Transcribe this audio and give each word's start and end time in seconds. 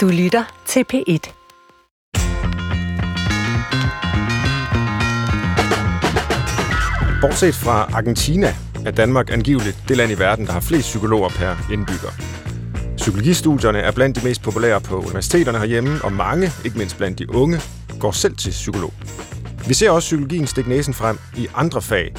Du 0.00 0.08
lytter 0.08 0.62
til 0.66 0.84
P1. 0.92 1.32
Bortset 7.20 7.54
fra 7.54 7.88
Argentina 7.92 8.54
er 8.86 8.90
Danmark 8.90 9.30
angiveligt 9.30 9.84
det 9.88 9.96
land 9.96 10.12
i 10.12 10.18
verden, 10.18 10.46
der 10.46 10.52
har 10.52 10.60
flest 10.60 10.88
psykologer 10.88 11.28
per 11.28 11.72
indbygger. 11.72 12.10
Psykologistudierne 12.96 13.78
er 13.78 13.92
blandt 13.92 14.20
de 14.20 14.24
mest 14.24 14.42
populære 14.42 14.80
på 14.80 14.96
universiteterne 14.96 15.58
herhjemme, 15.58 15.98
og 16.04 16.12
mange, 16.12 16.50
ikke 16.64 16.78
mindst 16.78 16.96
blandt 16.96 17.18
de 17.18 17.34
unge, 17.34 17.60
går 18.00 18.10
selv 18.10 18.36
til 18.36 18.50
psykolog. 18.50 18.92
Vi 19.68 19.74
ser 19.74 19.90
også 19.90 20.06
psykologien 20.06 20.46
stikke 20.46 20.70
næsen 20.70 20.94
frem 20.94 21.18
i 21.36 21.46
andre 21.54 21.82
fag, 21.82 22.14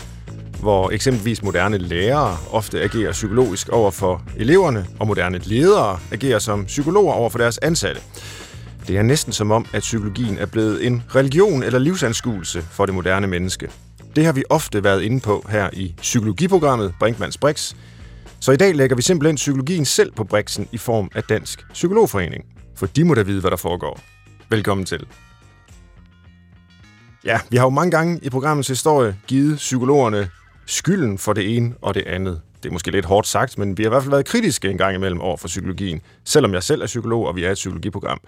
hvor 0.62 0.92
eksempelvis 0.92 1.44
moderne 1.44 1.78
lærere 1.78 2.38
ofte 2.52 2.82
agerer 2.82 3.12
psykologisk 3.12 3.70
over 3.70 3.92
for 3.92 4.24
eleverne, 4.38 4.88
og 5.00 5.08
moderne 5.08 5.38
ledere 5.38 6.00
agerer 6.12 6.40
som 6.40 6.66
psykologer 6.66 7.14
over 7.14 7.30
for 7.30 7.38
deres 7.38 7.58
ansatte. 7.58 8.02
Det 8.88 8.98
er 8.98 9.02
næsten 9.02 9.34
som 9.34 9.52
om, 9.52 9.66
at 9.74 9.82
psykologien 9.82 10.38
er 10.38 10.46
blevet 10.46 10.88
en 10.88 11.04
religion 11.16 11.64
eller 11.64 11.80
livsanskuelse 11.80 12.62
for 12.62 12.86
det 12.86 12.96
moderne 12.96 13.28
menneske. 13.28 13.70
Det 14.16 14.26
har 14.26 14.32
vi 14.32 14.44
ofte 14.50 14.84
været 14.84 15.02
inde 15.02 15.20
på 15.20 15.46
her 15.50 15.70
i 15.74 15.96
psykologiprogrammet 15.98 16.94
Brinkmanns 17.00 17.38
Brix. 17.38 17.74
Så 18.40 18.52
i 18.52 18.58
dag 18.58 18.76
lægger 18.76 18.96
vi 18.96 19.02
simpelthen 19.02 19.36
psykologien 19.36 19.86
selv 19.86 20.12
på 20.12 20.24
Brixen 20.24 20.68
i 20.72 20.78
form 20.78 21.12
af 21.16 21.24
Dansk 21.24 21.66
Psykologforening. 21.74 22.44
For 22.76 22.86
de 22.86 23.04
må 23.04 23.14
da 23.14 23.22
vide, 23.22 23.42
hvad 23.42 23.52
der 23.52 23.58
foregår. 23.58 24.00
Velkommen 24.50 24.86
til. 24.86 25.06
Ja, 27.26 27.40
vi 27.50 27.58
har 27.58 27.66
jo 27.66 27.70
mange 27.70 27.92
gange 27.92 28.20
i 28.24 28.30
programmets 28.30 28.68
historie 28.68 29.18
givet 29.28 29.58
psykologerne 29.58 30.30
skylden 30.72 31.18
for 31.18 31.34
det 31.34 31.58
ene 31.58 31.74
og 31.82 31.94
det 31.94 32.04
andet. 32.08 32.42
Det 32.64 32.70
er 32.70 32.74
måske 32.74 32.92
lidt 32.92 33.06
hårdt 33.06 33.28
sagt, 33.28 33.58
men 33.58 33.78
vi 33.78 33.84
har 33.84 33.90
i 33.90 33.94
hvert 33.94 34.04
fald 34.04 34.12
været 34.12 34.26
kritiske 34.26 34.70
en 34.70 34.78
gang 34.78 34.96
imellem 34.96 35.22
over 35.22 35.38
for 35.38 35.48
psykologien, 35.48 36.02
selvom 36.26 36.54
jeg 36.54 36.64
selv 36.64 36.82
er 36.82 36.86
psykolog, 36.86 37.28
og 37.28 37.36
vi 37.36 37.44
er 37.44 37.52
et 37.52 37.56
psykologiprogram. 37.56 38.20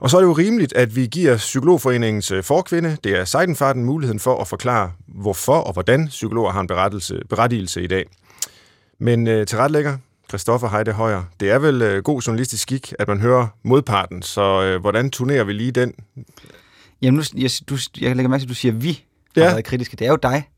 Og 0.00 0.10
så 0.10 0.16
er 0.16 0.20
det 0.20 0.28
jo 0.28 0.32
rimeligt, 0.32 0.72
at 0.72 0.96
vi 0.96 1.06
giver 1.06 1.36
Psykologforeningens 1.36 2.30
øh, 2.30 2.42
forkvinde, 2.44 2.96
det 3.04 3.18
er 3.18 3.24
Seidenfarten, 3.24 3.84
muligheden 3.84 4.20
for 4.20 4.40
at 4.40 4.48
forklare, 4.48 4.92
hvorfor 5.08 5.54
og 5.56 5.72
hvordan 5.72 6.06
psykologer 6.08 6.52
har 6.52 6.60
en 6.60 6.66
berettelse, 6.66 7.20
berettigelse 7.30 7.82
i 7.82 7.86
dag. 7.86 8.04
Men 8.98 9.26
øh, 9.26 9.46
til 9.46 9.58
retlægger, 9.58 9.96
Christoffer 10.28 10.68
Heide 10.68 10.92
Højer, 10.92 11.22
det 11.40 11.50
er 11.50 11.58
vel 11.58 11.82
øh, 11.82 12.02
god 12.02 12.20
journalistisk 12.22 12.62
skik, 12.62 12.92
at 12.98 13.08
man 13.08 13.20
hører 13.20 13.46
modparten, 13.62 14.22
så 14.22 14.62
øh, 14.62 14.80
hvordan 14.80 15.10
turnerer 15.10 15.44
vi 15.44 15.52
lige 15.52 15.70
den? 15.72 15.92
Jamen, 17.02 17.18
nu, 17.18 17.40
jeg, 17.42 17.50
du, 17.68 17.76
jeg 18.00 18.16
lægger 18.16 18.28
mærke 18.28 18.40
til, 18.40 18.46
at 18.46 18.48
du 18.48 18.54
siger, 18.54 18.72
at 18.72 18.82
vi 18.82 19.04
har 19.36 19.42
Ja. 19.42 19.50
været 19.50 19.64
kritiske. 19.64 19.96
Det 19.96 20.06
er 20.06 20.10
jo 20.10 20.18
dig. 20.22 20.48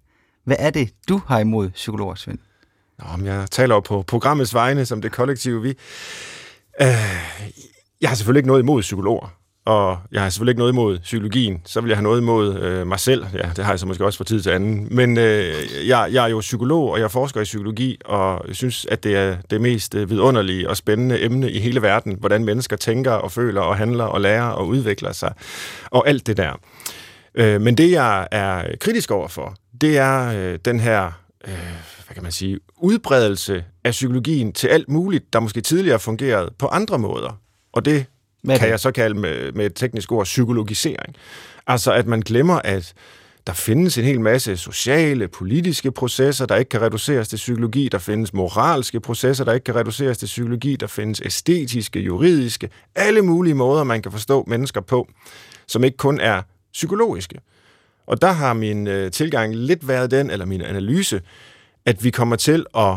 Hvad 0.46 0.56
er 0.58 0.70
det, 0.70 0.90
du 1.08 1.20
har 1.26 1.38
imod 1.38 1.70
psykologer, 1.70 2.14
Svend? 2.14 2.38
Nå, 2.98 3.04
men 3.16 3.26
jeg 3.26 3.46
taler 3.50 3.74
jo 3.74 3.80
på 3.80 4.02
programmets 4.02 4.54
vegne, 4.54 4.86
som 4.86 5.02
det 5.02 5.12
kollektive 5.12 5.62
vi. 5.62 5.68
Øh, 6.80 6.86
jeg 8.00 8.10
har 8.10 8.14
selvfølgelig 8.14 8.38
ikke 8.38 8.48
noget 8.48 8.62
imod 8.62 8.80
psykologer, 8.80 9.34
og 9.64 9.98
jeg 10.12 10.22
har 10.22 10.30
selvfølgelig 10.30 10.50
ikke 10.50 10.58
noget 10.58 10.72
imod 10.72 10.98
psykologien. 10.98 11.62
Så 11.64 11.80
vil 11.80 11.88
jeg 11.88 11.96
have 11.96 12.02
noget 12.02 12.20
imod 12.20 12.60
øh, 12.60 12.86
mig 12.86 13.00
selv. 13.00 13.26
Ja, 13.32 13.50
det 13.56 13.64
har 13.64 13.72
jeg 13.72 13.80
så 13.80 13.86
måske 13.86 14.04
også 14.04 14.16
fra 14.16 14.24
tid 14.24 14.42
til 14.42 14.50
anden. 14.50 14.88
Men 14.90 15.18
øh, 15.18 15.54
jeg, 15.86 16.08
jeg 16.12 16.24
er 16.24 16.28
jo 16.28 16.40
psykolog, 16.40 16.90
og 16.90 17.00
jeg 17.00 17.10
forsker 17.10 17.40
i 17.40 17.44
psykologi, 17.44 17.98
og 18.04 18.44
jeg 18.48 18.56
synes, 18.56 18.86
at 18.90 19.04
det 19.04 19.16
er 19.16 19.36
det 19.50 19.60
mest 19.60 19.94
øh, 19.94 20.10
vidunderlige 20.10 20.70
og 20.70 20.76
spændende 20.76 21.22
emne 21.22 21.50
i 21.50 21.58
hele 21.58 21.82
verden. 21.82 22.16
Hvordan 22.20 22.44
mennesker 22.44 22.76
tænker 22.76 23.12
og 23.12 23.32
føler 23.32 23.60
og 23.60 23.76
handler 23.76 24.04
og 24.04 24.20
lærer 24.20 24.48
og 24.48 24.66
udvikler 24.66 25.12
sig. 25.12 25.32
Og 25.90 26.08
alt 26.08 26.26
det 26.26 26.36
der. 26.36 26.52
Øh, 27.36 27.60
men 27.60 27.74
det, 27.74 27.90
jeg 27.90 28.28
er 28.30 28.76
kritisk 28.80 29.10
overfor, 29.10 29.56
det 29.80 29.98
er 29.98 30.32
øh, 30.36 30.58
den 30.64 30.80
her 30.80 31.12
øh, 31.48 31.54
hvad 32.06 32.14
kan 32.14 32.22
man 32.22 32.32
sige, 32.32 32.58
udbredelse 32.76 33.64
af 33.84 33.90
psykologien 33.90 34.52
til 34.52 34.68
alt 34.68 34.88
muligt, 34.88 35.32
der 35.32 35.40
måske 35.40 35.60
tidligere 35.60 35.98
fungerede 35.98 36.50
på 36.58 36.66
andre 36.66 36.98
måder. 36.98 37.40
Og 37.72 37.84
det 37.84 38.04
er 38.48 38.58
kan 38.58 38.68
jeg 38.68 38.80
så 38.80 38.90
kalde 38.90 39.20
med, 39.20 39.52
med 39.52 39.66
et 39.66 39.74
teknisk 39.74 40.12
ord 40.12 40.24
psykologisering. 40.24 41.14
Altså 41.66 41.92
at 41.92 42.06
man 42.06 42.20
glemmer, 42.20 42.60
at 42.64 42.94
der 43.46 43.52
findes 43.52 43.98
en 43.98 44.04
hel 44.04 44.20
masse 44.20 44.56
sociale, 44.56 45.28
politiske 45.28 45.92
processer, 45.92 46.46
der 46.46 46.56
ikke 46.56 46.68
kan 46.68 46.82
reduceres 46.82 47.28
til 47.28 47.36
psykologi. 47.36 47.88
Der 47.92 47.98
findes 47.98 48.32
moralske 48.32 49.00
processer, 49.00 49.44
der 49.44 49.52
ikke 49.52 49.64
kan 49.64 49.74
reduceres 49.74 50.18
til 50.18 50.26
psykologi. 50.26 50.76
Der 50.76 50.86
findes 50.86 51.22
æstetiske, 51.24 52.00
juridiske, 52.00 52.70
alle 52.94 53.22
mulige 53.22 53.54
måder, 53.54 53.84
man 53.84 54.02
kan 54.02 54.12
forstå 54.12 54.44
mennesker 54.46 54.80
på, 54.80 55.08
som 55.66 55.84
ikke 55.84 55.96
kun 55.96 56.20
er 56.20 56.42
psykologiske. 56.76 57.38
Og 58.06 58.22
der 58.22 58.32
har 58.32 58.52
min 58.52 58.86
øh, 58.86 59.10
tilgang 59.10 59.56
lidt 59.56 59.88
været 59.88 60.10
den, 60.10 60.30
eller 60.30 60.46
min 60.46 60.60
analyse, 60.62 61.20
at 61.84 62.04
vi 62.04 62.10
kommer 62.10 62.36
til 62.36 62.66
at 62.74 62.94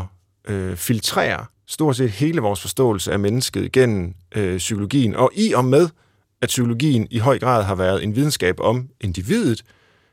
øh, 0.48 0.76
filtrere 0.76 1.46
stort 1.66 1.96
set 1.96 2.10
hele 2.10 2.40
vores 2.40 2.60
forståelse 2.60 3.12
af 3.12 3.18
mennesket 3.18 3.72
gennem 3.72 4.14
øh, 4.36 4.58
psykologien. 4.58 5.14
Og 5.14 5.30
i 5.34 5.52
og 5.52 5.64
med, 5.64 5.88
at 6.42 6.48
psykologien 6.48 7.06
i 7.10 7.18
høj 7.18 7.38
grad 7.38 7.62
har 7.64 7.74
været 7.74 8.04
en 8.04 8.16
videnskab 8.16 8.60
om 8.60 8.88
individet, 9.00 9.62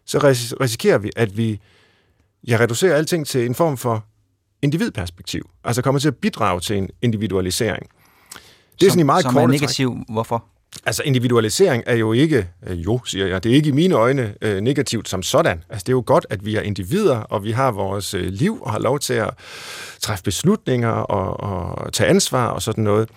så 0.06 0.18
ris- 0.18 0.54
risikerer 0.62 0.98
vi, 0.98 1.12
at 1.16 1.38
vi 1.38 1.60
ja, 2.48 2.58
reducerer 2.60 2.96
alting 2.96 3.28
til 3.28 3.46
en 3.46 3.56
form 3.56 3.78
for 3.78 4.06
individperspektiv. 4.62 5.50
Altså 5.64 5.82
kommer 5.82 6.00
til 6.00 6.08
at 6.08 6.16
bidrage 6.16 6.60
til 6.60 6.78
en 6.78 6.90
individualisering. 7.02 7.90
Det 8.80 8.86
er 8.86 8.86
som, 8.86 8.90
sådan 8.90 9.00
i 9.00 9.04
meget 9.04 9.24
som 9.24 9.34
korte 9.34 9.44
er 9.44 9.48
træk. 9.48 9.62
negativ. 9.62 9.98
Hvorfor? 10.10 10.46
Altså 10.86 11.04
individualisering 11.06 11.84
er 11.86 11.96
jo 11.96 12.14
ikke, 12.14 12.48
øh, 12.68 12.86
jo 12.86 13.00
siger 13.06 13.28
jeg, 13.28 13.44
det 13.44 13.52
er 13.52 13.56
ikke 13.56 13.70
i 13.70 13.72
mine 13.72 13.96
øjne 13.96 14.36
øh, 14.42 14.62
negativt 14.62 15.10
som 15.10 15.24
sådan. 15.24 15.64
Altså 15.70 15.84
det 15.84 15.90
er 15.90 15.96
jo 15.96 16.04
godt, 16.06 16.26
at 16.30 16.46
vi 16.46 16.56
er 16.56 16.62
individer, 16.62 17.18
og 17.18 17.44
vi 17.44 17.52
har 17.52 17.72
vores 17.72 18.14
øh, 18.14 18.26
liv 18.26 18.62
og 18.62 18.72
har 18.72 18.80
lov 18.80 19.00
til 19.00 19.14
at 19.14 19.30
træffe 20.00 20.24
beslutninger 20.24 20.90
og, 20.90 21.40
og 21.40 21.94
tage 21.94 22.10
ansvar 22.10 22.48
og 22.48 22.62
sådan 22.62 22.84
noget. 22.84 23.10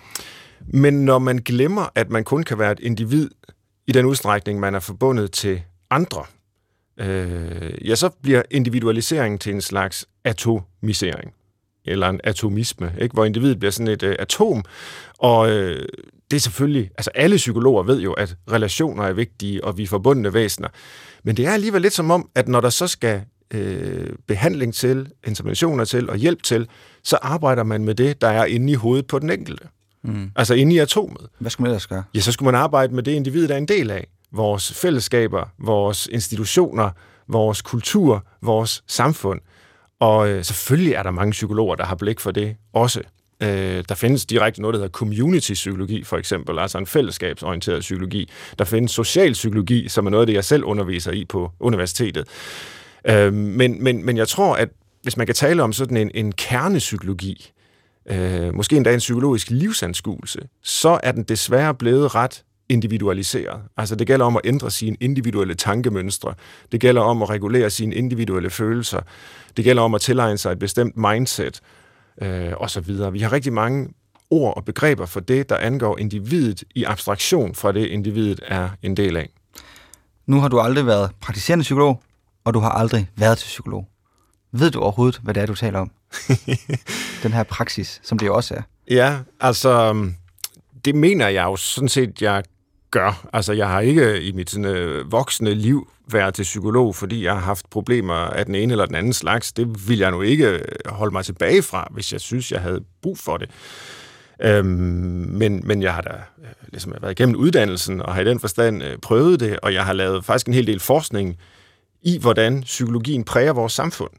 Men 0.66 1.04
når 1.04 1.19
man 1.19 1.38
glemmer, 1.38 1.88
at 1.94 2.10
man 2.10 2.25
kun 2.25 2.43
kan 2.43 2.59
være 2.59 2.72
et 2.72 2.81
individ 2.81 3.31
i 3.87 3.92
den 3.92 4.06
udstrækning, 4.06 4.60
man 4.60 4.75
er 4.75 4.81
forbundet 4.81 5.32
til 5.32 5.62
andre, 5.91 6.25
øh, 7.00 7.88
ja, 7.88 7.94
så 7.94 8.10
bliver 8.22 8.42
individualiseringen 8.50 9.38
til 9.38 9.54
en 9.54 9.60
slags 9.60 10.06
atomisering 10.25 11.32
eller 11.84 12.09
en 12.09 12.21
atomisme, 12.25 12.92
ikke? 13.00 13.12
hvor 13.12 13.25
individet 13.25 13.59
bliver 13.59 13.72
sådan 13.72 13.92
et 13.92 14.03
øh, 14.03 14.16
atom, 14.19 14.65
og 15.19 15.50
øh, 15.50 15.88
det 16.31 16.37
er 16.37 16.41
selvfølgelig, 16.41 16.91
altså 16.99 17.11
alle 17.15 17.37
psykologer 17.37 17.83
ved 17.83 18.01
jo, 18.01 18.13
at 18.13 18.37
relationer 18.53 19.03
er 19.03 19.13
vigtige, 19.13 19.65
og 19.65 19.79
vi 19.79 19.83
er 19.83 19.87
forbundne 19.87 20.35
væsener, 20.35 20.69
men 21.25 21.37
det 21.37 21.47
er 21.47 21.53
alligevel 21.53 21.83
lidt 21.83 21.95
som 21.95 22.11
om, 22.11 22.29
at 22.35 22.49
når 22.49 22.61
der 22.61 22.71
så 22.71 22.87
skal 22.87 23.23
øh, 23.55 24.09
behandling 24.29 24.75
til, 24.75 25.09
interventioner 25.27 25.85
til 25.85 26.11
og 26.11 26.17
hjælp 26.17 26.43
til, 26.43 26.69
så 27.05 27.19
arbejder 27.23 27.63
man 27.63 27.85
med 27.85 27.95
det, 27.95 28.21
der 28.21 28.29
er 28.29 28.45
inde 28.45 28.73
i 28.73 28.75
hovedet 28.75 29.07
på 29.07 29.19
den 29.19 29.31
enkelte. 29.31 29.65
Mm. 30.03 30.31
Altså 30.37 30.55
inde 30.55 30.75
i 30.75 30.79
atomet 30.79 31.27
Hvad 31.39 31.51
skulle 31.51 31.65
man 31.65 31.71
ellers 31.71 31.87
gøre? 31.87 32.05
ja, 32.15 32.21
så 32.21 32.33
skulle 32.33 32.53
man 32.53 32.61
arbejde 32.61 32.95
med 32.95 33.03
det, 33.03 33.13
individet 33.13 33.51
er 33.51 33.57
en 33.57 33.69
del 33.69 33.91
af. 33.91 34.07
Vores 34.33 34.73
fællesskaber, 34.73 35.53
vores 35.59 36.07
institutioner, 36.13 36.91
vores 37.29 37.63
kultur, 37.63 38.27
vores 38.43 38.83
samfund. 38.87 39.41
Og 40.01 40.29
øh, 40.29 40.45
selvfølgelig 40.45 40.93
er 40.93 41.03
der 41.03 41.11
mange 41.11 41.31
psykologer, 41.31 41.75
der 41.75 41.85
har 41.85 41.95
blik 41.95 42.21
for 42.21 42.31
det 42.31 42.57
også. 42.73 43.01
Øh, 43.43 43.84
der 43.89 43.95
findes 43.95 44.27
direkte 44.27 44.61
noget, 44.62 44.75
der 44.75 44.78
hedder 44.78 44.93
community-psykologi, 44.93 46.05
for 46.05 46.17
eksempel, 46.17 46.59
altså 46.59 46.78
en 46.78 46.87
fællesskabsorienteret 46.87 47.81
psykologi. 47.81 48.31
Der 48.59 48.65
findes 48.65 48.91
social 48.91 49.33
psykologi, 49.33 49.89
som 49.89 50.06
er 50.06 50.11
noget 50.11 50.23
af 50.23 50.27
det, 50.27 50.34
jeg 50.34 50.45
selv 50.45 50.65
underviser 50.65 51.12
i 51.12 51.25
på 51.25 51.51
universitetet. 51.61 52.25
Øh, 53.05 53.33
men, 53.33 53.84
men, 53.84 54.06
men 54.06 54.17
jeg 54.17 54.28
tror, 54.28 54.55
at 54.56 54.69
hvis 55.03 55.17
man 55.17 55.27
kan 55.27 55.34
tale 55.34 55.62
om 55.62 55.73
sådan 55.73 55.97
en, 55.97 56.11
en 56.15 56.33
kernepsykologi, 56.33 57.53
øh, 58.11 58.55
måske 58.55 58.77
endda 58.77 58.93
en 58.93 58.99
psykologisk 58.99 59.51
livsanskuelse, 59.51 60.41
så 60.62 61.01
er 61.03 61.12
den 61.12 61.22
desværre 61.22 61.75
blevet 61.75 62.15
ret 62.15 62.45
individualiseret. 62.69 63.61
Altså 63.77 63.95
det 63.95 64.07
gælder 64.07 64.27
om 64.27 64.37
at 64.37 64.43
ændre 64.45 64.71
sine 64.71 64.97
individuelle 65.01 65.55
tankemønstre. 65.55 66.34
Det 66.72 66.81
gælder 66.81 67.03
om 67.03 67.22
at 67.22 67.31
regulere 67.31 67.71
sine 67.71 67.95
individuelle 67.95 68.51
følelser. 68.51 69.01
Det 69.57 69.65
gælder 69.65 69.83
om 69.83 69.95
at 69.95 70.01
tilegne 70.01 70.39
sig 70.39 70.53
et 70.53 70.59
bestemt 70.59 70.97
mindset 70.97 71.61
øh, 72.21 72.53
og 72.57 72.71
så 72.71 72.81
videre. 72.81 73.13
Vi 73.13 73.21
har 73.21 73.33
rigtig 73.33 73.53
mange 73.53 73.89
ord 74.31 74.57
og 74.57 74.65
begreber 74.65 75.07
for 75.07 75.21
det, 75.21 75.49
der 75.49 75.57
angår 75.57 75.99
individet 75.99 76.65
i 76.75 76.84
abstraktion 76.84 77.55
fra 77.55 77.72
det, 77.72 77.87
individet 77.87 78.41
er 78.47 78.69
en 78.83 78.97
del 78.97 79.17
af. 79.17 79.28
Nu 80.27 80.41
har 80.41 80.49
du 80.49 80.61
aldrig 80.61 80.87
været 80.87 81.11
praktiserende 81.21 81.63
psykolog, 81.63 82.03
og 82.45 82.55
du 82.55 82.59
har 82.59 82.71
aldrig 82.71 83.11
været 83.17 83.39
til 83.39 83.47
psykolog. 83.47 83.89
Ved 84.53 84.71
du 84.71 84.81
overhovedet, 84.81 85.21
hvad 85.22 85.34
det 85.34 85.43
er, 85.43 85.47
du 85.47 85.55
taler 85.55 85.78
om? 85.78 85.91
Den 87.22 87.33
her 87.33 87.43
praksis, 87.43 88.01
som 88.03 88.19
det 88.19 88.27
jo 88.27 88.34
også 88.34 88.55
er. 88.55 88.63
Ja, 88.91 89.19
altså, 89.41 90.03
det 90.84 90.95
mener 90.95 91.28
jeg 91.28 91.45
jo 91.45 91.57
sådan 91.57 91.89
set, 91.89 92.23
jeg 92.23 92.43
gør. 92.91 93.28
Altså, 93.33 93.53
jeg 93.53 93.69
har 93.69 93.81
ikke 93.81 94.22
i 94.22 94.33
mit 94.33 94.51
sådan, 94.51 94.65
øh, 94.65 95.13
voksne 95.13 95.54
liv 95.54 95.89
været 96.13 96.34
til 96.34 96.42
psykolog, 96.42 96.97
fordi 96.97 97.25
jeg 97.25 97.33
har 97.33 97.41
haft 97.41 97.71
problemer 97.71 98.15
af 98.15 98.47
den 98.47 98.54
ene 98.54 98.72
eller 98.72 98.87
den 98.87 98.95
anden 98.95 99.13
slags. 99.13 99.53
Det 99.53 99.89
vil 99.89 99.98
jeg 99.98 100.10
nu 100.10 100.22
ikke 100.22 100.48
øh, 100.48 100.60
holde 100.87 101.13
mig 101.13 101.25
tilbage 101.25 101.63
fra, 101.63 101.89
hvis 101.91 102.13
jeg 102.13 102.21
synes, 102.21 102.53
jeg 102.53 102.60
havde 102.60 102.81
brug 103.03 103.19
for 103.19 103.37
det. 103.37 103.51
Øhm, 104.42 104.66
men, 105.28 105.63
men 105.65 105.83
jeg 105.83 105.95
har 105.95 106.03
da 106.03 106.13
øh, 106.39 106.48
ligesom 106.69 106.95
været 107.01 107.21
igennem 107.21 107.37
uddannelsen, 107.37 108.03
og 108.03 108.15
har 108.15 108.22
i 108.22 108.25
den 108.25 108.41
forstand 108.41 108.83
øh, 108.83 108.98
prøvet 108.98 109.41
det, 109.41 109.59
og 109.63 109.75
jeg 109.75 109.84
har 109.84 109.92
lavet 109.92 110.25
faktisk 110.25 110.47
en 110.47 110.54
hel 110.54 110.66
del 110.66 110.81
forskning 110.81 111.37
i, 112.03 112.19
hvordan 112.19 112.63
psykologien 112.63 113.25
præger 113.25 113.53
vores 113.53 113.72
samfund. 113.72 114.10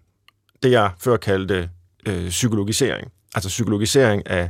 Det 0.64 0.72
jeg 0.72 0.92
før 1.00 1.18
kaldte 1.18 1.70
øh, 2.08 2.30
psykologisering. 2.30 3.12
Altså 3.36 3.50
psykologisering 3.50 4.30
af 4.30 4.50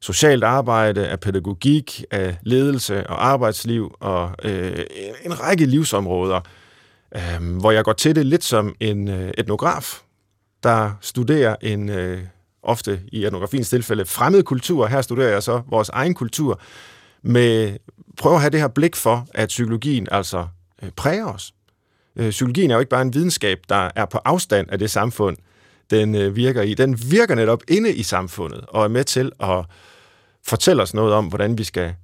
socialt 0.00 0.44
arbejde, 0.44 1.08
af 1.08 1.20
pædagogik, 1.20 2.04
af 2.10 2.36
ledelse 2.42 3.06
og 3.06 3.26
arbejdsliv 3.26 3.94
og 4.00 4.30
øh, 4.44 4.84
en 5.24 5.40
række 5.40 5.66
livsområder, 5.66 6.40
øh, 7.16 7.58
hvor 7.60 7.70
jeg 7.70 7.84
går 7.84 7.92
til 7.92 8.16
det 8.16 8.26
lidt 8.26 8.44
som 8.44 8.74
en 8.80 9.08
øh, 9.08 9.32
etnograf, 9.38 10.00
der 10.62 10.92
studerer 11.00 11.56
en, 11.62 11.88
øh, 11.88 12.20
ofte 12.62 13.00
i 13.12 13.26
etnografiens 13.26 13.68
tilfælde, 13.68 14.04
fremmed 14.04 14.42
kultur. 14.42 14.86
Her 14.86 15.02
studerer 15.02 15.28
jeg 15.28 15.42
så 15.42 15.62
vores 15.68 15.88
egen 15.88 16.14
kultur, 16.14 16.60
med 17.22 17.76
prøver 18.18 18.36
at 18.36 18.42
have 18.42 18.50
det 18.50 18.60
her 18.60 18.68
blik 18.68 18.96
for, 18.96 19.26
at 19.34 19.48
psykologien 19.48 20.08
altså 20.10 20.46
øh, 20.82 20.90
præger 20.90 21.26
os. 21.26 21.54
Øh, 22.16 22.30
psykologien 22.30 22.70
er 22.70 22.74
jo 22.74 22.80
ikke 22.80 22.90
bare 22.90 23.02
en 23.02 23.14
videnskab, 23.14 23.58
der 23.68 23.90
er 23.96 24.04
på 24.04 24.18
afstand 24.24 24.70
af 24.70 24.78
det 24.78 24.90
samfund, 24.90 25.36
den 25.90 26.14
øh, 26.14 26.36
virker 26.36 26.62
i. 26.62 26.74
Den 26.74 27.10
virker 27.10 27.34
netop 27.34 27.62
inde 27.68 27.94
i 27.94 28.02
samfundet 28.02 28.60
og 28.68 28.84
er 28.84 28.88
med 28.88 29.04
til 29.04 29.32
at 29.40 29.64
fortælle 30.46 30.82
os 30.82 30.94
noget 30.94 31.14
om, 31.14 31.26
hvordan 31.26 31.58
vi 31.58 31.64
skal 31.64 31.94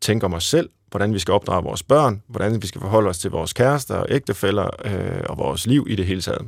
tænke 0.00 0.26
om 0.26 0.34
os 0.34 0.44
selv, 0.44 0.68
hvordan 0.90 1.14
vi 1.14 1.18
skal 1.18 1.32
opdrage 1.32 1.64
vores 1.64 1.82
børn, 1.82 2.22
hvordan 2.28 2.62
vi 2.62 2.66
skal 2.66 2.80
forholde 2.80 3.08
os 3.08 3.18
til 3.18 3.30
vores 3.30 3.52
kærester 3.52 3.94
og 3.94 4.06
ægtefæller 4.10 4.68
øh, 4.84 5.22
og 5.28 5.38
vores 5.38 5.66
liv 5.66 5.86
i 5.88 5.96
det 5.96 6.06
hele 6.06 6.20
taget. 6.20 6.46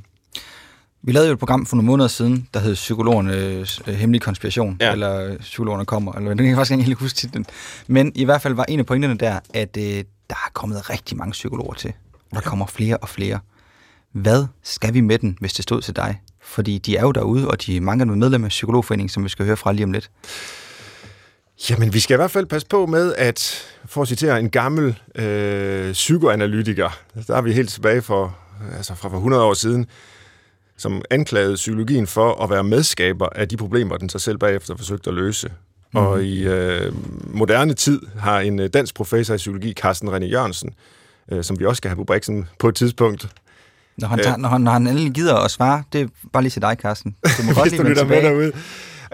Vi 1.03 1.13
lavede 1.13 1.29
jo 1.29 1.33
et 1.33 1.39
program 1.39 1.67
for 1.67 1.77
nogle 1.77 1.87
måneder 1.87 2.09
siden, 2.09 2.49
der 2.55 2.61
hed 2.61 2.75
Psykologernes 2.75 3.83
øh, 3.87 3.95
Hemmelige 3.95 4.21
Konspiration, 4.21 4.77
ja. 4.81 4.93
eller 4.93 5.39
Psykologerne 5.39 5.85
kommer, 5.85 6.13
eller 6.13 6.29
det 6.29 6.39
kan 6.39 6.47
jeg 6.47 6.57
faktisk 6.57 6.73
ikke 6.73 6.85
helt 6.85 6.99
huske 6.99 7.17
titlen. 7.17 7.47
Men 7.87 8.13
i 8.15 8.25
hvert 8.25 8.43
fald 8.43 8.55
var 8.55 8.65
en 8.65 8.79
af 8.79 8.87
pointerne 8.87 9.19
der, 9.19 9.39
at 9.55 9.77
øh, 9.77 10.05
der 10.31 10.35
er 10.35 10.51
kommet 10.53 10.91
rigtig 10.91 11.17
mange 11.17 11.33
psykologer 11.33 11.75
til. 11.75 11.93
Der 12.35 12.41
kommer 12.41 12.67
flere 12.67 12.97
og 12.97 13.09
flere. 13.09 13.39
Hvad 14.13 14.47
skal 14.63 14.95
vi 14.95 15.01
med 15.01 15.19
den, 15.19 15.37
hvis 15.41 15.53
det 15.53 15.63
stod 15.63 15.83
til 15.83 15.97
dig? 15.97 16.21
Fordi 16.49 16.79
de 16.79 16.97
er 16.97 17.03
jo 17.03 17.13
derude, 17.13 17.49
og 17.49 17.67
de 17.67 17.77
er 17.77 17.81
mange 17.81 18.03
af 18.03 18.07
medlemmer 18.07 18.47
af 18.47 18.51
Psykologforeningen, 18.51 19.09
som 19.09 19.25
vi 19.25 19.29
skal 19.29 19.45
høre 19.47 19.57
fra 19.57 19.73
lige 19.73 19.85
om 19.85 19.93
lidt. 19.93 20.11
Jamen, 21.71 21.95
vi 21.95 22.01
skal 22.01 22.15
i 22.15 22.17
hvert 22.17 22.31
fald 22.31 22.47
passe 22.47 22.67
på 22.69 22.87
med, 22.87 23.15
at 23.15 23.67
for 23.85 24.03
at 24.03 24.09
citere 24.09 24.41
en 24.41 24.51
gammel 24.51 24.99
øh, 25.15 25.93
psykoanalytiker, 25.93 26.99
der 27.27 27.37
er 27.37 27.43
vi 27.43 27.53
helt 27.53 27.71
tilbage 27.71 28.03
for, 28.03 28.37
altså 28.77 28.95
fra 28.95 29.09
for 29.09 29.17
100 29.17 29.43
år 29.43 29.55
siden, 29.55 29.87
som 30.77 31.03
anklagede 31.11 31.55
psykologien 31.55 32.07
for 32.07 32.43
at 32.43 32.51
være 32.51 32.65
medskaber 32.65 33.29
af 33.29 33.49
de 33.49 33.57
problemer, 33.57 33.97
den 33.97 34.09
sig 34.09 34.21
selv 34.21 34.39
bagefter 34.39 34.77
forsøgte 34.77 35.11
at 35.11 35.15
løse. 35.15 35.49
Mm. 35.95 36.01
Og 36.01 36.23
i 36.23 36.47
øh, 36.47 36.93
moderne 37.35 37.75
tid 37.75 38.01
har 38.19 38.41
en 38.41 38.61
øh, 38.61 38.69
dansk 38.69 38.95
professor 38.95 39.35
i 39.35 39.37
psykologi, 39.37 39.73
Carsten 39.73 40.09
René 40.09 40.25
Jørgensen, 40.25 40.75
øh, 41.33 41.45
som 41.45 41.61
vi 41.61 41.65
også 41.65 41.77
skal 41.77 41.89
have 41.89 41.97
på 41.97 42.05
Brixen 42.05 42.49
på 42.59 42.69
et 42.69 42.75
tidspunkt. 42.75 43.29
Når 43.99 44.09
han, 44.09 44.19
tager, 44.19 44.35
øh, 44.35 44.41
når 44.41 44.49
han, 44.49 44.61
når 44.61 44.73
han 44.73 44.87
endelig 44.87 45.13
gider 45.13 45.37
at 45.37 45.51
svare, 45.51 45.83
det 45.93 46.01
er 46.01 46.07
bare 46.33 46.43
lige 46.43 46.51
til 46.51 46.63
dig, 46.63 46.77
Carsten. 46.81 47.17
Du 47.39 47.43
må 47.43 47.53
godt 47.55 47.71
lige 47.71 47.83
du 47.83 47.89
lytter 47.89 48.05
med 48.05 48.23
derude. 48.23 48.53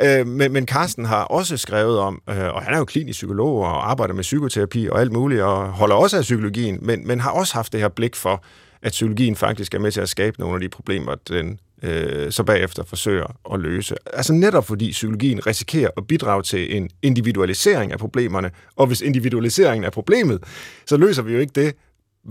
Øh, 0.03 0.27
men, 0.27 0.53
men 0.53 0.67
Carsten 0.67 1.05
har 1.05 1.25
også 1.25 1.57
skrevet 1.57 1.99
om, 1.99 2.23
øh, 2.31 2.55
og 2.55 2.63
han 2.63 2.75
er 2.75 2.79
jo 2.79 2.85
klinisk 2.85 3.17
psykolog 3.17 3.59
og 3.59 3.91
arbejder 3.91 4.15
med 4.15 4.23
psykoterapi 4.23 4.89
og 4.89 5.01
alt 5.01 5.13
muligt, 5.13 5.43
og 5.43 5.69
holder 5.69 5.95
også 5.95 6.17
af 6.17 6.23
psykologien, 6.23 6.79
men, 6.83 7.07
men 7.07 7.21
har 7.21 7.31
også 7.31 7.55
haft 7.55 7.73
det 7.73 7.81
her 7.81 7.89
blik 7.89 8.17
for, 8.17 8.45
at 8.83 8.93
psykologien 8.93 9.37
faktisk 9.37 9.75
er 9.75 9.79
med 9.79 9.93
til 9.93 10.01
at 10.01 10.09
skabe 10.09 10.41
nogle 10.41 10.55
af 10.55 10.61
de 10.61 10.69
problemer, 10.69 11.15
den 11.29 11.59
øh, 11.83 12.33
så 12.33 12.43
bagefter 12.43 12.85
forsøger 12.85 13.37
at 13.55 13.61
løse. 13.61 13.95
Altså 14.13 14.33
netop 14.33 14.67
fordi 14.67 14.91
psykologien 14.91 15.47
risikerer 15.47 15.91
at 15.97 16.07
bidrage 16.07 16.43
til 16.43 16.77
en 16.77 16.91
individualisering 17.03 17.93
af 17.93 17.99
problemerne, 17.99 18.51
og 18.77 18.87
hvis 18.87 19.01
individualiseringen 19.01 19.85
er 19.85 19.91
problemet, 19.91 20.45
så 20.87 20.97
løser 20.97 21.23
vi 21.23 21.33
jo 21.33 21.39
ikke 21.39 21.53
det 21.61 21.75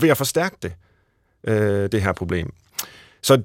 ved 0.00 0.08
at 0.08 0.16
forstærke 0.16 0.56
det, 0.62 0.72
øh, 1.46 1.88
det 1.92 2.02
her 2.02 2.12
problem. 2.12 2.52
Så 3.22 3.42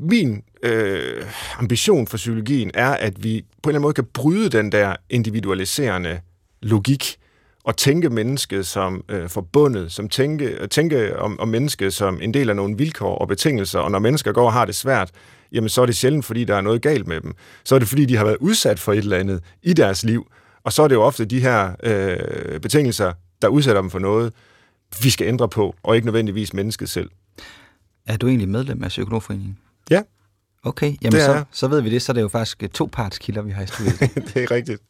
min 0.00 0.42
øh, 0.62 1.24
ambition 1.58 2.06
for 2.06 2.16
psykologien 2.16 2.70
er, 2.74 2.90
at 2.90 3.24
vi 3.24 3.44
på 3.62 3.70
en 3.70 3.70
eller 3.70 3.78
anden 3.78 3.82
måde 3.82 3.94
kan 3.94 4.04
bryde 4.04 4.48
den 4.48 4.72
der 4.72 4.96
individualiserende 5.10 6.20
logik, 6.62 7.18
og 7.64 7.76
tænke 7.76 8.10
mennesket 8.10 8.66
som 8.66 9.04
øh, 9.08 9.28
forbundet, 9.28 9.92
som 9.92 10.08
tænke, 10.08 10.44
øh, 10.44 10.68
tænke 10.68 11.18
om, 11.18 11.40
om 11.40 11.48
mennesket 11.48 11.94
som 11.94 12.18
en 12.22 12.34
del 12.34 12.50
af 12.50 12.56
nogle 12.56 12.76
vilkår 12.76 13.18
og 13.18 13.28
betingelser, 13.28 13.78
og 13.78 13.90
når 13.90 13.98
mennesker 13.98 14.32
går 14.32 14.46
og 14.46 14.52
har 14.52 14.64
det 14.64 14.74
svært, 14.74 15.10
jamen 15.52 15.68
så 15.68 15.82
er 15.82 15.86
det 15.86 15.96
sjældent, 15.96 16.24
fordi 16.24 16.44
der 16.44 16.56
er 16.56 16.60
noget 16.60 16.82
galt 16.82 17.06
med 17.06 17.20
dem. 17.20 17.34
Så 17.64 17.74
er 17.74 17.78
det, 17.78 17.88
fordi 17.88 18.04
de 18.04 18.16
har 18.16 18.24
været 18.24 18.36
udsat 18.40 18.78
for 18.78 18.92
et 18.92 18.98
eller 18.98 19.18
andet 19.18 19.40
i 19.62 19.72
deres 19.72 20.04
liv, 20.04 20.26
og 20.64 20.72
så 20.72 20.82
er 20.82 20.88
det 20.88 20.94
jo 20.94 21.02
ofte 21.02 21.24
de 21.24 21.40
her 21.40 21.72
øh, 21.82 22.60
betingelser, 22.60 23.12
der 23.42 23.48
udsætter 23.48 23.80
dem 23.80 23.90
for 23.90 23.98
noget, 23.98 24.32
vi 25.02 25.10
skal 25.10 25.26
ændre 25.26 25.48
på, 25.48 25.74
og 25.82 25.96
ikke 25.96 26.06
nødvendigvis 26.06 26.54
mennesket 26.54 26.90
selv. 26.90 27.10
Er 28.06 28.16
du 28.16 28.28
egentlig 28.28 28.48
medlem 28.48 28.82
af 28.84 28.88
Psykologforeningen? 28.88 29.58
Ja. 29.90 30.02
Okay, 30.62 30.94
jamen 31.02 31.20
så, 31.20 31.44
så 31.50 31.68
ved 31.68 31.80
vi 31.80 31.90
det, 31.90 32.02
så 32.02 32.12
er 32.12 32.14
det 32.14 32.20
jo 32.20 32.28
faktisk 32.28 32.64
to 32.74 32.88
partskilder, 32.92 33.42
vi 33.42 33.50
har 33.50 33.62
i 33.62 33.66
studiet. 33.66 34.00
det 34.34 34.42
er 34.42 34.50
rigtigt. 34.50 34.82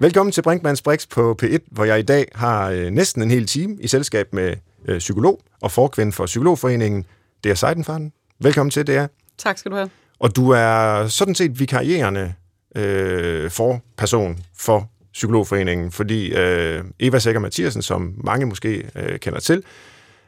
Velkommen 0.00 0.32
til 0.32 0.42
Brinkmanns 0.42 0.82
Brix 0.82 1.08
på 1.08 1.36
P1, 1.42 1.58
hvor 1.70 1.84
jeg 1.84 1.98
i 1.98 2.02
dag 2.02 2.26
har 2.34 2.70
øh, 2.70 2.90
næsten 2.90 3.22
en 3.22 3.30
hel 3.30 3.46
time 3.46 3.76
i 3.80 3.88
selskab 3.88 4.34
med 4.34 4.54
øh, 4.88 4.98
psykolog 4.98 5.40
og 5.60 5.70
forkvinde 5.72 6.12
for 6.12 6.26
Psykologforeningen, 6.26 7.04
Det 7.44 7.50
er 7.50 7.54
Seidenfarten. 7.54 8.12
Velkommen 8.40 8.70
til, 8.70 8.90
er. 8.90 9.06
Tak 9.38 9.58
skal 9.58 9.70
du 9.70 9.76
have. 9.76 9.90
Og 10.18 10.36
du 10.36 10.50
er 10.50 11.06
sådan 11.06 11.34
set 11.34 11.60
vikarierende 11.60 12.34
øh, 12.78 13.50
person 13.96 14.38
for 14.58 14.90
Psykologforeningen, 15.12 15.92
fordi 15.92 16.32
øh, 16.34 16.84
Eva 17.00 17.18
Sækker 17.18 17.40
Mathiasen, 17.40 17.82
som 17.82 18.14
mange 18.16 18.46
måske 18.46 18.90
øh, 18.96 19.18
kender 19.18 19.40
til, 19.40 19.62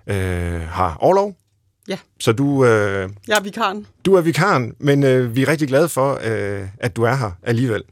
øh, 0.07 0.61
har 0.61 0.97
overlov. 1.01 1.37
Ja. 1.89 1.99
Så 2.21 2.33
du... 2.33 2.65
Øh, 2.65 3.11
jeg 3.29 3.37
er 3.37 3.43
vikaren. 3.43 3.87
Du 4.05 4.15
er 4.15 4.21
vikaren, 4.21 4.75
men 4.79 5.05
øh, 5.05 5.37
vi 5.37 5.43
er 5.43 5.49
rigtig 5.49 5.69
glade 5.69 5.89
for, 5.89 6.21
øh, 6.25 6.69
at 6.79 6.97
du 6.97 7.03
er 7.03 7.15
her 7.15 7.31
alligevel. 7.43 7.83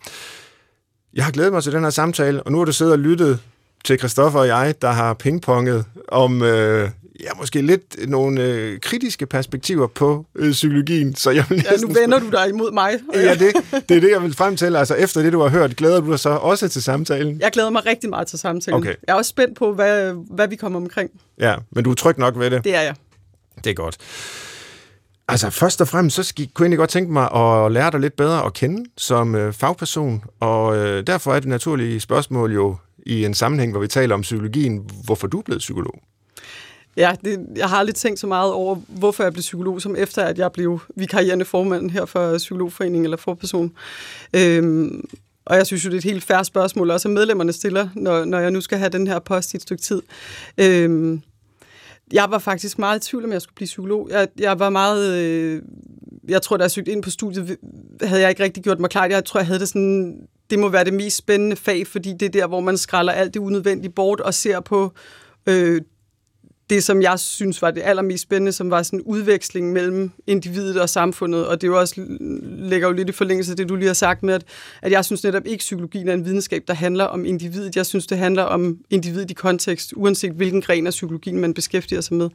Jeg 1.14 1.24
har 1.24 1.32
glædet 1.32 1.52
mig 1.52 1.62
til 1.62 1.72
den 1.72 1.82
her 1.82 1.90
samtale, 1.90 2.42
og 2.42 2.52
nu 2.52 2.58
har 2.58 2.64
du 2.64 2.72
siddet 2.72 2.92
og 2.92 2.98
lyttet 2.98 3.40
til 3.84 3.98
Christoffer 3.98 4.40
og 4.40 4.46
jeg, 4.46 4.74
der 4.82 4.90
har 4.90 5.14
pingponget 5.14 5.84
om 6.08 6.42
øh, 6.42 6.90
ja, 7.20 7.28
måske 7.38 7.62
lidt 7.62 8.08
nogle 8.08 8.42
øh, 8.42 8.80
kritiske 8.80 9.26
perspektiver 9.26 9.86
på 9.86 10.26
øh, 10.34 10.52
psykologien. 10.52 11.14
Så 11.14 11.30
jeg 11.30 11.44
vil 11.48 11.64
ja, 11.70 11.76
nu 11.76 11.88
vender 11.94 12.18
du 12.18 12.30
dig 12.30 12.48
imod 12.48 12.72
mig. 12.72 13.00
ja, 13.14 13.34
det, 13.34 13.52
det 13.88 13.96
er 13.96 14.00
det, 14.00 14.10
jeg 14.10 14.22
vil 14.22 14.34
frem 14.34 14.56
til. 14.56 14.76
Altså, 14.76 14.94
efter 14.94 15.22
det, 15.22 15.32
du 15.32 15.40
har 15.40 15.48
hørt, 15.48 15.76
glæder 15.76 16.00
du 16.00 16.10
dig 16.10 16.20
så 16.20 16.30
også 16.30 16.68
til 16.68 16.82
samtalen? 16.82 17.40
Jeg 17.40 17.50
glæder 17.52 17.70
mig 17.70 17.86
rigtig 17.86 18.10
meget 18.10 18.26
til 18.26 18.38
samtalen. 18.38 18.80
Okay. 18.80 18.94
Jeg 19.06 19.12
er 19.12 19.16
også 19.16 19.28
spændt 19.28 19.58
på, 19.58 19.72
hvad, 19.72 20.14
hvad 20.30 20.48
vi 20.48 20.56
kommer 20.56 20.80
omkring. 20.80 21.10
Ja, 21.40 21.54
men 21.70 21.84
du 21.84 21.90
er 21.90 21.94
tryg 21.94 22.18
nok 22.18 22.38
ved 22.38 22.50
det? 22.50 22.64
Det 22.64 22.74
er 22.74 22.80
jeg. 22.80 22.94
Det 23.64 23.70
er 23.70 23.74
godt. 23.74 23.96
Altså 25.28 25.50
først 25.50 25.80
og 25.80 25.88
fremmest, 25.88 26.16
så 26.16 26.22
skal, 26.22 26.48
kunne 26.54 26.64
jeg 26.64 26.66
egentlig 26.66 26.78
godt 26.78 26.90
tænke 26.90 27.12
mig 27.12 27.32
at 27.32 27.72
lære 27.72 27.90
dig 27.90 28.00
lidt 28.00 28.16
bedre 28.16 28.46
at 28.46 28.52
kende 28.52 28.90
som 28.96 29.34
øh, 29.34 29.52
fagperson, 29.52 30.24
og 30.40 30.76
øh, 30.76 31.06
derfor 31.06 31.34
er 31.34 31.40
det 31.40 31.48
naturlige 31.48 32.00
spørgsmål 32.00 32.54
jo 32.54 32.76
i 33.06 33.24
en 33.24 33.34
sammenhæng, 33.34 33.72
hvor 33.72 33.80
vi 33.80 33.88
taler 33.88 34.14
om 34.14 34.20
psykologien, 34.20 34.90
hvorfor 35.04 35.26
du 35.26 35.38
er 35.38 35.42
blevet 35.42 35.58
psykolog. 35.58 35.94
Ja, 36.98 37.14
det, 37.24 37.46
jeg 37.56 37.68
har 37.68 37.76
aldrig 37.76 37.94
tænkt 37.94 38.20
så 38.20 38.26
meget 38.26 38.52
over, 38.52 38.74
hvorfor 38.88 39.22
jeg 39.22 39.32
blev 39.32 39.40
psykolog, 39.40 39.82
som 39.82 39.96
efter 39.96 40.22
at 40.22 40.38
jeg 40.38 40.52
blev 40.52 40.80
vikarierende 40.96 41.44
formand 41.44 41.90
her 41.90 42.04
for 42.04 42.38
Psykologforeningen 42.38 43.04
eller 43.04 43.16
forperson. 43.16 43.72
Øhm, 44.32 45.08
og 45.44 45.56
jeg 45.56 45.66
synes 45.66 45.84
jo, 45.84 45.88
det 45.90 45.94
er 45.94 45.98
et 45.98 46.04
helt 46.04 46.24
færre 46.24 46.44
spørgsmål, 46.44 46.90
også 46.90 47.08
at 47.08 47.14
medlemmerne 47.14 47.52
stiller, 47.52 47.88
når, 47.94 48.24
når 48.24 48.38
jeg 48.38 48.50
nu 48.50 48.60
skal 48.60 48.78
have 48.78 48.88
den 48.90 49.06
her 49.06 49.18
post 49.18 49.54
i 49.54 49.56
et 49.56 49.62
stykke 49.62 49.82
tid. 49.82 50.02
Øhm, 50.58 51.22
jeg 52.12 52.26
var 52.30 52.38
faktisk 52.38 52.78
meget 52.78 53.04
i 53.06 53.10
tvivl, 53.10 53.24
om 53.24 53.32
jeg 53.32 53.42
skulle 53.42 53.54
blive 53.54 53.66
psykolog. 53.66 54.08
Jeg, 54.10 54.28
jeg 54.38 54.58
var 54.58 54.70
meget... 54.70 55.14
Øh, 55.18 55.62
jeg 56.28 56.42
tror, 56.42 56.56
da 56.56 56.62
jeg 56.62 56.70
søgte 56.70 56.92
ind 56.92 57.02
på 57.02 57.10
studiet, 57.10 57.56
havde 58.02 58.20
jeg 58.20 58.30
ikke 58.30 58.42
rigtig 58.42 58.62
gjort 58.62 58.80
mig 58.80 58.90
klart. 58.90 59.10
Jeg 59.10 59.24
tror, 59.24 59.40
jeg 59.40 59.46
havde 59.46 59.60
det 59.60 59.68
sådan... 59.68 60.16
Det 60.50 60.58
må 60.58 60.68
være 60.68 60.84
det 60.84 60.94
mest 60.94 61.16
spændende 61.16 61.56
fag, 61.56 61.86
fordi 61.86 62.12
det 62.12 62.26
er 62.26 62.30
der, 62.30 62.46
hvor 62.46 62.60
man 62.60 62.78
skræller 62.78 63.12
alt 63.12 63.34
det 63.34 63.40
unødvendige 63.40 63.92
bort 63.92 64.20
og 64.20 64.34
ser 64.34 64.60
på 64.60 64.92
øh, 65.46 65.80
det, 66.70 66.84
som 66.84 67.02
jeg 67.02 67.18
synes 67.18 67.62
var 67.62 67.70
det 67.70 67.82
allermest 67.84 68.22
spændende, 68.22 68.52
som 68.52 68.70
var 68.70 68.82
sådan 68.82 68.98
en 68.98 69.02
udveksling 69.02 69.72
mellem 69.72 70.10
individet 70.26 70.80
og 70.80 70.88
samfundet, 70.88 71.46
og 71.46 71.60
det 71.60 71.66
jo 71.66 71.78
også 71.78 71.94
ligger 72.42 72.88
jo 72.88 72.94
lidt 72.94 73.08
i 73.08 73.12
forlængelse 73.12 73.52
af 73.52 73.56
det, 73.56 73.68
du 73.68 73.76
lige 73.76 73.86
har 73.86 73.94
sagt 73.94 74.22
med, 74.22 74.34
at, 74.34 74.44
at 74.82 74.92
jeg 74.92 75.04
synes 75.04 75.24
netop 75.24 75.46
ikke, 75.46 75.58
psykologien 75.58 76.08
er 76.08 76.14
en 76.14 76.24
videnskab, 76.24 76.64
der 76.68 76.74
handler 76.74 77.04
om 77.04 77.24
individet. 77.24 77.76
Jeg 77.76 77.86
synes, 77.86 78.06
det 78.06 78.18
handler 78.18 78.42
om 78.42 78.78
individet 78.90 79.30
i 79.30 79.34
kontekst, 79.34 79.92
uanset 79.96 80.32
hvilken 80.32 80.62
gren 80.62 80.86
af 80.86 80.90
psykologien 80.90 81.40
man 81.40 81.54
beskæftiger 81.54 82.00
sig 82.00 82.16
med. 82.16 82.28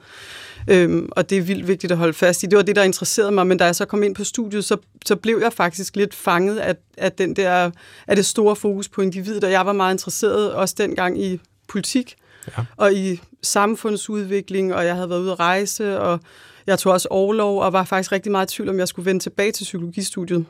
Øhm, 0.70 1.10
og 1.12 1.30
det 1.30 1.38
er 1.38 1.42
vildt 1.42 1.68
vigtigt 1.68 1.92
at 1.92 1.98
holde 1.98 2.14
fast 2.14 2.44
i. 2.44 2.46
Det 2.46 2.58
var 2.58 2.64
det, 2.64 2.76
der 2.76 2.84
interesserede 2.84 3.32
mig, 3.32 3.48
men 3.48 3.58
da 3.58 3.66
jeg 3.66 3.76
så 3.76 3.86
kom 3.86 4.04
ind 4.04 4.16
på 4.16 4.24
studiet, 4.24 4.66
så, 4.66 4.78
så 5.06 5.16
blev 5.16 5.40
jeg 5.44 5.54
faktisk 5.54 5.96
lidt 5.96 6.14
fanget 6.14 6.58
af, 6.58 6.76
af, 6.98 7.12
den 7.12 7.36
der, 7.36 7.72
af 8.08 8.16
det 8.16 8.26
store 8.26 8.56
fokus 8.56 8.90
på 8.90 9.02
individet, 9.02 9.44
og 9.44 9.52
jeg 9.52 9.66
var 9.66 9.74
meget 9.74 9.94
interesseret 9.94 10.54
også 10.54 10.76
dengang 10.78 11.24
i 11.24 11.40
politik, 11.68 12.16
ja. 12.48 12.66
og 12.78 12.94
i 12.94 13.22
samfundsudvikling, 13.44 14.76
og 14.76 14.86
jeg 14.86 14.96
havde 14.96 15.10
været 15.10 15.20
ude 15.20 15.32
at 15.32 15.40
rejse, 15.40 16.00
og 16.00 16.20
jeg 16.68 16.80
tog 16.80 16.94
også 16.94 17.08
overlov, 17.12 17.62
og 17.62 17.74
var 17.74 17.84
faktisk 17.84 18.12
rigtig 18.12 18.32
meget 18.32 18.52
i 18.52 18.56
tvivl, 18.56 18.70
om 18.70 18.80
jeg 18.80 18.88
skulle 18.88 19.06
vende 19.06 19.24
tilbage 19.24 19.52
til 19.52 19.64
psykologistudiet. 19.64 20.46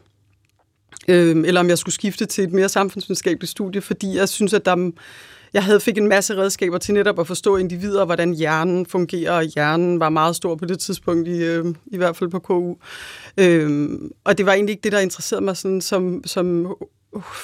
Øh, 1.07 1.35
eller 1.45 1.61
om 1.61 1.69
jeg 1.69 1.77
skulle 1.77 1.95
skifte 1.95 2.25
til 2.25 2.43
et 2.43 2.51
mere 2.51 2.69
samfundsvidenskabeligt 2.69 3.51
studie, 3.51 3.81
fordi 3.81 4.17
jeg 4.17 4.29
synes, 4.29 4.53
at 4.53 4.65
der 4.65 4.91
jeg 5.53 5.63
havde 5.63 5.79
fik 5.79 5.97
en 5.97 6.07
masse 6.07 6.37
redskaber 6.37 6.77
til 6.77 6.93
netop 6.93 7.19
at 7.19 7.27
forstå 7.27 7.57
individer, 7.57 8.05
hvordan 8.05 8.33
hjernen 8.33 8.85
fungerer, 8.85 9.31
og 9.31 9.43
hjernen 9.43 9.99
var 9.99 10.09
meget 10.09 10.35
stor 10.35 10.55
på 10.55 10.65
det 10.65 10.79
tidspunkt, 10.79 11.27
i, 11.27 11.43
øh, 11.43 11.65
i 11.85 11.97
hvert 11.97 12.15
fald 12.15 12.29
på 12.29 12.39
KU. 12.39 12.75
Øh, 13.37 13.91
og 14.23 14.37
det 14.37 14.45
var 14.45 14.53
egentlig 14.53 14.73
ikke 14.73 14.83
det, 14.83 14.91
der 14.91 14.99
interesserede 14.99 15.45
mig 15.45 15.57
sådan, 15.57 15.81
som, 15.81 16.21
som 16.25 16.75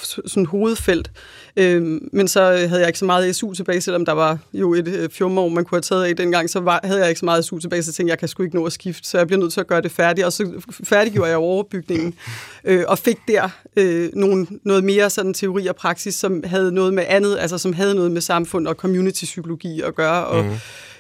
sådan 0.04 0.46
hovedfelt. 0.46 1.12
Øh, 1.56 2.00
men 2.14 2.28
så 2.28 2.42
havde 2.42 2.80
jeg 2.80 2.88
ikke 2.88 3.00
så 3.00 3.06
meget 3.06 3.36
SU 3.36 3.54
tilbage, 3.54 3.82
selvom 3.82 4.06
der 4.06 4.12
var 4.12 4.38
jo 4.54 4.74
et 4.74 4.88
øh, 4.88 5.10
fjumår, 5.10 5.50
man 5.50 5.66
kunne 5.66 5.76
have 5.76 5.82
taget 5.82 6.04
af 6.04 6.16
dengang, 6.16 6.50
så 6.50 6.60
var, 6.60 6.80
havde 6.84 7.00
jeg 7.00 7.10
ikke 7.10 7.20
så 7.20 7.26
meget 7.26 7.46
SU 7.46 7.60
tilbage, 7.60 7.84
så 7.84 7.94
tænkte 7.94 8.10
jeg, 8.10 8.10
jeg 8.10 8.20
kan 8.20 8.28
sgu 8.28 8.44
ikke 8.44 8.56
nå 8.56 8.66
at 8.66 8.74
skifte, 8.74 9.10
så 9.10 9.18
jeg 9.18 9.28
bliver 9.28 9.40
nødt 9.40 9.54
til 9.54 9.60
at 9.60 9.68
gøre 9.68 9.82
det 9.82 9.92
færdigt, 9.92 10.26
og 10.26 10.34
så 10.34 10.52
færdiggjorde 10.84 11.30
jeg 11.30 11.38
overbygningen, 11.38 12.14
øh, 12.66 12.84
og 12.88 12.98
fik 12.98 13.18
der 13.28 13.50
øh, 13.76 14.10
nogle, 14.14 14.48
noget 14.64 14.84
mere 14.84 15.10
sådan 15.10 15.34
teori 15.34 15.68
og 15.68 15.76
praksis, 15.76 16.16
som 16.16 16.44
havde 16.44 16.72
noget 16.72 16.94
med 16.94 17.04
andet, 17.08 17.38
altså 17.40 17.58
som 17.58 17.74
havde 17.74 17.96
noget 17.96 18.12
med 18.12 18.22
samfund 18.22 18.68
og 18.68 18.76
community-psykologi 18.76 19.82
at 19.82 19.96
gøre, 19.96 20.26
og 20.26 20.46
mm. 20.46 20.52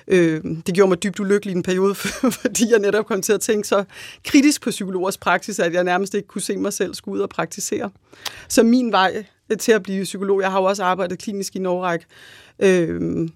Øh, 0.10 0.44
det 0.44 0.75
gjorde 0.75 0.89
mig 0.89 1.04
dybt 1.04 1.20
ulykkelig 1.20 1.54
i 1.54 1.58
en 1.58 1.63
periode, 1.63 1.96
fordi 2.42 2.72
jeg 2.72 2.80
netop 2.80 3.06
kom 3.06 3.22
til 3.22 3.34
at 3.34 3.42
tænke 3.42 3.68
så 3.68 3.84
kritisk 4.25 4.62
på 4.62 4.70
psykologers 4.70 5.18
praksis, 5.18 5.60
at 5.60 5.74
jeg 5.74 5.84
nærmest 5.84 6.13
ikke 6.13 6.28
kunne 6.28 6.42
se 6.42 6.58
mig 6.58 6.74
selv 6.74 6.94
skulle 6.94 7.16
ud 7.16 7.22
og 7.22 7.30
praktisere. 7.30 7.89
Så 8.48 8.63
min 8.63 8.92
vej 8.92 9.25
øh, 9.50 9.58
til 9.58 9.72
at 9.72 9.84
blive 9.84 10.04
psykolog, 10.04 10.42
jeg 10.42 10.51
har 10.51 10.60
jo 10.60 10.66
også 10.66 10.84
arbejdet 10.84 11.20
klinisk 11.20 11.56
i 11.56 11.60
Norge, 11.60 12.00
øh, 12.60 13.30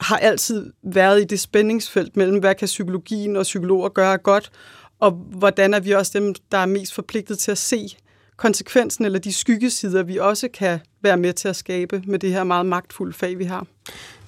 har 0.00 0.16
altid 0.16 0.72
været 0.82 1.20
i 1.20 1.24
det 1.24 1.40
spændingsfelt 1.40 2.16
mellem, 2.16 2.38
hvad 2.38 2.54
kan 2.54 2.66
psykologien 2.66 3.36
og 3.36 3.42
psykologer 3.42 3.88
gøre 3.88 4.18
godt, 4.18 4.50
og 5.00 5.10
hvordan 5.10 5.74
er 5.74 5.80
vi 5.80 5.90
også 5.90 6.18
dem, 6.18 6.34
der 6.52 6.58
er 6.58 6.66
mest 6.66 6.94
forpligtet 6.94 7.38
til 7.38 7.50
at 7.50 7.58
se 7.58 7.96
konsekvensen 8.36 9.04
eller 9.04 9.18
de 9.18 9.32
skyggesider, 9.32 10.02
vi 10.02 10.16
også 10.16 10.48
kan 10.54 10.78
være 11.02 11.16
med 11.16 11.32
til 11.32 11.48
at 11.48 11.56
skabe 11.56 12.02
med 12.06 12.18
det 12.18 12.32
her 12.32 12.44
meget 12.44 12.66
magtfulde 12.66 13.12
fag, 13.12 13.38
vi 13.38 13.44
har. 13.44 13.66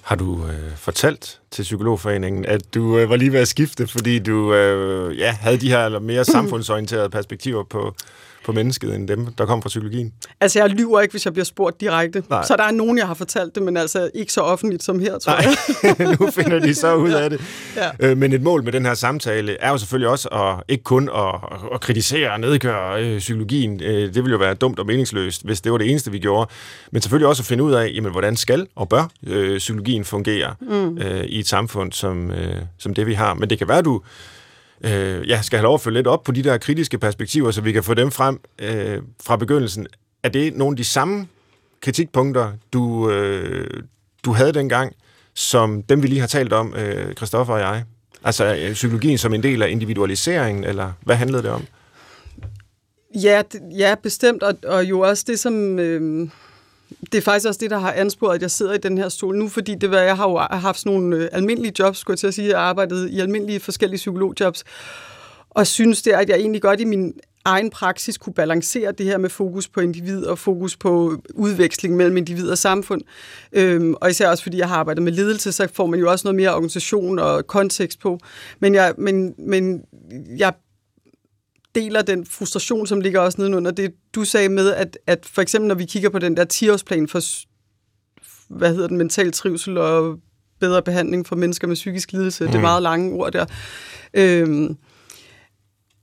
Har 0.05 0.15
du 0.15 0.47
øh, 0.47 0.75
fortalt 0.77 1.39
til 1.51 1.61
Psykologforeningen, 1.63 2.45
at 2.45 2.61
du 2.73 2.97
øh, 2.97 3.09
var 3.09 3.15
lige 3.15 3.31
ved 3.31 3.39
at 3.39 3.47
skifte, 3.47 3.87
fordi 3.87 4.19
du 4.19 4.53
øh, 4.53 5.17
ja, 5.17 5.31
havde 5.31 5.57
de 5.57 5.69
her 5.69 5.99
mere 5.99 6.25
samfundsorienterede 6.35 7.09
perspektiver 7.09 7.63
på, 7.63 7.95
på 8.45 8.51
mennesket, 8.51 8.95
end 8.95 9.07
dem, 9.07 9.25
der 9.37 9.45
kom 9.45 9.61
fra 9.61 9.67
psykologien? 9.69 10.13
Altså, 10.41 10.59
jeg 10.59 10.69
lyver 10.69 11.01
ikke, 11.01 11.11
hvis 11.11 11.25
jeg 11.25 11.33
bliver 11.33 11.45
spurgt 11.45 11.81
direkte. 11.81 12.23
Nej. 12.29 12.45
Så 12.45 12.55
der 12.55 12.63
er 12.63 12.71
nogen, 12.71 12.97
jeg 12.97 13.07
har 13.07 13.13
fortalt 13.13 13.55
det, 13.55 13.63
men 13.63 13.77
altså 13.77 14.09
ikke 14.13 14.33
så 14.33 14.41
offentligt 14.41 14.83
som 14.83 14.99
her, 14.99 15.19
tror 15.19 15.33
Nej. 15.33 15.45
jeg. 15.99 16.17
nu 16.19 16.31
finder 16.31 16.59
de 16.59 16.75
så 16.75 16.95
ud 16.95 17.11
af 17.11 17.29
det. 17.29 17.41
Ja. 17.75 17.89
Øh, 18.05 18.17
men 18.17 18.33
et 18.33 18.41
mål 18.41 18.63
med 18.63 18.71
den 18.71 18.85
her 18.85 18.93
samtale 18.93 19.57
er 19.61 19.69
jo 19.69 19.77
selvfølgelig 19.77 20.09
også 20.09 20.29
at 20.29 20.63
ikke 20.67 20.83
kun 20.83 21.09
at, 21.15 21.35
at 21.73 21.81
kritisere 21.81 22.31
og 22.31 22.39
nedgøre 22.39 23.03
øh, 23.03 23.19
psykologien. 23.19 23.81
Øh, 23.83 24.13
det 24.13 24.15
ville 24.15 24.31
jo 24.31 24.37
være 24.37 24.53
dumt 24.53 24.79
og 24.79 24.85
meningsløst, 24.85 25.45
hvis 25.45 25.61
det 25.61 25.71
var 25.71 25.77
det 25.77 25.89
eneste, 25.89 26.11
vi 26.11 26.19
gjorde. 26.19 26.49
Men 26.91 27.01
selvfølgelig 27.01 27.27
også 27.27 27.41
at 27.41 27.45
finde 27.45 27.63
ud 27.63 27.73
af, 27.73 27.91
jamen, 27.95 28.11
hvordan 28.11 28.35
skal 28.35 28.67
og 28.75 28.89
bør 28.89 29.09
øh, 29.27 29.57
psykologien 29.57 30.05
fungere 30.05 30.55
mm. 30.61 30.97
øh, 30.97 31.23
i 31.23 31.39
et 31.39 31.47
samfund 31.47 31.91
som, 31.91 32.31
øh, 32.31 32.61
som 32.77 32.93
det, 32.93 33.07
vi 33.07 33.13
har. 33.13 33.33
Men 33.33 33.49
det 33.49 33.57
kan 33.57 33.67
være, 33.67 33.81
du 33.81 34.01
øh, 34.85 35.29
ja, 35.29 35.41
skal 35.41 35.59
have 35.59 35.63
lov 35.63 35.73
at 35.73 35.81
følge 35.81 35.97
lidt 35.97 36.07
op 36.07 36.23
på 36.23 36.31
de 36.31 36.43
der 36.43 36.57
kritiske 36.57 36.97
perspektiver, 36.97 37.51
så 37.51 37.61
vi 37.61 37.71
kan 37.71 37.83
få 37.83 37.93
dem 37.93 38.11
frem 38.11 38.39
øh, 38.59 39.01
fra 39.23 39.35
begyndelsen. 39.35 39.87
Er 40.23 40.29
det 40.29 40.55
nogle 40.55 40.73
af 40.73 40.77
de 40.77 40.83
samme 40.83 41.27
kritikpunkter, 41.81 42.51
du, 42.73 43.09
øh, 43.09 43.83
du 44.25 44.31
havde 44.31 44.53
dengang, 44.53 44.95
som 45.33 45.83
dem, 45.83 46.03
vi 46.03 46.07
lige 46.07 46.19
har 46.19 46.27
talt 46.27 46.53
om, 46.53 46.75
øh, 46.75 47.13
Christoffer 47.13 47.53
og 47.53 47.59
jeg? 47.59 47.83
Altså 48.23 48.55
øh, 48.55 48.73
psykologien 48.73 49.17
som 49.17 49.33
en 49.33 49.43
del 49.43 49.61
af 49.61 49.69
individualiseringen, 49.69 50.63
eller 50.63 50.91
hvad 51.01 51.15
handlede 51.15 51.43
det 51.43 51.51
om? 51.51 51.65
Ja, 53.15 53.41
ja 53.77 53.95
bestemt, 54.03 54.43
og, 54.43 54.53
og 54.63 54.85
jo 54.85 54.99
også 54.99 55.23
det, 55.27 55.39
som... 55.39 55.79
Øh 55.79 56.29
det 57.11 57.17
er 57.17 57.21
faktisk 57.21 57.47
også 57.47 57.59
det, 57.59 57.71
der 57.71 57.79
har 57.79 57.91
ansporet, 57.91 58.35
at 58.35 58.41
jeg 58.41 58.51
sidder 58.51 58.73
i 58.73 58.77
den 58.77 58.97
her 58.97 59.09
stol 59.09 59.37
nu, 59.37 59.49
fordi 59.49 59.75
det 59.75 59.91
var, 59.91 59.99
jeg 59.99 60.17
har 60.17 60.29
jo 60.29 60.37
haft 60.37 60.79
sådan 60.79 60.91
nogle 60.91 61.17
øh, 61.17 61.29
almindelige 61.31 61.73
jobs, 61.79 61.97
skulle 61.97 62.13
jeg 62.13 62.19
til 62.19 62.27
at 62.27 62.33
sige, 62.33 62.49
jeg 62.49 62.57
har 62.57 62.65
arbejdet 62.65 63.09
i 63.09 63.19
almindelige 63.19 63.59
forskellige 63.59 63.97
psykologjobs, 63.97 64.63
og 65.49 65.67
synes 65.67 66.01
det, 66.01 66.11
at 66.11 66.29
jeg 66.29 66.37
egentlig 66.37 66.61
godt 66.61 66.79
i 66.79 66.85
min 66.85 67.13
egen 67.45 67.69
praksis 67.69 68.17
kunne 68.17 68.33
balancere 68.33 68.91
det 68.91 69.05
her 69.05 69.17
med 69.17 69.29
fokus 69.29 69.67
på 69.67 69.79
individ 69.79 70.25
og 70.25 70.39
fokus 70.39 70.77
på 70.77 71.21
udveksling 71.33 71.95
mellem 71.95 72.17
individ 72.17 72.49
og 72.49 72.57
samfund. 72.57 73.01
Øhm, 73.53 73.93
og 73.93 74.09
især 74.09 74.29
også 74.29 74.43
fordi 74.43 74.57
jeg 74.57 74.69
har 74.69 74.75
arbejdet 74.75 75.03
med 75.03 75.11
ledelse, 75.11 75.51
så 75.51 75.67
får 75.73 75.85
man 75.85 75.99
jo 75.99 76.11
også 76.11 76.27
noget 76.27 76.35
mere 76.35 76.55
organisation 76.55 77.19
og 77.19 77.47
kontekst 77.47 77.99
på. 77.99 78.19
Men 78.59 78.75
jeg, 78.75 78.93
men, 78.97 79.35
men 79.37 79.81
jeg 80.37 80.53
deler 81.75 82.01
den 82.01 82.25
frustration, 82.25 82.87
som 82.87 83.01
ligger 83.01 83.19
også 83.19 83.41
nedenunder 83.41 83.71
det, 83.71 83.93
du 84.15 84.23
sagde 84.25 84.49
med, 84.49 84.73
at, 84.73 84.97
at 85.07 85.25
for 85.25 85.41
eksempel 85.41 85.67
når 85.67 85.75
vi 85.75 85.85
kigger 85.85 86.09
på 86.09 86.19
den 86.19 86.37
der 86.37 86.45
10-årsplan 86.53 87.07
for, 87.07 87.21
hvad 88.53 88.73
hedder 88.73 88.87
den, 88.87 88.97
mental 88.97 89.31
trivsel 89.31 89.77
og 89.77 90.19
bedre 90.59 90.81
behandling 90.81 91.27
for 91.27 91.35
mennesker 91.35 91.67
med 91.67 91.75
psykisk 91.75 92.11
lidelse, 92.11 92.43
mm. 92.43 92.49
det 92.49 92.57
er 92.57 92.61
meget 92.61 92.83
lange 92.83 93.13
ord 93.13 93.31
der, 93.31 93.45
øhm, 94.13 94.77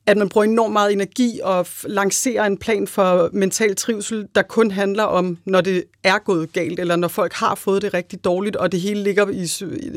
at 0.06 0.16
man 0.16 0.28
bruger 0.28 0.44
enormt 0.44 0.73
meget 0.73 0.92
energi 0.92 1.40
og 1.42 1.66
lancerer 1.85 2.44
en 2.44 2.59
plan 2.59 2.87
for 2.87 3.30
mental 3.32 3.76
trivsel, 3.76 4.28
der 4.35 4.42
kun 4.42 4.71
handler 4.71 5.02
om, 5.02 5.38
når 5.44 5.61
det 5.61 5.85
er 6.04 6.18
gået 6.18 6.52
galt, 6.52 6.80
eller 6.80 6.97
når 6.97 7.09
folk 7.09 7.32
har 7.32 7.54
fået 7.54 7.82
det 7.82 7.94
rigtig 7.94 8.25
dårligt, 8.25 8.56
og 8.56 8.73
det 8.73 8.80
hele 8.80 9.02
ligger 9.02 9.28
i 9.28 9.49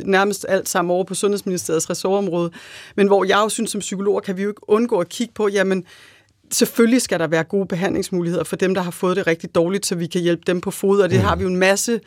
nærmest 0.06 0.46
alt 0.50 0.70
sammen 0.70 0.92
over 0.92 1.04
på 1.04 1.16
Sundhedsministeriets 1.16 1.90
ressortområde. 1.90 2.52
Men 2.96 3.08
hvor 3.08 3.24
jeg 3.24 3.38
jo 3.44 3.50
synes, 3.50 3.72
som 3.72 3.80
psykolog, 3.80 4.24
kan 4.24 4.38
vi 4.38 4.44
jo 4.44 4.50
ikke 4.50 4.70
undgå 4.70 5.00
at 5.00 5.10
kigge 5.10 5.34
på, 5.34 5.48
jamen, 5.48 5.86
selvfølgelig 6.52 7.02
skal 7.02 7.20
der 7.20 7.28
være 7.28 7.44
gode 7.44 7.68
behandlingsmuligheder 7.68 8.44
for 8.44 8.56
dem, 8.56 8.74
der 8.74 8.82
har 8.82 8.92
fået 8.92 9.18
det 9.18 9.28
rigtig 9.28 9.56
dårligt, 9.56 9.86
så 9.86 9.96
vi 9.96 10.08
kan 10.08 10.22
hjælpe 10.22 10.44
dem 10.48 10.62
på 10.62 10.72
fod, 10.72 11.02
og 11.02 11.10
det 11.10 11.20
mm. 11.20 11.26
har 11.26 11.36
vi 11.36 11.44
jo 11.44 11.50
en 11.50 11.56
masse 11.56 12.00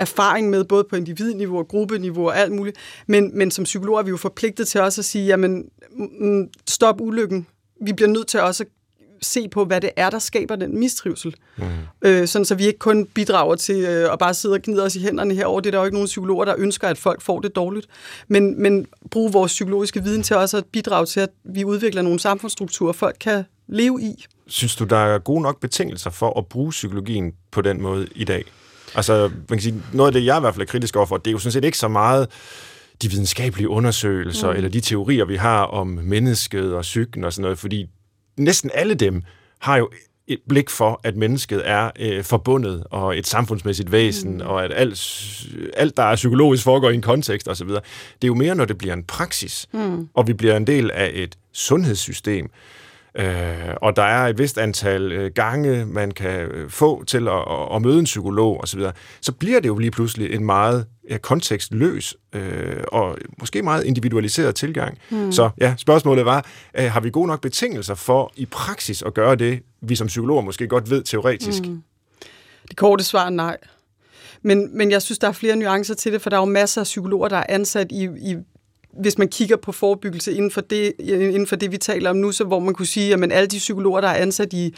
erfaring 0.00 0.50
med, 0.50 0.64
både 0.64 0.84
på 0.84 0.96
individniveau 0.96 1.58
og 1.58 1.68
gruppeniveau 1.68 2.26
og 2.26 2.38
alt 2.38 2.52
muligt. 2.52 2.76
Men, 3.06 3.38
men 3.38 3.50
som 3.50 3.64
psykolog 3.64 3.98
er 3.98 4.02
vi 4.02 4.10
jo 4.10 4.16
forpligtet 4.16 4.68
til 4.68 4.80
også 4.80 5.00
at 5.00 5.04
sige, 5.04 5.26
jamen, 5.26 5.64
mm, 6.20 6.48
stop 6.68 7.00
ulykken. 7.00 7.46
Vi 7.80 7.92
bliver 7.92 8.08
nødt 8.08 8.26
til 8.26 8.40
også 8.40 8.64
at 8.64 8.68
se 9.22 9.48
på, 9.48 9.64
hvad 9.64 9.80
det 9.80 9.90
er, 9.96 10.10
der 10.10 10.18
skaber 10.18 10.56
den 10.56 10.78
mistrivsel. 10.78 11.34
Mm. 11.58 11.64
Øh, 12.02 12.28
sådan 12.28 12.44
så 12.44 12.54
vi 12.54 12.66
ikke 12.66 12.78
kun 12.78 13.06
bidrager 13.06 13.54
til 13.54 13.84
øh, 13.84 14.12
at 14.12 14.18
bare 14.18 14.34
sidde 14.34 14.54
og 14.54 14.62
gnide 14.62 14.82
os 14.82 14.96
i 14.96 15.00
hænderne 15.00 15.34
herover. 15.34 15.60
Det 15.60 15.66
er 15.66 15.70
der 15.70 15.78
jo 15.78 15.84
ikke 15.84 15.96
nogen 15.96 16.06
psykologer, 16.06 16.44
der 16.44 16.54
ønsker, 16.58 16.88
at 16.88 16.98
folk 16.98 17.22
får 17.22 17.40
det 17.40 17.56
dårligt. 17.56 17.86
Men, 18.28 18.62
men 18.62 18.86
bruge 19.10 19.32
vores 19.32 19.52
psykologiske 19.52 20.02
viden 20.02 20.22
til 20.22 20.36
også 20.36 20.56
at 20.56 20.64
bidrage 20.64 21.06
til, 21.06 21.20
at 21.20 21.30
vi 21.44 21.64
udvikler 21.64 22.02
nogle 22.02 22.18
samfundsstrukturer, 22.18 22.92
folk 22.92 23.16
kan 23.20 23.44
leve 23.68 24.02
i. 24.02 24.24
Synes 24.46 24.76
du, 24.76 24.84
der 24.84 24.96
er 24.96 25.18
gode 25.18 25.42
nok 25.42 25.60
betingelser 25.60 26.10
for 26.10 26.38
at 26.38 26.46
bruge 26.46 26.70
psykologien 26.70 27.32
på 27.50 27.60
den 27.60 27.82
måde 27.82 28.08
i 28.14 28.24
dag? 28.24 28.44
Altså, 28.94 29.28
man 29.28 29.58
kan 29.58 29.60
sige, 29.60 29.82
noget 29.92 30.08
af 30.08 30.12
det, 30.12 30.24
jeg 30.24 30.36
i 30.36 30.40
hvert 30.40 30.54
fald 30.54 30.66
er 30.66 30.70
kritisk 30.70 30.96
overfor, 30.96 31.16
det 31.16 31.26
er 31.26 31.32
jo 31.32 31.38
sådan 31.38 31.52
set 31.52 31.64
ikke 31.64 31.78
så 31.78 31.88
meget 31.88 32.28
de 33.02 33.10
videnskabelige 33.10 33.68
undersøgelser, 33.68 34.50
mm. 34.50 34.56
eller 34.56 34.70
de 34.70 34.80
teorier, 34.80 35.24
vi 35.24 35.36
har 35.36 35.62
om 35.62 35.86
mennesket 35.86 36.74
og 36.74 36.82
psyken 36.82 37.24
og 37.24 37.32
sådan 37.32 37.42
noget, 37.42 37.58
fordi 37.58 37.86
næsten 38.36 38.70
alle 38.74 38.94
dem 38.94 39.22
har 39.58 39.76
jo 39.76 39.90
et 40.26 40.40
blik 40.48 40.70
for, 40.70 41.00
at 41.04 41.16
mennesket 41.16 41.62
er 41.64 41.90
øh, 41.98 42.24
forbundet 42.24 42.84
og 42.90 43.18
et 43.18 43.26
samfundsmæssigt 43.26 43.92
væsen, 43.92 44.34
mm. 44.34 44.40
og 44.40 44.64
at 44.64 44.72
alt, 44.74 45.44
alt, 45.76 45.96
der 45.96 46.02
er 46.02 46.16
psykologisk, 46.16 46.64
foregår 46.64 46.90
i 46.90 46.94
en 46.94 47.02
kontekst 47.02 47.48
osv. 47.48 47.68
Det 47.68 47.74
er 48.22 48.26
jo 48.26 48.34
mere, 48.34 48.54
når 48.54 48.64
det 48.64 48.78
bliver 48.78 48.94
en 48.94 49.04
praksis, 49.04 49.66
mm. 49.72 50.08
og 50.14 50.26
vi 50.26 50.32
bliver 50.32 50.56
en 50.56 50.66
del 50.66 50.90
af 50.90 51.10
et 51.14 51.38
sundhedssystem, 51.52 52.50
Øh, 53.14 53.74
og 53.82 53.96
der 53.96 54.02
er 54.02 54.26
et 54.26 54.38
vist 54.38 54.58
antal 54.58 55.12
øh, 55.12 55.30
gange, 55.34 55.86
man 55.86 56.10
kan 56.10 56.40
øh, 56.40 56.70
få 56.70 57.04
til 57.04 57.28
at, 57.28 57.44
at, 57.74 57.82
møde 57.82 57.98
en 57.98 58.04
psykolog 58.04 58.60
osv., 58.60 58.80
så, 58.80 58.92
så 59.20 59.32
bliver 59.32 59.60
det 59.60 59.68
jo 59.68 59.78
lige 59.78 59.90
pludselig 59.90 60.34
en 60.34 60.44
meget 60.44 60.86
ja, 61.10 61.18
kontekstløs 61.18 62.16
øh, 62.32 62.76
og 62.92 63.18
måske 63.38 63.62
meget 63.62 63.84
individualiseret 63.84 64.54
tilgang. 64.54 64.98
Mm. 65.10 65.32
Så 65.32 65.50
ja, 65.60 65.74
spørgsmålet 65.76 66.24
var, 66.24 66.46
øh, 66.78 66.84
har 66.84 67.00
vi 67.00 67.10
gode 67.10 67.26
nok 67.26 67.40
betingelser 67.40 67.94
for 67.94 68.32
i 68.36 68.46
praksis 68.46 69.02
at 69.02 69.14
gøre 69.14 69.36
det, 69.36 69.62
vi 69.80 69.96
som 69.96 70.06
psykologer 70.06 70.42
måske 70.42 70.68
godt 70.68 70.90
ved 70.90 71.02
teoretisk? 71.02 71.62
Mm. 71.62 71.82
Det 72.68 72.76
korte 72.76 73.04
svar 73.04 73.26
er 73.26 73.30
nej. 73.30 73.56
Men, 74.42 74.78
men 74.78 74.90
jeg 74.90 75.02
synes, 75.02 75.18
der 75.18 75.28
er 75.28 75.32
flere 75.32 75.56
nuancer 75.56 75.94
til 75.94 76.12
det, 76.12 76.22
for 76.22 76.30
der 76.30 76.36
er 76.36 76.40
jo 76.40 76.46
masser 76.46 76.80
af 76.80 76.84
psykologer, 76.84 77.28
der 77.28 77.36
er 77.36 77.46
ansat 77.48 77.92
i, 77.92 78.04
i 78.04 78.36
hvis 78.92 79.18
man 79.18 79.28
kigger 79.28 79.56
på 79.56 79.72
forebyggelse 79.72 80.32
inden 80.32 80.50
for 80.50 80.60
det, 80.60 80.92
inden 80.98 81.46
for 81.46 81.56
det 81.56 81.72
vi 81.72 81.76
taler 81.76 82.10
om 82.10 82.16
nu, 82.16 82.32
så 82.32 82.44
hvor 82.44 82.58
man 82.58 82.74
kunne 82.74 82.86
sige, 82.86 83.14
at 83.14 83.32
alle 83.32 83.46
de 83.46 83.58
psykologer, 83.58 84.00
der 84.00 84.08
er 84.08 84.14
ansat 84.14 84.52
i, 84.52 84.74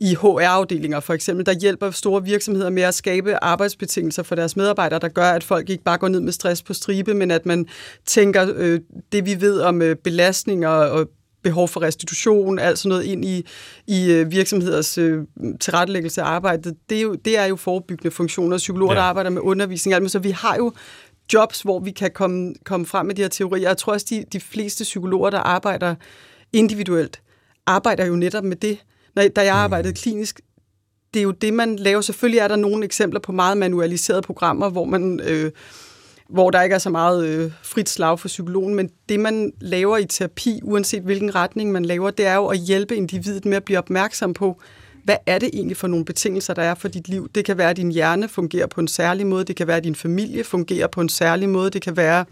i 0.00 0.14
HR-afdelinger 0.14 1.00
for 1.00 1.14
eksempel, 1.14 1.46
der 1.46 1.52
hjælper 1.52 1.90
store 1.90 2.24
virksomheder 2.24 2.70
med 2.70 2.82
at 2.82 2.94
skabe 2.94 3.44
arbejdsbetingelser 3.44 4.22
for 4.22 4.34
deres 4.34 4.56
medarbejdere, 4.56 4.98
der 4.98 5.08
gør, 5.08 5.30
at 5.30 5.44
folk 5.44 5.70
ikke 5.70 5.84
bare 5.84 5.98
går 5.98 6.08
ned 6.08 6.20
med 6.20 6.32
stress 6.32 6.62
på 6.62 6.74
stribe, 6.74 7.14
men 7.14 7.30
at 7.30 7.46
man 7.46 7.66
tænker 8.06 8.52
øh, 8.54 8.80
det, 9.12 9.26
vi 9.26 9.40
ved 9.40 9.60
om 9.60 9.82
øh, 9.82 9.96
belastninger 9.96 10.68
og 10.68 11.08
behov 11.42 11.68
for 11.68 11.82
restitution, 11.82 12.58
alt 12.58 12.78
sådan 12.78 12.88
noget 12.88 13.04
ind 13.04 13.24
i, 13.24 13.46
i 13.86 14.12
øh, 14.12 14.30
virksomheders 14.30 14.98
øh, 14.98 15.22
tilrettelæggelse 15.60 16.22
af 16.22 16.26
arbejdet. 16.26 16.74
Det 16.90 16.98
er, 16.98 17.02
jo, 17.02 17.14
det 17.14 17.38
er 17.38 17.44
jo 17.44 17.56
forebyggende 17.56 18.10
funktioner. 18.10 18.56
Psykologer, 18.56 18.92
ja. 18.92 18.98
der 18.98 19.04
arbejder 19.04 19.30
med 19.30 19.42
undervisning. 19.42 19.94
Altså, 19.94 20.08
så 20.08 20.18
vi 20.18 20.30
har 20.30 20.56
jo 20.56 20.72
jobs, 21.32 21.62
hvor 21.62 21.80
vi 21.80 21.90
kan 21.90 22.10
komme, 22.14 22.54
komme 22.64 22.86
frem 22.86 23.06
med 23.06 23.14
de 23.14 23.22
her 23.22 23.28
teorier. 23.28 23.68
Jeg 23.68 23.76
tror 23.76 23.92
også, 23.92 24.06
de, 24.10 24.24
de 24.32 24.40
fleste 24.40 24.84
psykologer, 24.84 25.30
der 25.30 25.38
arbejder 25.38 25.94
individuelt, 26.52 27.20
arbejder 27.66 28.06
jo 28.06 28.16
netop 28.16 28.44
med 28.44 28.56
det. 28.56 28.78
Når, 29.14 29.28
da 29.28 29.44
jeg 29.44 29.54
mm. 29.54 29.58
arbejdede 29.58 29.94
klinisk, 29.94 30.36
det 30.36 30.44
det 31.14 31.20
er 31.20 31.24
jo 31.24 31.30
det, 31.30 31.54
man 31.54 31.76
laver. 31.76 32.00
Selvfølgelig 32.00 32.38
er 32.38 32.48
der 32.48 32.56
nogle 32.56 32.84
eksempler 32.84 33.20
på 33.20 33.32
meget 33.32 33.56
manualiserede 33.56 34.22
programmer, 34.22 34.70
hvor 34.70 34.84
man... 34.84 35.20
Øh, 35.24 35.50
hvor 36.28 36.50
der 36.50 36.62
ikke 36.62 36.74
er 36.74 36.78
så 36.78 36.90
meget 36.90 37.26
øh, 37.26 37.52
frit 37.62 37.88
slag 37.88 38.20
for 38.20 38.28
psykologen, 38.28 38.74
men 38.74 38.90
det, 39.08 39.20
man 39.20 39.52
laver 39.60 39.96
i 39.96 40.04
terapi, 40.04 40.60
uanset 40.62 41.02
hvilken 41.02 41.34
retning 41.34 41.72
man 41.72 41.84
laver, 41.84 42.10
det 42.10 42.26
er 42.26 42.34
jo 42.34 42.46
at 42.46 42.58
hjælpe 42.58 42.96
individet 42.96 43.44
med 43.44 43.56
at 43.56 43.64
blive 43.64 43.78
opmærksom 43.78 44.34
på, 44.34 44.60
hvad 45.08 45.16
er 45.26 45.38
det 45.38 45.50
egentlig 45.52 45.76
for 45.76 45.88
nogle 45.88 46.04
betingelser, 46.04 46.54
der 46.54 46.62
er 46.62 46.74
for 46.74 46.88
dit 46.88 47.08
liv? 47.08 47.28
Det 47.34 47.44
kan 47.44 47.58
være, 47.58 47.70
at 47.70 47.76
din 47.76 47.92
hjerne 47.92 48.28
fungerer 48.28 48.66
på 48.66 48.80
en 48.80 48.88
særlig 48.88 49.26
måde, 49.26 49.44
det 49.44 49.56
kan 49.56 49.66
være, 49.66 49.76
at 49.76 49.84
din 49.84 49.94
familie 49.94 50.44
fungerer 50.44 50.86
på 50.86 51.00
en 51.00 51.08
særlig 51.08 51.48
måde, 51.48 51.70
det 51.70 51.82
kan 51.82 51.96
være, 51.96 52.24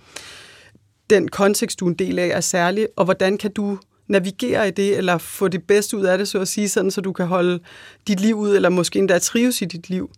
den 1.10 1.28
kontekst, 1.28 1.80
du 1.80 1.86
er 1.86 1.90
en 1.90 1.94
del 1.94 2.18
af, 2.18 2.26
er 2.26 2.40
særlig, 2.40 2.88
og 2.96 3.04
hvordan 3.04 3.38
kan 3.38 3.52
du 3.52 3.78
navigere 4.08 4.68
i 4.68 4.70
det, 4.70 4.96
eller 4.96 5.18
få 5.18 5.48
det 5.48 5.62
bedste 5.62 5.96
ud 5.96 6.04
af 6.04 6.18
det, 6.18 6.28
så 6.28 6.40
at 6.40 6.48
sige, 6.48 6.68
sådan, 6.68 6.90
så 6.90 7.00
du 7.00 7.12
kan 7.12 7.26
holde 7.26 7.60
dit 8.08 8.20
liv 8.20 8.36
ud, 8.36 8.56
eller 8.56 8.68
måske 8.68 8.98
endda 8.98 9.18
trives 9.18 9.62
i 9.62 9.64
dit 9.64 9.90
liv. 9.90 10.10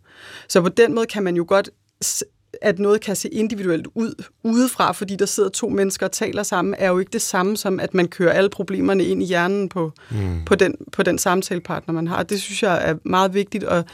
Så 0.49 0.61
på 0.61 0.69
den 0.69 0.95
måde 0.95 1.07
kan 1.07 1.23
man 1.23 1.37
jo 1.37 1.45
godt 1.49 1.71
at 2.63 2.79
noget 2.79 3.01
kan 3.01 3.17
se 3.17 3.29
individuelt 3.29 3.89
ud 3.95 4.25
udefra, 4.43 4.93
fordi 4.93 5.17
der 5.17 5.27
sidder 5.27 5.49
to 5.49 5.69
mennesker 5.69 6.07
og 6.07 6.13
taler 6.13 6.43
sammen, 6.43 6.75
er 6.79 6.89
jo 6.89 6.99
ikke 6.99 7.13
det 7.13 7.23
samme 7.23 7.57
som, 7.57 7.81
at 7.81 7.95
man 7.95 8.09
kører 8.09 8.33
alle 8.33 8.51
problemerne 8.51 9.05
ind 9.05 9.23
i 9.23 9.27
hjernen 9.27 9.69
på, 9.69 9.93
mm. 10.11 10.45
på, 10.47 10.55
den, 10.55 10.75
på 10.93 11.03
den 11.03 11.19
samtalepartner, 11.19 11.95
man 11.95 12.09
har. 12.09 12.23
Det 12.23 12.41
synes 12.41 12.63
jeg 12.63 12.91
er 12.91 12.95
meget 13.05 13.35
vigtigt, 13.35 13.65
og, 13.65 13.85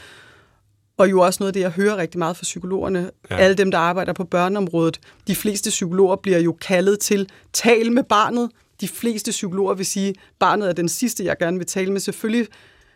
og 0.96 1.10
jo 1.10 1.20
også 1.20 1.42
noget 1.42 1.48
af 1.48 1.52
det, 1.52 1.60
jeg 1.60 1.70
hører 1.70 1.96
rigtig 1.96 2.18
meget 2.18 2.36
fra 2.36 2.42
psykologerne. 2.42 3.10
Ja. 3.30 3.36
Alle 3.36 3.56
dem, 3.56 3.70
der 3.70 3.78
arbejder 3.78 4.12
på 4.12 4.24
børneområdet. 4.24 5.00
De 5.26 5.34
fleste 5.34 5.70
psykologer 5.70 6.16
bliver 6.16 6.38
jo 6.38 6.52
kaldet 6.52 7.00
til 7.00 7.28
tal 7.52 7.92
med 7.92 8.02
barnet. 8.02 8.50
De 8.80 8.88
fleste 8.88 9.30
psykologer 9.30 9.74
vil 9.74 9.86
sige, 9.86 10.14
barnet 10.38 10.68
er 10.68 10.72
den 10.72 10.88
sidste, 10.88 11.24
jeg 11.24 11.38
gerne 11.38 11.58
vil 11.58 11.66
tale 11.66 11.92
med. 11.92 12.00
Selvfølgelig 12.00 12.46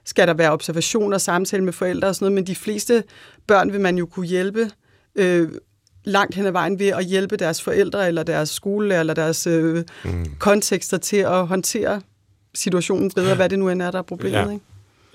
skal 0.04 0.28
der 0.28 0.34
være 0.34 0.52
observationer, 0.52 1.18
samtale 1.18 1.64
med 1.64 1.72
forældre 1.72 2.08
og 2.08 2.14
sådan 2.14 2.24
noget, 2.24 2.34
men 2.34 2.46
de 2.46 2.54
fleste 2.54 3.04
børn 3.46 3.72
vil 3.72 3.80
man 3.80 3.98
jo 3.98 4.06
kunne 4.06 4.26
hjælpe 4.26 4.70
øh, 5.18 5.48
langt 6.04 6.34
hen 6.34 6.46
ad 6.46 6.52
vejen 6.52 6.78
ved 6.78 6.88
at 6.88 7.04
hjælpe 7.04 7.36
deres 7.36 7.62
forældre 7.62 8.08
eller 8.08 8.22
deres 8.22 8.48
skole 8.48 8.98
eller 8.98 9.14
deres 9.14 9.46
øh, 9.46 9.84
mm. 10.04 10.26
kontekster 10.38 10.98
til 10.98 11.16
at 11.16 11.46
håndtere 11.46 12.00
situationen 12.54 13.10
bedre, 13.10 13.34
hvad 13.34 13.48
det 13.48 13.58
nu 13.58 13.68
end 13.68 13.82
er, 13.82 13.90
der 13.90 13.98
er 13.98 14.02
problemet. 14.02 14.38
Ja. 14.38 14.50
Ikke? 14.50 14.64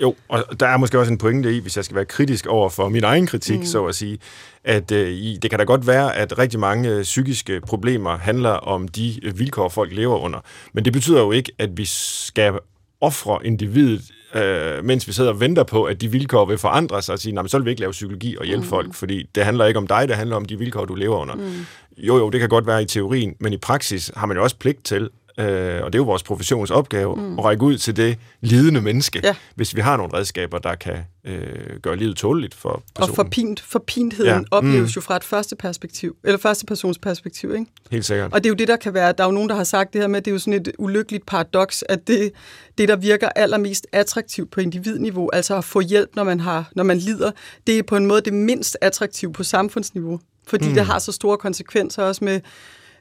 Jo, 0.02 0.16
og 0.28 0.60
der 0.60 0.68
er 0.68 0.78
måske 0.78 1.00
også 1.00 1.12
en 1.12 1.18
pointe 1.18 1.56
i, 1.56 1.60
hvis 1.60 1.78
jeg 1.78 1.86
skal 1.86 1.96
være 1.96 2.06
kritisk 2.06 2.46
over 2.46 2.70
for 2.70 2.90
min 2.90 3.04
egen 3.04 3.28
kritik, 3.28 3.60
mm. 3.60 3.66
så 3.66 3.86
at 3.86 3.96
sige, 3.96 4.20
at 4.64 4.92
øh, 4.92 5.18
det 5.42 5.50
kan 5.50 5.60
da 5.60 5.66
godt 5.66 5.88
være, 5.88 6.16
at 6.16 6.38
rigtig 6.38 6.60
mange 6.60 6.90
øh, 6.90 7.04
psykiske 7.04 7.62
problemer 7.62 8.18
handler 8.18 8.50
om 8.50 8.88
de 8.88 9.26
øh, 9.26 9.40
vilkår, 9.40 9.70
folk 9.70 9.94
lever 9.94 10.18
under. 10.18 10.40
Men 10.74 10.86
det 10.86 10.94
betyder 10.94 11.20
jo 11.20 11.32
ikke, 11.32 11.52
at 11.60 11.78
vi 11.78 11.86
skal 11.86 12.54
ofre 13.02 13.40
individet 13.46 14.02
øh, 14.36 14.86
mens 14.86 15.08
vi 15.08 15.14
sidder 15.14 15.30
og 15.30 15.40
venter 15.40 15.64
på, 15.64 15.84
at 15.84 16.02
de 16.02 16.12
vilkår 16.12 16.46
vil 16.46 16.58
forandre 16.58 17.02
sig, 17.02 17.14
og 17.14 17.20
sige, 17.20 17.48
så 17.48 17.58
vil 17.58 17.66
vi 17.66 17.70
ikke 17.70 17.82
lave 17.82 17.92
psykologi 17.92 18.38
og 18.38 18.46
hjælpe 18.46 18.64
mm. 18.64 18.70
folk, 18.70 18.94
fordi 18.94 19.30
det 19.36 19.46
handler 19.46 19.66
ikke 19.66 19.78
om 19.78 19.88
dig, 19.88 20.08
det 20.08 20.16
handler 20.16 20.36
om 20.36 20.46
de 20.46 20.60
vilkår, 20.60 20.86
du 20.86 20.96
lever 20.96 21.18
under. 21.18 21.36
Mm. 21.36 21.66
Jo, 21.98 22.18
jo, 22.18 22.30
det 22.30 22.40
kan 22.40 22.50
godt 22.50 22.68
være 22.68 22.82
i 22.82 22.86
teorien, 22.86 23.36
men 23.40 23.54
i 23.54 23.58
praksis 23.58 24.12
har 24.16 24.28
man 24.28 24.38
jo 24.38 24.44
også 24.44 24.58
pligt 24.58 24.84
til 24.84 25.10
øh, 25.40 25.84
og 25.84 25.94
det 25.94 25.96
er 25.96 26.00
jo 26.00 26.04
vores 26.04 26.24
professionsopgave, 26.24 27.16
mm. 27.16 27.40
at 27.40 27.46
række 27.46 27.64
ud 27.64 27.78
til 27.78 27.98
det 27.98 28.18
lidende 28.42 28.82
menneske, 28.82 29.22
ja. 29.24 29.36
hvis 29.56 29.76
vi 29.76 29.82
har 29.82 29.98
nogle 29.98 30.14
redskaber, 30.14 30.58
der 30.58 30.76
kan 30.76 30.98
øh, 31.26 31.80
gøre 31.82 31.96
livet 31.96 32.18
tåleligt 32.18 32.54
for 32.54 32.84
personen. 32.96 33.12
Og 33.12 33.16
forpint, 33.16 33.60
forpintheden 33.60 34.48
ja. 34.52 34.58
opleves 34.58 34.96
mm. 34.96 34.96
jo 34.96 35.02
fra 35.02 35.16
et 35.16 35.24
første 35.24 35.56
perspektiv, 35.56 36.16
eller 36.24 36.38
første 36.38 36.66
persons 36.66 36.98
perspektiv, 36.98 37.54
ikke? 37.54 37.66
Helt 37.92 38.06
sikkert. 38.06 38.34
Og 38.34 38.44
det 38.44 38.50
er 38.50 38.52
jo 38.52 38.56
det, 38.56 38.68
der 38.68 38.78
kan 38.78 38.94
være, 38.94 39.14
der 39.18 39.24
er 39.24 39.28
jo 39.28 39.32
nogen, 39.32 39.50
der 39.50 39.56
har 39.56 39.64
sagt 39.64 39.94
det 39.94 40.02
her 40.02 40.08
med, 40.08 40.18
at 40.18 40.26
det 40.26 40.32
er 40.32 40.36
jo 40.36 40.40
sådan 40.40 40.54
et 40.54 40.72
ulykkeligt 40.80 41.26
paradoks, 41.26 41.84
at 41.90 42.08
det, 42.08 42.32
det 42.78 42.90
der 42.90 42.96
virker 42.96 43.30
allermest 43.30 43.88
attraktivt 43.92 44.52
på 44.52 44.62
individniveau, 44.62 45.30
altså 45.34 45.58
at 45.58 45.64
få 45.64 45.80
hjælp, 45.80 46.10
når 46.16 46.24
man, 46.24 46.40
har, 46.40 46.70
når 46.76 46.84
man 46.84 46.98
lider, 46.98 47.32
det 47.68 47.80
er 47.80 47.84
på 47.84 47.96
en 47.96 48.06
måde 48.06 48.22
det 48.22 48.34
mindst 48.34 48.78
attraktive 48.82 49.34
på 49.34 49.44
samfundsniveau, 49.44 50.20
fordi 50.48 50.68
mm. 50.68 50.74
det 50.74 50.86
har 50.86 51.00
så 51.00 51.12
store 51.12 51.38
konsekvenser 51.38 52.04
også 52.04 52.24
med 52.26 52.40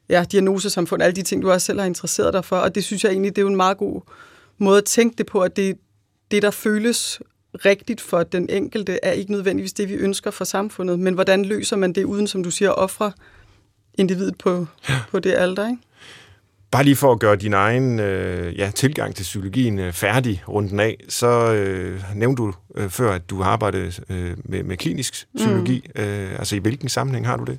ja, 0.09 0.25
diagnosesamfund, 0.33 1.03
alle 1.03 1.17
de 1.17 1.23
ting, 1.23 1.43
du 1.43 1.51
også 1.51 1.67
selv 1.67 1.79
har 1.79 1.87
interesseret 1.87 2.35
dig 2.35 2.45
for. 2.45 2.57
Og 2.57 2.75
det 2.75 2.85
synes 2.85 3.05
jeg 3.05 3.11
egentlig, 3.11 3.37
det 3.37 3.39
er 3.39 3.43
jo 3.43 3.49
en 3.49 3.57
meget 3.57 3.79
god 3.79 4.01
måde 4.59 4.79
at 4.79 4.85
tænke 4.85 5.19
det 5.19 5.27
på, 5.27 5.41
at 5.41 5.57
det, 5.57 5.79
det 6.31 6.43
der 6.43 6.51
føles 6.51 7.21
rigtigt 7.65 8.01
for 8.01 8.23
den 8.23 8.49
enkelte, 8.51 8.99
er 9.03 9.13
ikke 9.13 9.33
nødvendigvis 9.33 9.73
det, 9.73 9.89
vi 9.89 9.95
ønsker 9.95 10.31
for 10.31 10.45
samfundet. 10.45 10.99
Men 10.99 11.15
hvordan 11.15 11.45
løser 11.45 11.77
man 11.77 11.93
det, 11.93 12.05
uden, 12.05 12.27
som 12.27 12.43
du 12.43 12.51
siger, 12.51 12.71
at 12.71 12.79
ofre 12.79 13.13
individet 13.95 14.39
på, 14.39 14.67
ja. 14.89 14.95
på 15.11 15.19
det 15.19 15.35
alder, 15.35 15.69
ikke? 15.69 15.83
Bare 16.71 16.85
lige 16.85 16.97
for 16.97 17.13
at 17.13 17.19
gøre 17.19 17.37
din 17.37 17.53
egen 17.53 18.01
øh, 18.01 18.59
ja, 18.59 18.71
tilgang 18.75 19.15
til 19.15 19.23
psykologien 19.23 19.79
øh, 19.79 19.93
færdig 19.93 20.43
rundt 20.49 20.71
den 20.71 20.81
af, 20.81 20.97
så 21.09 21.53
øh, 21.53 22.03
nævnte 22.15 22.43
du 22.43 22.55
øh, 22.75 22.89
før, 22.91 23.13
at 23.13 23.31
du 23.31 23.43
har 23.43 23.51
arbejdet 23.51 24.01
øh, 24.09 24.37
med, 24.45 24.63
med 24.63 24.77
klinisk 24.77 25.27
psykologi. 25.37 25.91
Mm. 25.97 26.03
Øh, 26.03 26.39
altså 26.39 26.57
i 26.57 26.59
hvilken 26.59 26.89
sammenhæng 26.89 27.27
har 27.27 27.37
du 27.37 27.45
det? 27.45 27.59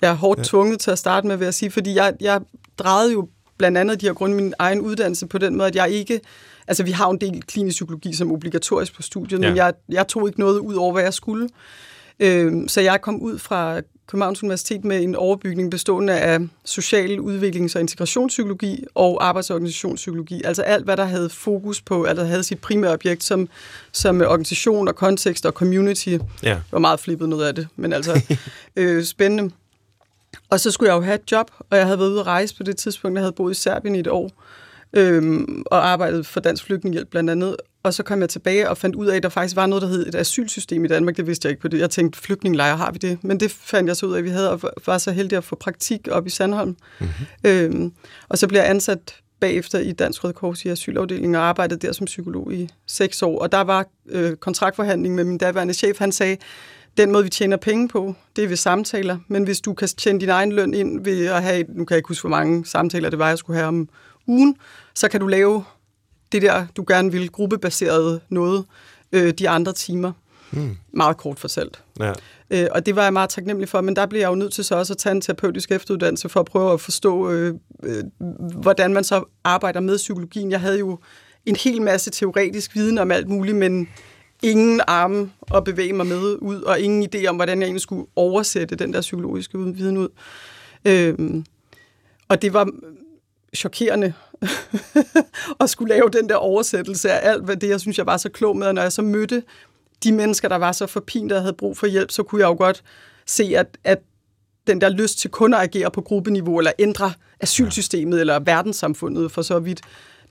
Jeg 0.00 0.10
er 0.10 0.14
hårdt 0.14 0.38
ja. 0.38 0.44
tvunget 0.44 0.80
til 0.80 0.90
at 0.90 0.98
starte 0.98 1.26
med, 1.26 1.36
vil 1.36 1.44
jeg 1.44 1.54
sige, 1.54 1.70
fordi 1.70 1.94
jeg, 1.94 2.14
jeg 2.20 2.40
drejede 2.78 3.12
jo 3.12 3.28
blandt 3.58 3.78
andet 3.78 4.00
de 4.00 4.06
her 4.06 4.12
grunde 4.12 4.36
min 4.36 4.54
egen 4.58 4.80
uddannelse 4.80 5.26
på 5.26 5.38
den 5.38 5.56
måde, 5.56 5.68
at 5.68 5.76
jeg 5.76 5.90
ikke... 5.90 6.20
Altså, 6.68 6.82
vi 6.82 6.90
har 6.90 7.06
jo 7.06 7.10
en 7.10 7.20
del 7.20 7.42
klinisk 7.42 7.74
psykologi 7.74 8.14
som 8.14 8.32
obligatorisk 8.32 8.94
på 8.96 9.02
studiet, 9.02 9.42
ja. 9.42 9.48
men 9.48 9.56
jeg, 9.56 9.72
jeg 9.88 10.08
tog 10.08 10.28
ikke 10.28 10.40
noget 10.40 10.58
ud 10.58 10.74
over, 10.74 10.92
hvad 10.92 11.02
jeg 11.02 11.14
skulle. 11.14 11.48
Øhm, 12.20 12.68
så 12.68 12.80
jeg 12.80 13.00
kom 13.00 13.20
ud 13.20 13.38
fra 13.38 13.80
Københavns 14.08 14.42
Universitet 14.42 14.84
med 14.84 15.02
en 15.02 15.14
overbygning 15.14 15.70
bestående 15.70 16.12
af 16.12 16.40
social 16.64 17.18
udviklings- 17.18 17.74
og 17.74 17.80
integrationspsykologi 17.80 18.84
og 18.94 19.26
arbejdsorganisationspsykologi. 19.26 20.42
Altså 20.44 20.62
alt, 20.62 20.84
hvad 20.84 20.96
der 20.96 21.04
havde 21.04 21.28
fokus 21.28 21.80
på, 21.80 22.04
altså 22.04 22.24
havde 22.24 22.42
sit 22.42 22.60
primære 22.60 22.92
objekt 22.92 23.24
som, 23.24 23.48
som 23.92 24.20
organisation 24.20 24.88
og 24.88 24.96
kontekst 24.96 25.46
og 25.46 25.52
community. 25.52 26.08
Ja. 26.42 26.50
Det 26.50 26.72
var 26.72 26.78
meget 26.78 27.00
flippet 27.00 27.28
noget 27.28 27.46
af 27.46 27.54
det, 27.54 27.68
men 27.76 27.92
altså 27.92 28.36
øh, 28.76 29.04
spændende. 29.04 29.54
Og 30.50 30.60
så 30.60 30.70
skulle 30.70 30.92
jeg 30.92 30.96
jo 30.96 31.02
have 31.02 31.14
et 31.14 31.32
job, 31.32 31.50
og 31.70 31.76
jeg 31.76 31.86
havde 31.86 31.98
været 31.98 32.10
ude 32.10 32.20
at 32.20 32.26
rejse 32.26 32.56
på 32.56 32.62
det 32.62 32.76
tidspunkt. 32.76 33.14
Jeg 33.14 33.22
havde 33.22 33.32
boet 33.32 33.50
i 33.50 33.60
Serbien 33.60 33.94
i 33.94 34.00
et 34.00 34.06
år, 34.06 34.30
øhm, 34.92 35.62
og 35.66 35.88
arbejdet 35.88 36.26
for 36.26 36.40
Dansk 36.40 36.64
Flygtningehjælp 36.64 37.10
blandt 37.10 37.30
andet. 37.30 37.56
Og 37.82 37.94
så 37.94 38.02
kom 38.02 38.20
jeg 38.20 38.28
tilbage 38.28 38.70
og 38.70 38.78
fandt 38.78 38.96
ud 38.96 39.06
af, 39.06 39.16
at 39.16 39.22
der 39.22 39.28
faktisk 39.28 39.56
var 39.56 39.66
noget, 39.66 39.82
der 39.82 39.88
hed 39.88 40.06
et 40.06 40.14
asylsystem 40.14 40.84
i 40.84 40.88
Danmark. 40.88 41.16
Det 41.16 41.26
vidste 41.26 41.46
jeg 41.46 41.50
ikke 41.50 41.62
på 41.62 41.68
det. 41.68 41.78
Jeg 41.78 41.90
tænkte, 41.90 42.18
flygtningelejre 42.18 42.76
har 42.76 42.92
vi 42.92 42.98
det. 42.98 43.24
Men 43.24 43.40
det 43.40 43.50
fandt 43.50 43.88
jeg 43.88 43.96
så 43.96 44.06
ud 44.06 44.14
af, 44.14 44.18
at 44.18 44.24
vi 44.24 44.28
havde, 44.28 44.50
og 44.50 44.60
var 44.86 44.98
så 44.98 45.10
heldig 45.10 45.38
at 45.38 45.44
få 45.44 45.56
praktik 45.56 46.08
op 46.10 46.26
i 46.26 46.30
Sandholm. 46.30 46.76
Mm-hmm. 47.00 47.26
Øhm, 47.44 47.92
og 48.28 48.38
så 48.38 48.48
blev 48.48 48.60
jeg 48.60 48.70
ansat 48.70 49.14
bagefter 49.40 49.78
i 49.78 49.92
Dansk 49.92 50.24
Røde 50.24 50.32
Kors 50.32 50.64
i 50.64 50.68
asylafdelingen 50.68 51.34
og 51.34 51.42
arbejdede 51.42 51.86
der 51.86 51.92
som 51.92 52.04
psykolog 52.04 52.52
i 52.52 52.68
seks 52.86 53.22
år. 53.22 53.38
Og 53.38 53.52
der 53.52 53.60
var 53.60 53.86
øh, 54.08 54.36
kontraktforhandling 54.36 55.14
med 55.14 55.24
min 55.24 55.38
daværende 55.38 55.74
chef. 55.74 55.98
Han 55.98 56.12
sagde, 56.12 56.36
den 56.98 57.12
måde, 57.12 57.24
vi 57.24 57.30
tjener 57.30 57.56
penge 57.56 57.88
på, 57.88 58.14
det 58.36 58.44
er 58.44 58.48
ved 58.48 58.56
samtaler. 58.56 59.18
Men 59.28 59.44
hvis 59.44 59.60
du 59.60 59.74
kan 59.74 59.88
tjene 59.88 60.20
din 60.20 60.28
egen 60.28 60.52
løn 60.52 60.74
ind 60.74 61.04
ved 61.04 61.26
at 61.26 61.42
have, 61.42 61.64
nu 61.68 61.84
kan 61.84 61.94
jeg 61.94 61.98
ikke 61.98 62.08
huske, 62.08 62.22
hvor 62.22 62.36
mange 62.36 62.66
samtaler 62.66 63.10
det 63.10 63.18
var, 63.18 63.28
jeg 63.28 63.38
skulle 63.38 63.56
have 63.56 63.68
om 63.68 63.88
ugen, 64.26 64.56
så 64.94 65.08
kan 65.08 65.20
du 65.20 65.26
lave 65.26 65.64
det 66.32 66.42
der, 66.42 66.66
du 66.76 66.84
gerne 66.88 67.12
vil, 67.12 67.30
gruppebaseret 67.30 68.20
noget, 68.28 68.64
øh, 69.12 69.32
de 69.32 69.48
andre 69.48 69.72
timer. 69.72 70.12
Hmm. 70.50 70.76
Meget 70.92 71.16
kort 71.16 71.38
fortalt. 71.38 71.82
Ja. 72.00 72.12
Øh, 72.50 72.66
og 72.70 72.86
det 72.86 72.96
var 72.96 73.02
jeg 73.02 73.12
meget 73.12 73.30
taknemmelig 73.30 73.68
for, 73.68 73.80
men 73.80 73.96
der 73.96 74.06
blev 74.06 74.20
jeg 74.20 74.28
jo 74.28 74.34
nødt 74.34 74.52
til 74.52 74.64
så 74.64 74.76
også 74.76 74.92
at 74.92 74.98
tage 74.98 75.14
en 75.14 75.20
terapeutisk 75.20 75.72
efteruddannelse 75.72 76.28
for 76.28 76.40
at 76.40 76.46
prøve 76.46 76.72
at 76.72 76.80
forstå, 76.80 77.30
øh, 77.30 77.54
øh, 77.82 78.04
hvordan 78.54 78.94
man 78.94 79.04
så 79.04 79.24
arbejder 79.44 79.80
med 79.80 79.96
psykologien. 79.96 80.50
Jeg 80.50 80.60
havde 80.60 80.78
jo 80.78 80.98
en 81.46 81.56
hel 81.56 81.82
masse 81.82 82.10
teoretisk 82.10 82.74
viden 82.74 82.98
om 82.98 83.10
alt 83.10 83.28
muligt, 83.28 83.56
men 83.56 83.88
ingen 84.42 84.80
arme 84.86 85.30
at 85.54 85.64
bevæge 85.64 85.92
mig 85.92 86.06
med 86.06 86.36
ud, 86.40 86.62
og 86.62 86.80
ingen 86.80 87.10
idé 87.14 87.26
om, 87.26 87.36
hvordan 87.36 87.58
jeg 87.58 87.66
egentlig 87.66 87.80
skulle 87.80 88.06
oversætte 88.16 88.76
den 88.76 88.92
der 88.92 89.00
psykologiske 89.00 89.58
viden 89.58 89.96
ud. 89.96 90.08
Øhm, 90.84 91.44
og 92.28 92.42
det 92.42 92.52
var 92.52 92.70
chokerende 93.56 94.12
at 95.60 95.70
skulle 95.70 95.94
lave 95.94 96.10
den 96.12 96.28
der 96.28 96.34
oversættelse 96.34 97.10
af 97.10 97.30
alt, 97.30 97.44
hvad 97.44 97.56
det, 97.56 97.68
jeg 97.68 97.80
synes, 97.80 97.98
jeg 97.98 98.06
var 98.06 98.16
så 98.16 98.28
klog 98.28 98.56
med. 98.56 98.66
Og 98.66 98.74
når 98.74 98.82
jeg 98.82 98.92
så 98.92 99.02
mødte 99.02 99.42
de 100.04 100.12
mennesker, 100.12 100.48
der 100.48 100.56
var 100.56 100.72
så 100.72 100.86
forpinte 100.86 101.34
og 101.36 101.40
havde 101.40 101.54
brug 101.54 101.76
for 101.76 101.86
hjælp, 101.86 102.10
så 102.10 102.22
kunne 102.22 102.40
jeg 102.40 102.48
jo 102.48 102.56
godt 102.58 102.82
se, 103.26 103.52
at, 103.56 103.78
at 103.84 103.98
den 104.66 104.80
der 104.80 104.88
lyst 104.88 105.18
til 105.18 105.30
kun 105.30 105.54
at 105.54 105.60
agere 105.60 105.90
på 105.90 106.00
gruppeniveau, 106.00 106.58
eller 106.58 106.72
ændre 106.78 107.12
asylsystemet, 107.40 108.20
eller 108.20 108.38
verdenssamfundet 108.38 109.32
for 109.32 109.42
så 109.42 109.58
vidt, 109.58 109.80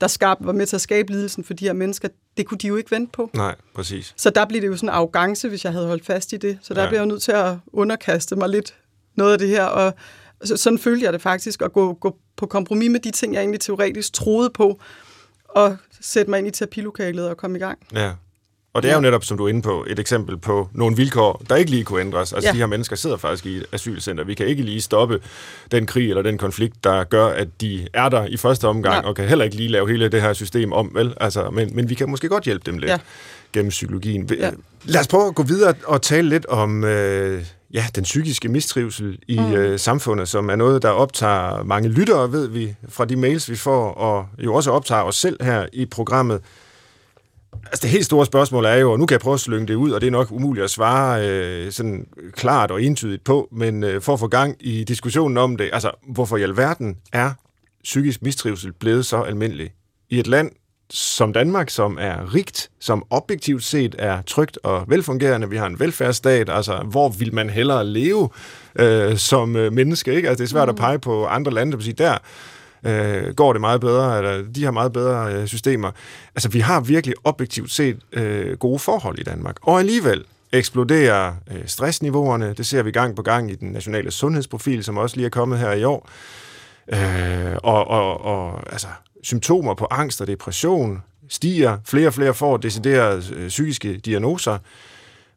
der 0.01 0.07
skab, 0.07 0.37
var 0.39 0.51
med 0.51 0.65
til 0.65 0.75
at 0.75 0.81
skabe 0.81 1.11
lidelsen 1.11 1.43
for 1.43 1.53
de 1.53 1.65
her 1.65 1.73
mennesker, 1.73 2.07
det 2.37 2.45
kunne 2.45 2.57
de 2.57 2.67
jo 2.67 2.75
ikke 2.75 2.91
vente 2.91 3.11
på. 3.11 3.29
Nej, 3.33 3.55
præcis. 3.75 4.13
Så 4.17 4.29
der 4.29 4.45
blev 4.45 4.61
det 4.61 4.67
jo 4.67 4.75
sådan 4.75 4.89
en 4.89 4.93
arrogance, 4.93 5.49
hvis 5.49 5.63
jeg 5.65 5.73
havde 5.73 5.87
holdt 5.87 6.05
fast 6.05 6.33
i 6.33 6.37
det. 6.37 6.57
Så 6.61 6.73
der 6.73 6.83
ja. 6.83 6.89
blev 6.89 6.99
jeg 6.99 7.05
nødt 7.05 7.21
til 7.21 7.31
at 7.31 7.55
underkaste 7.73 8.35
mig 8.35 8.49
lidt 8.49 8.75
noget 9.15 9.33
af 9.33 9.39
det 9.39 9.47
her, 9.47 9.63
og 9.63 9.93
så, 10.43 10.57
sådan 10.57 10.79
følte 10.79 11.05
jeg 11.05 11.13
det 11.13 11.21
faktisk, 11.21 11.61
at 11.61 11.73
gå, 11.73 11.93
gå 11.93 12.17
på 12.37 12.45
kompromis 12.45 12.89
med 12.89 12.99
de 12.99 13.11
ting, 13.11 13.33
jeg 13.33 13.39
egentlig 13.39 13.59
teoretisk 13.59 14.13
troede 14.13 14.49
på, 14.49 14.79
og 15.49 15.77
sætte 16.01 16.29
mig 16.29 16.37
ind 16.37 16.47
i 16.47 16.51
terapilokalet 16.51 17.29
og 17.29 17.37
komme 17.37 17.57
i 17.57 17.59
gang. 17.59 17.79
Ja, 17.93 18.11
Og 18.77 18.83
det 18.83 18.91
er 18.91 18.95
jo 18.95 19.01
netop, 19.01 19.23
som 19.23 19.37
du 19.37 19.45
er 19.45 19.49
inde 19.49 19.61
på, 19.61 19.85
et 19.87 19.99
eksempel 19.99 20.37
på 20.37 20.69
nogle 20.73 20.95
vilkår, 20.95 21.41
der 21.49 21.55
ikke 21.55 21.71
lige 21.71 21.83
kunne 21.83 22.01
ændres. 22.01 22.33
Altså, 22.33 22.49
ja. 22.49 22.53
de 22.53 22.57
her 22.57 22.65
mennesker 22.65 22.95
sidder 22.95 23.17
faktisk 23.17 23.45
i 23.45 23.55
et 23.55 23.65
asylcenter. 23.71 24.23
Vi 24.23 24.33
kan 24.33 24.45
ikke 24.45 24.63
lige 24.63 24.81
stoppe 24.81 25.19
den 25.71 25.85
krig 25.85 26.09
eller 26.09 26.21
den 26.21 26.37
konflikt, 26.37 26.83
der 26.83 27.03
gør, 27.03 27.27
at 27.27 27.47
de 27.61 27.87
er 27.93 28.09
der 28.09 28.25
i 28.25 28.37
første 28.37 28.67
omgang, 28.67 29.03
ja. 29.03 29.09
og 29.09 29.15
kan 29.15 29.27
heller 29.27 29.45
ikke 29.45 29.57
lige 29.57 29.69
lave 29.69 29.89
hele 29.89 30.09
det 30.09 30.21
her 30.21 30.33
system 30.33 30.73
om, 30.73 30.91
vel? 30.93 31.13
Altså, 31.19 31.49
men, 31.49 31.75
men 31.75 31.89
vi 31.89 31.95
kan 31.95 32.09
måske 32.09 32.29
godt 32.29 32.43
hjælpe 32.43 32.71
dem 32.71 32.77
lidt 32.77 32.91
ja. 32.91 32.97
gennem 33.53 33.69
psykologien. 33.69 34.29
Ja. 34.39 34.51
Lad 34.83 35.01
os 35.01 35.07
prøve 35.07 35.27
at 35.27 35.35
gå 35.35 35.43
videre 35.43 35.73
og 35.85 36.01
tale 36.01 36.29
lidt 36.29 36.45
om... 36.45 36.83
Øh, 36.83 37.43
ja, 37.73 37.85
den 37.95 38.03
psykiske 38.03 38.49
mistrivsel 38.49 39.19
i 39.27 39.39
mm. 39.39 39.53
øh, 39.53 39.79
samfundet, 39.79 40.27
som 40.27 40.49
er 40.49 40.55
noget, 40.55 40.81
der 40.81 40.89
optager 40.89 41.63
mange 41.63 41.89
lyttere, 41.89 42.31
ved 42.31 42.47
vi, 42.47 42.75
fra 42.89 43.05
de 43.05 43.15
mails, 43.15 43.49
vi 43.49 43.55
får, 43.55 43.91
og 43.91 44.27
jo 44.39 44.53
også 44.53 44.71
optager 44.71 45.01
os 45.01 45.15
selv 45.15 45.43
her 45.43 45.65
i 45.73 45.85
programmet. 45.85 46.41
Altså 47.65 47.81
det 47.81 47.89
helt 47.89 48.05
store 48.05 48.25
spørgsmål 48.25 48.65
er 48.65 48.75
jo, 48.75 48.91
og 48.91 48.99
nu 48.99 49.05
kan 49.05 49.13
jeg 49.13 49.21
prøve 49.21 49.33
at 49.33 49.39
slynge 49.39 49.67
det 49.67 49.75
ud, 49.75 49.91
og 49.91 50.01
det 50.01 50.07
er 50.07 50.11
nok 50.11 50.31
umuligt 50.31 50.63
at 50.63 50.69
svare 50.69 51.27
øh, 51.29 51.71
sådan 51.71 52.07
klart 52.31 52.71
og 52.71 52.83
entydigt 52.83 53.23
på, 53.23 53.47
men 53.51 53.83
øh, 53.83 54.01
for 54.01 54.13
at 54.13 54.19
få 54.19 54.27
gang 54.27 54.55
i 54.59 54.83
diskussionen 54.83 55.37
om 55.37 55.57
det, 55.57 55.69
altså 55.73 55.91
hvorfor 56.09 56.37
i 56.37 56.43
alverden 56.43 56.97
er 57.13 57.31
psykisk 57.83 58.21
mistrivsel 58.21 58.73
blevet 58.73 59.05
så 59.05 59.21
almindelig 59.21 59.71
i 60.09 60.19
et 60.19 60.27
land, 60.27 60.51
som 60.89 61.33
Danmark, 61.33 61.69
som 61.69 61.97
er 62.01 62.33
rigt, 62.33 62.69
som 62.79 63.03
objektivt 63.09 63.63
set 63.63 63.95
er 63.99 64.21
trygt 64.21 64.59
og 64.63 64.85
velfungerende. 64.87 65.49
Vi 65.49 65.57
har 65.57 65.67
en 65.67 65.79
velfærdsstat, 65.79 66.49
altså 66.49 66.77
hvor 66.77 67.09
vil 67.09 67.33
man 67.33 67.49
hellere 67.49 67.85
leve 67.85 68.29
øh, 68.79 69.17
som 69.17 69.55
øh, 69.55 69.73
menneske? 69.73 70.13
Ikke? 70.13 70.29
Altså, 70.29 70.43
det 70.43 70.47
er 70.47 70.51
svært 70.51 70.67
mm. 70.67 70.69
at 70.69 70.75
pege 70.75 70.99
på 70.99 71.25
andre 71.25 71.51
lande, 71.51 71.71
der 71.71 71.79
sige, 71.79 71.93
der 71.93 72.17
øh, 72.83 73.33
går 73.33 73.53
det 73.53 73.61
meget 73.61 73.81
bedre, 73.81 74.17
eller 74.17 74.51
de 74.55 74.63
har 74.63 74.71
meget 74.71 74.93
bedre 74.93 75.33
øh, 75.33 75.47
systemer. 75.47 75.91
Altså, 76.35 76.49
vi 76.49 76.59
har 76.59 76.79
virkelig 76.79 77.15
objektivt 77.23 77.71
set 77.71 77.99
øh, 78.11 78.57
gode 78.57 78.79
forhold 78.79 79.19
i 79.19 79.23
Danmark. 79.23 79.55
Og 79.61 79.79
alligevel 79.79 80.25
eksploderer 80.51 81.33
øh, 81.51 81.61
stressniveauerne. 81.65 82.53
Det 82.53 82.65
ser 82.65 82.83
vi 82.83 82.91
gang 82.91 83.15
på 83.15 83.21
gang 83.21 83.51
i 83.51 83.55
den 83.55 83.71
nationale 83.71 84.11
sundhedsprofil, 84.11 84.83
som 84.83 84.97
også 84.97 85.15
lige 85.15 85.25
er 85.25 85.29
kommet 85.29 85.59
her 85.59 85.71
i 85.71 85.83
år. 85.83 86.09
Øh, 86.87 87.57
og, 87.63 87.87
og, 87.87 88.21
og 88.21 88.71
altså, 88.71 88.87
symptomer 89.23 89.73
på 89.73 89.87
angst 89.91 90.21
og 90.21 90.27
depression 90.27 91.03
stiger. 91.29 91.77
Flere 91.85 92.07
og 92.07 92.13
flere 92.13 92.33
får 92.33 92.57
deciderede 92.57 93.23
øh, 93.35 93.47
psykiske 93.47 93.97
diagnoser. 93.97 94.57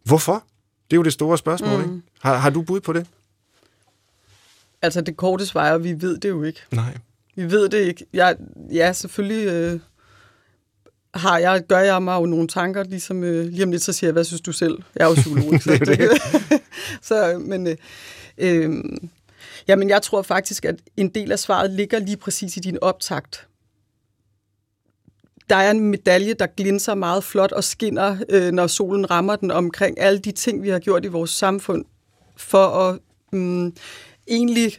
Hvorfor? 0.04 0.44
Det 0.90 0.96
er 0.96 0.96
jo 0.96 1.02
det 1.02 1.12
store 1.12 1.38
spørgsmål, 1.38 1.76
mm. 1.76 1.82
ikke? 1.82 2.06
Har, 2.20 2.36
har 2.36 2.50
du 2.50 2.62
bud 2.62 2.80
på 2.80 2.92
det? 2.92 3.06
Altså, 4.82 5.00
det 5.00 5.16
korte 5.16 5.46
svar 5.46 5.64
er, 5.64 5.78
vi 5.78 6.00
ved 6.00 6.18
det 6.18 6.28
jo 6.28 6.42
ikke. 6.42 6.60
Nej. 6.72 6.96
Vi 7.40 7.50
ved 7.50 7.68
det 7.68 7.78
ikke. 7.78 8.06
Jeg, 8.12 8.36
ja, 8.72 8.92
selvfølgelig 8.92 9.46
øh, 9.46 9.80
har 11.14 11.38
jeg, 11.38 11.62
gør 11.68 11.78
jeg 11.78 12.02
mig 12.02 12.20
jo 12.20 12.26
nogle 12.26 12.48
tanker, 12.48 12.84
ligesom 12.84 13.24
øh, 13.24 13.46
lige 13.46 13.64
om 13.64 13.70
lidt, 13.70 13.82
så 13.82 13.92
siger 13.92 14.08
jeg, 14.08 14.12
hvad 14.12 14.24
synes 14.24 14.40
du 14.40 14.52
selv? 14.52 14.78
Jeg 14.96 15.04
er 15.04 15.08
jo 15.08 15.14
psykolog. 15.14 15.60
så, 15.62 15.78
det. 15.84 16.10
så, 17.08 17.42
men, 17.46 17.66
øh, 17.66 17.76
øh, 18.38 18.84
jamen, 19.68 19.88
jeg 19.88 20.02
tror 20.02 20.22
faktisk, 20.22 20.64
at 20.64 20.76
en 20.96 21.08
del 21.08 21.32
af 21.32 21.38
svaret 21.38 21.70
ligger 21.70 21.98
lige 21.98 22.16
præcis 22.16 22.56
i 22.56 22.60
din 22.60 22.78
optakt 22.82 23.46
der 25.50 25.56
er 25.56 25.70
en 25.70 25.80
medalje, 25.80 26.34
der 26.34 26.46
glinser 26.46 26.94
meget 26.94 27.24
flot 27.24 27.52
og 27.52 27.64
skinner, 27.64 28.16
øh, 28.28 28.52
når 28.52 28.66
solen 28.66 29.10
rammer 29.10 29.36
den, 29.36 29.50
omkring 29.50 30.00
alle 30.00 30.18
de 30.18 30.32
ting, 30.32 30.62
vi 30.62 30.68
har 30.68 30.78
gjort 30.78 31.04
i 31.04 31.08
vores 31.08 31.30
samfund, 31.30 31.84
for 32.36 32.66
at 32.66 32.98
mm, 33.32 33.74
egentlig 34.28 34.78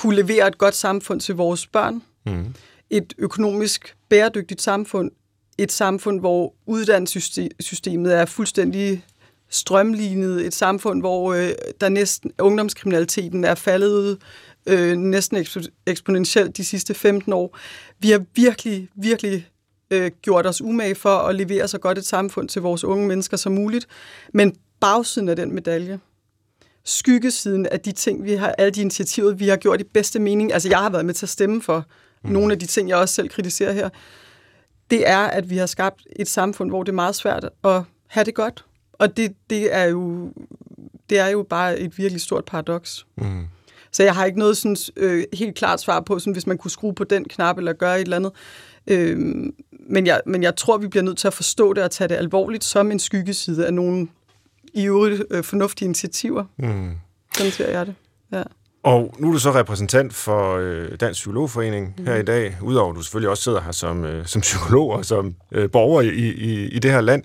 kunne 0.00 0.16
levere 0.16 0.48
et 0.48 0.58
godt 0.58 0.74
samfund 0.74 1.20
til 1.20 1.34
vores 1.34 1.66
børn. 1.66 2.02
Mm. 2.26 2.54
Et 2.90 3.14
økonomisk 3.18 3.96
bæredygtigt 4.08 4.62
samfund. 4.62 5.10
Et 5.58 5.72
samfund, 5.72 6.20
hvor 6.20 6.54
uddannelsessystemet 6.66 8.14
er 8.14 8.24
fuldstændig 8.24 9.04
strømlignet. 9.48 10.46
Et 10.46 10.54
samfund, 10.54 11.00
hvor 11.00 11.32
øh, 11.32 11.50
der 11.80 11.88
næsten 11.88 12.32
ungdomskriminaliteten 12.38 13.44
er 13.44 13.54
faldet 13.54 14.18
øh, 14.66 14.96
næsten 14.96 15.46
eksponentielt 15.86 16.56
de 16.56 16.64
sidste 16.64 16.94
15 16.94 17.32
år. 17.32 17.58
Vi 17.98 18.10
har 18.10 18.24
virkelig, 18.34 18.88
virkelig 18.94 19.48
øh, 19.90 20.10
gjort 20.22 20.46
os 20.46 20.62
umage 20.62 20.94
for 20.94 21.16
at 21.16 21.34
levere 21.34 21.68
så 21.68 21.78
godt 21.78 21.98
et 21.98 22.06
samfund 22.06 22.48
til 22.48 22.62
vores 22.62 22.84
unge 22.84 23.06
mennesker 23.06 23.36
som 23.36 23.52
muligt. 23.52 23.86
Men 24.34 24.56
bagsiden 24.80 25.28
af 25.28 25.36
den 25.36 25.54
medalje, 25.54 26.00
skyggesiden 26.84 27.66
af 27.66 27.80
de 27.80 27.92
ting, 27.92 28.24
vi 28.24 28.32
har, 28.32 28.54
alle 28.58 28.70
de 28.70 28.80
initiativer, 28.80 29.32
vi 29.32 29.48
har 29.48 29.56
gjort 29.56 29.80
i 29.80 29.84
bedste 29.84 30.18
mening, 30.18 30.52
altså 30.52 30.68
jeg 30.68 30.78
har 30.78 30.90
været 30.90 31.04
med 31.04 31.14
til 31.14 31.26
at 31.26 31.30
stemme 31.30 31.62
for 31.62 31.84
mm. 32.24 32.30
nogle 32.30 32.52
af 32.52 32.58
de 32.58 32.66
ting, 32.66 32.88
jeg 32.88 32.96
også 32.96 33.14
selv 33.14 33.28
kritiserer 33.28 33.72
her, 33.72 33.88
det 34.90 35.08
er, 35.08 35.18
at 35.18 35.50
vi 35.50 35.56
har 35.56 35.66
skabt 35.66 36.06
et 36.16 36.28
samfund, 36.28 36.70
hvor 36.70 36.82
det 36.82 36.92
er 36.92 36.94
meget 36.94 37.14
svært 37.14 37.48
at 37.64 37.82
have 38.06 38.24
det 38.24 38.34
godt. 38.34 38.64
Og 38.92 39.16
det, 39.16 39.32
det, 39.50 39.74
er, 39.74 39.84
jo, 39.84 40.32
det 41.10 41.18
er 41.18 41.28
jo 41.28 41.42
bare 41.42 41.78
et 41.78 41.98
virkelig 41.98 42.20
stort 42.20 42.44
paradoks. 42.44 43.06
Mm. 43.16 43.46
Så 43.92 44.02
jeg 44.02 44.14
har 44.14 44.24
ikke 44.24 44.38
noget 44.38 44.56
sådan, 44.56 44.76
øh, 44.96 45.24
helt 45.32 45.54
klart 45.54 45.80
svar 45.80 46.00
på, 46.00 46.18
sådan, 46.18 46.32
hvis 46.32 46.46
man 46.46 46.58
kunne 46.58 46.70
skrue 46.70 46.94
på 46.94 47.04
den 47.04 47.24
knap 47.24 47.58
eller 47.58 47.72
gøre 47.72 47.96
et 47.96 48.04
eller 48.04 48.16
andet. 48.16 48.32
Øh, 48.86 49.18
men, 49.88 50.06
jeg, 50.06 50.20
men 50.26 50.42
jeg 50.42 50.56
tror, 50.56 50.78
vi 50.78 50.88
bliver 50.88 51.02
nødt 51.02 51.18
til 51.18 51.26
at 51.26 51.34
forstå 51.34 51.72
det 51.72 51.84
og 51.84 51.90
tage 51.90 52.08
det 52.08 52.14
alvorligt 52.14 52.64
som 52.64 52.90
en 52.90 52.98
skyggeside 52.98 53.66
af 53.66 53.74
nogle 53.74 54.08
i 54.74 54.84
øvrigt 54.84 55.22
øh, 55.30 55.44
fornuftige 55.44 55.86
initiativer. 55.86 56.44
Mm. 56.58 56.90
Sådan 57.36 57.52
ser 57.52 57.70
jeg 57.70 57.86
det. 57.86 57.94
Ja. 58.32 58.42
Og 58.82 59.14
nu 59.18 59.28
er 59.28 59.32
du 59.32 59.38
så 59.38 59.54
repræsentant 59.54 60.14
for 60.14 60.56
øh, 60.56 60.88
Dansk 61.00 61.18
Psykologforening 61.18 61.94
mm. 61.98 62.06
her 62.06 62.16
i 62.16 62.22
dag, 62.22 62.56
udover 62.62 62.90
at 62.90 62.96
du 62.96 63.02
selvfølgelig 63.02 63.30
også 63.30 63.42
sidder 63.42 63.60
her 63.60 63.72
som, 63.72 64.04
øh, 64.04 64.26
som 64.26 64.40
psykolog 64.40 64.90
og 64.90 65.04
som 65.04 65.34
øh, 65.52 65.70
borger 65.70 66.00
i, 66.02 66.28
i, 66.28 66.68
i 66.68 66.78
det 66.78 66.90
her 66.90 67.00
land. 67.00 67.22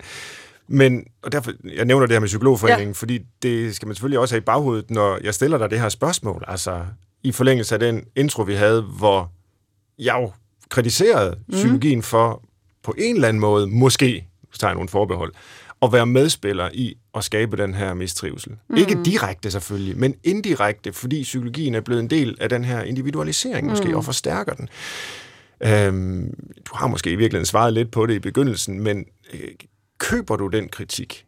Men, 0.68 1.04
og 1.22 1.32
derfor, 1.32 1.52
jeg 1.76 1.84
nævner 1.84 2.06
det 2.06 2.14
her 2.14 2.20
med 2.20 2.28
Psykologforeningen, 2.28 2.88
ja. 2.88 2.92
fordi 2.92 3.18
det 3.42 3.76
skal 3.76 3.86
man 3.86 3.94
selvfølgelig 3.94 4.18
også 4.18 4.34
have 4.34 4.40
i 4.40 4.44
baghovedet, 4.44 4.90
når 4.90 5.18
jeg 5.22 5.34
stiller 5.34 5.58
dig 5.58 5.70
det 5.70 5.80
her 5.80 5.88
spørgsmål. 5.88 6.44
Altså, 6.48 6.84
i 7.22 7.32
forlængelse 7.32 7.74
af 7.74 7.78
den 7.78 8.04
intro, 8.16 8.42
vi 8.42 8.54
havde, 8.54 8.82
hvor 8.82 9.32
jeg 9.98 10.16
jo 10.20 10.32
kritiserede 10.68 11.36
mm. 11.46 11.54
psykologien 11.54 12.02
for 12.02 12.42
på 12.82 12.94
en 12.98 13.14
eller 13.14 13.28
anden 13.28 13.40
måde, 13.40 13.66
måske, 13.66 14.26
så 14.52 14.58
tager 14.58 14.70
jeg 14.70 14.74
nogle 14.74 14.88
forbehold, 14.88 15.32
at 15.82 15.92
være 15.92 16.06
medspiller 16.06 16.70
i 16.74 16.96
at 17.14 17.24
skabe 17.24 17.56
den 17.56 17.74
her 17.74 17.94
mistrivsel. 17.94 18.56
Mm. 18.68 18.76
Ikke 18.76 18.98
direkte 19.04 19.50
selvfølgelig, 19.50 19.98
men 19.98 20.14
indirekte, 20.24 20.92
fordi 20.92 21.22
psykologien 21.22 21.74
er 21.74 21.80
blevet 21.80 22.00
en 22.00 22.10
del 22.10 22.36
af 22.40 22.48
den 22.48 22.64
her 22.64 22.82
individualisering 22.82 23.66
måske, 23.66 23.88
mm. 23.88 23.94
og 23.94 24.04
forstærker 24.04 24.54
den. 24.54 24.68
Øhm, 25.60 26.34
du 26.64 26.74
har 26.74 26.86
måske 26.86 27.10
i 27.10 27.16
virkeligheden 27.16 27.46
svaret 27.46 27.72
lidt 27.72 27.90
på 27.90 28.06
det 28.06 28.14
i 28.14 28.18
begyndelsen, 28.18 28.80
men 28.80 29.04
øh, 29.32 29.48
køber 29.98 30.36
du 30.36 30.48
den 30.48 30.68
kritik? 30.68 31.26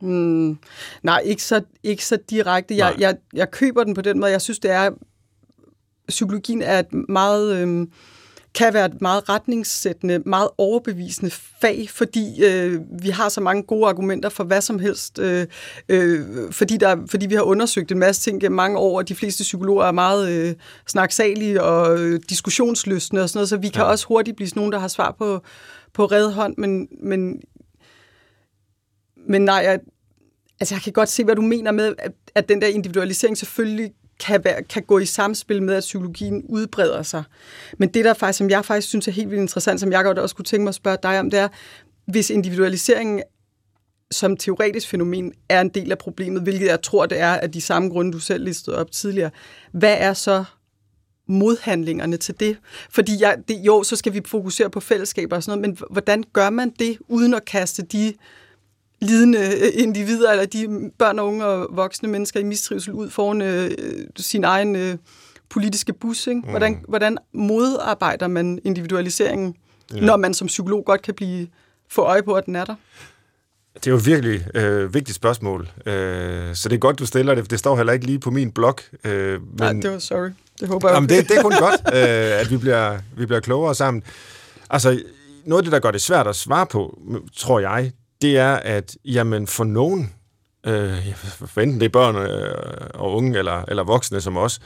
Mm, 0.00 0.58
nej, 1.02 1.20
ikke 1.24 1.42
så, 1.42 1.62
ikke 1.82 2.04
så 2.04 2.18
direkte. 2.30 2.76
Jeg, 2.76 2.94
jeg, 2.98 3.16
jeg 3.32 3.50
køber 3.50 3.84
den 3.84 3.94
på 3.94 4.02
den 4.02 4.20
måde. 4.20 4.32
Jeg 4.32 4.42
synes, 4.42 4.58
det 4.58 4.70
er 4.70 4.90
psykologien 6.08 6.62
er 6.62 6.78
et 6.78 7.08
meget... 7.08 7.56
Øh, 7.56 7.86
kan 8.54 8.74
være 8.74 8.86
et 8.86 9.00
meget 9.00 9.28
retningssættende, 9.28 10.18
meget 10.26 10.48
overbevisende 10.58 11.30
fag, 11.60 11.88
fordi 11.90 12.44
øh, 12.44 12.80
vi 13.02 13.08
har 13.08 13.28
så 13.28 13.40
mange 13.40 13.62
gode 13.62 13.88
argumenter 13.88 14.28
for 14.28 14.44
hvad 14.44 14.60
som 14.60 14.78
helst, 14.78 15.18
øh, 15.18 15.46
øh, 15.88 16.52
fordi, 16.52 16.76
der, 16.76 16.96
fordi 17.06 17.26
vi 17.26 17.34
har 17.34 17.42
undersøgt 17.42 17.92
en 17.92 17.98
masse 17.98 18.22
ting 18.22 18.40
gennem 18.40 18.56
mange 18.56 18.78
år, 18.78 18.98
og 18.98 19.08
de 19.08 19.14
fleste 19.14 19.42
psykologer 19.42 19.84
er 19.84 19.92
meget 19.92 20.30
øh, 20.30 20.54
snaksalige 20.86 21.62
og 21.62 21.98
øh, 21.98 22.20
diskussionsløsende 22.28 23.22
og 23.22 23.28
sådan 23.28 23.38
noget, 23.38 23.48
så 23.48 23.56
vi 23.56 23.68
kan 23.68 23.82
ja. 23.82 23.88
også 23.88 24.06
hurtigt 24.06 24.36
blive 24.36 24.48
sådan 24.48 24.60
nogen, 24.60 24.72
der 24.72 24.78
har 24.78 24.88
svar 24.88 25.14
på, 25.18 25.40
på 25.92 26.06
red 26.06 26.30
hånd, 26.30 26.54
men, 26.58 26.88
men, 27.02 27.40
men 29.28 29.42
nej, 29.42 29.60
jeg, 29.64 29.80
altså 30.60 30.74
jeg 30.74 30.82
kan 30.82 30.92
godt 30.92 31.08
se, 31.08 31.24
hvad 31.24 31.36
du 31.36 31.42
mener 31.42 31.72
med, 31.72 31.94
at, 31.98 32.12
at 32.34 32.48
den 32.48 32.60
der 32.60 32.66
individualisering 32.66 33.38
selvfølgelig 33.38 33.92
kan, 34.20 34.44
være, 34.44 34.62
kan 34.62 34.82
gå 34.82 34.98
i 34.98 35.06
samspil 35.06 35.62
med, 35.62 35.74
at 35.74 35.80
psykologien 35.80 36.42
udbreder 36.48 37.02
sig. 37.02 37.22
Men 37.78 37.88
det, 37.88 38.04
der 38.04 38.14
faktisk, 38.14 38.38
som 38.38 38.50
jeg 38.50 38.64
faktisk 38.64 38.88
synes 38.88 39.08
er 39.08 39.12
helt 39.12 39.30
vildt 39.30 39.40
interessant, 39.40 39.80
som 39.80 39.92
jeg 39.92 40.04
godt 40.04 40.18
også 40.18 40.34
kunne 40.34 40.44
tænke 40.44 40.64
mig 40.64 40.68
at 40.68 40.74
spørge 40.74 40.98
dig 41.02 41.20
om, 41.20 41.30
det 41.30 41.40
er, 41.40 41.48
hvis 42.06 42.30
individualiseringen 42.30 43.22
som 44.10 44.36
teoretisk 44.36 44.88
fænomen 44.88 45.32
er 45.48 45.60
en 45.60 45.68
del 45.68 45.90
af 45.90 45.98
problemet, 45.98 46.42
hvilket 46.42 46.66
jeg 46.66 46.82
tror, 46.82 47.06
det 47.06 47.20
er 47.20 47.32
af 47.32 47.52
de 47.52 47.60
samme 47.60 47.88
grunde, 47.88 48.12
du 48.12 48.18
selv 48.18 48.44
listede 48.44 48.78
op 48.78 48.90
tidligere. 48.90 49.30
Hvad 49.72 49.96
er 49.98 50.12
så 50.12 50.44
modhandlingerne 51.26 52.16
til 52.16 52.40
det? 52.40 52.58
Fordi 52.90 53.12
jeg, 53.20 53.36
det, 53.48 53.56
jo, 53.56 53.82
så 53.82 53.96
skal 53.96 54.14
vi 54.14 54.20
fokusere 54.26 54.70
på 54.70 54.80
fællesskaber 54.80 55.36
og 55.36 55.42
sådan 55.42 55.58
noget, 55.58 55.78
men 55.80 55.86
hvordan 55.90 56.24
gør 56.32 56.50
man 56.50 56.70
det, 56.78 56.98
uden 57.08 57.34
at 57.34 57.44
kaste 57.44 57.82
de 57.82 58.14
lidende 59.00 59.38
øh, 59.38 59.82
individer, 59.82 60.30
eller 60.30 60.46
de 60.46 60.90
børn 60.98 61.18
og 61.18 61.26
unge 61.26 61.44
og 61.44 61.68
voksne 61.72 62.08
mennesker 62.08 62.40
i 62.40 62.42
mistrivsel 62.42 62.92
ud 62.92 63.10
foran 63.10 63.42
øh, 63.42 63.70
sin 64.16 64.44
egen 64.44 64.76
øh, 64.76 64.96
politiske 65.48 65.92
bus. 65.92 66.26
Ikke? 66.26 66.40
Mm. 66.40 66.48
Hvordan, 66.48 66.72
mm. 66.72 66.84
hvordan 66.88 67.18
modarbejder 67.32 68.28
man 68.28 68.58
individualiseringen, 68.64 69.54
ja. 69.94 70.00
når 70.00 70.16
man 70.16 70.34
som 70.34 70.46
psykolog 70.46 70.84
godt 70.84 71.02
kan 71.02 71.14
blive 71.14 71.46
få 71.88 72.02
øje 72.02 72.22
på, 72.22 72.34
at 72.34 72.46
den 72.46 72.56
er 72.56 72.64
der? 72.64 72.74
Det 73.74 73.86
er 73.86 73.90
jo 73.90 73.96
et 73.96 74.06
virkelig 74.06 74.46
øh, 74.54 74.94
vigtigt 74.94 75.16
spørgsmål. 75.16 75.68
Øh, 75.86 76.54
så 76.54 76.68
det 76.68 76.74
er 76.74 76.78
godt, 76.78 76.98
du 76.98 77.06
stiller 77.06 77.34
det, 77.34 77.44
for 77.44 77.48
det 77.48 77.58
står 77.58 77.76
heller 77.76 77.92
ikke 77.92 78.06
lige 78.06 78.18
på 78.18 78.30
min 78.30 78.52
blog. 78.52 78.78
Øh, 79.04 79.32
men, 79.32 79.40
Nej, 79.58 79.72
det 79.72 79.90
var 79.90 79.98
sorry. 79.98 80.30
Det 80.60 80.68
håber 80.68 80.88
jeg. 80.88 80.94
Jamen, 80.94 81.08
det, 81.08 81.28
det 81.28 81.38
er 81.38 81.42
kun 81.42 81.52
godt, 81.58 81.80
øh, 81.94 82.40
at 82.40 82.50
vi 82.50 82.56
bliver, 82.56 82.98
vi 83.16 83.26
bliver 83.26 83.40
klogere 83.40 83.74
sammen. 83.74 84.02
Altså, 84.70 85.02
noget 85.44 85.60
af 85.60 85.64
det, 85.64 85.72
der 85.72 85.78
gør 85.78 85.90
det 85.90 86.02
svært 86.02 86.26
at 86.26 86.36
svare 86.36 86.66
på, 86.66 86.98
tror 87.36 87.60
jeg, 87.60 87.92
det 88.22 88.38
er, 88.38 88.52
at 88.52 88.96
jamen, 89.04 89.46
for 89.46 89.64
nogen, 89.64 90.14
øh, 90.66 91.14
for 91.46 91.60
enten 91.60 91.80
det 91.80 91.86
er 91.86 91.90
børn 91.90 92.16
øh, 92.16 92.90
og 92.94 93.16
unge 93.16 93.38
eller, 93.38 93.64
eller 93.68 93.84
voksne 93.84 94.20
som 94.20 94.36
os, 94.36 94.60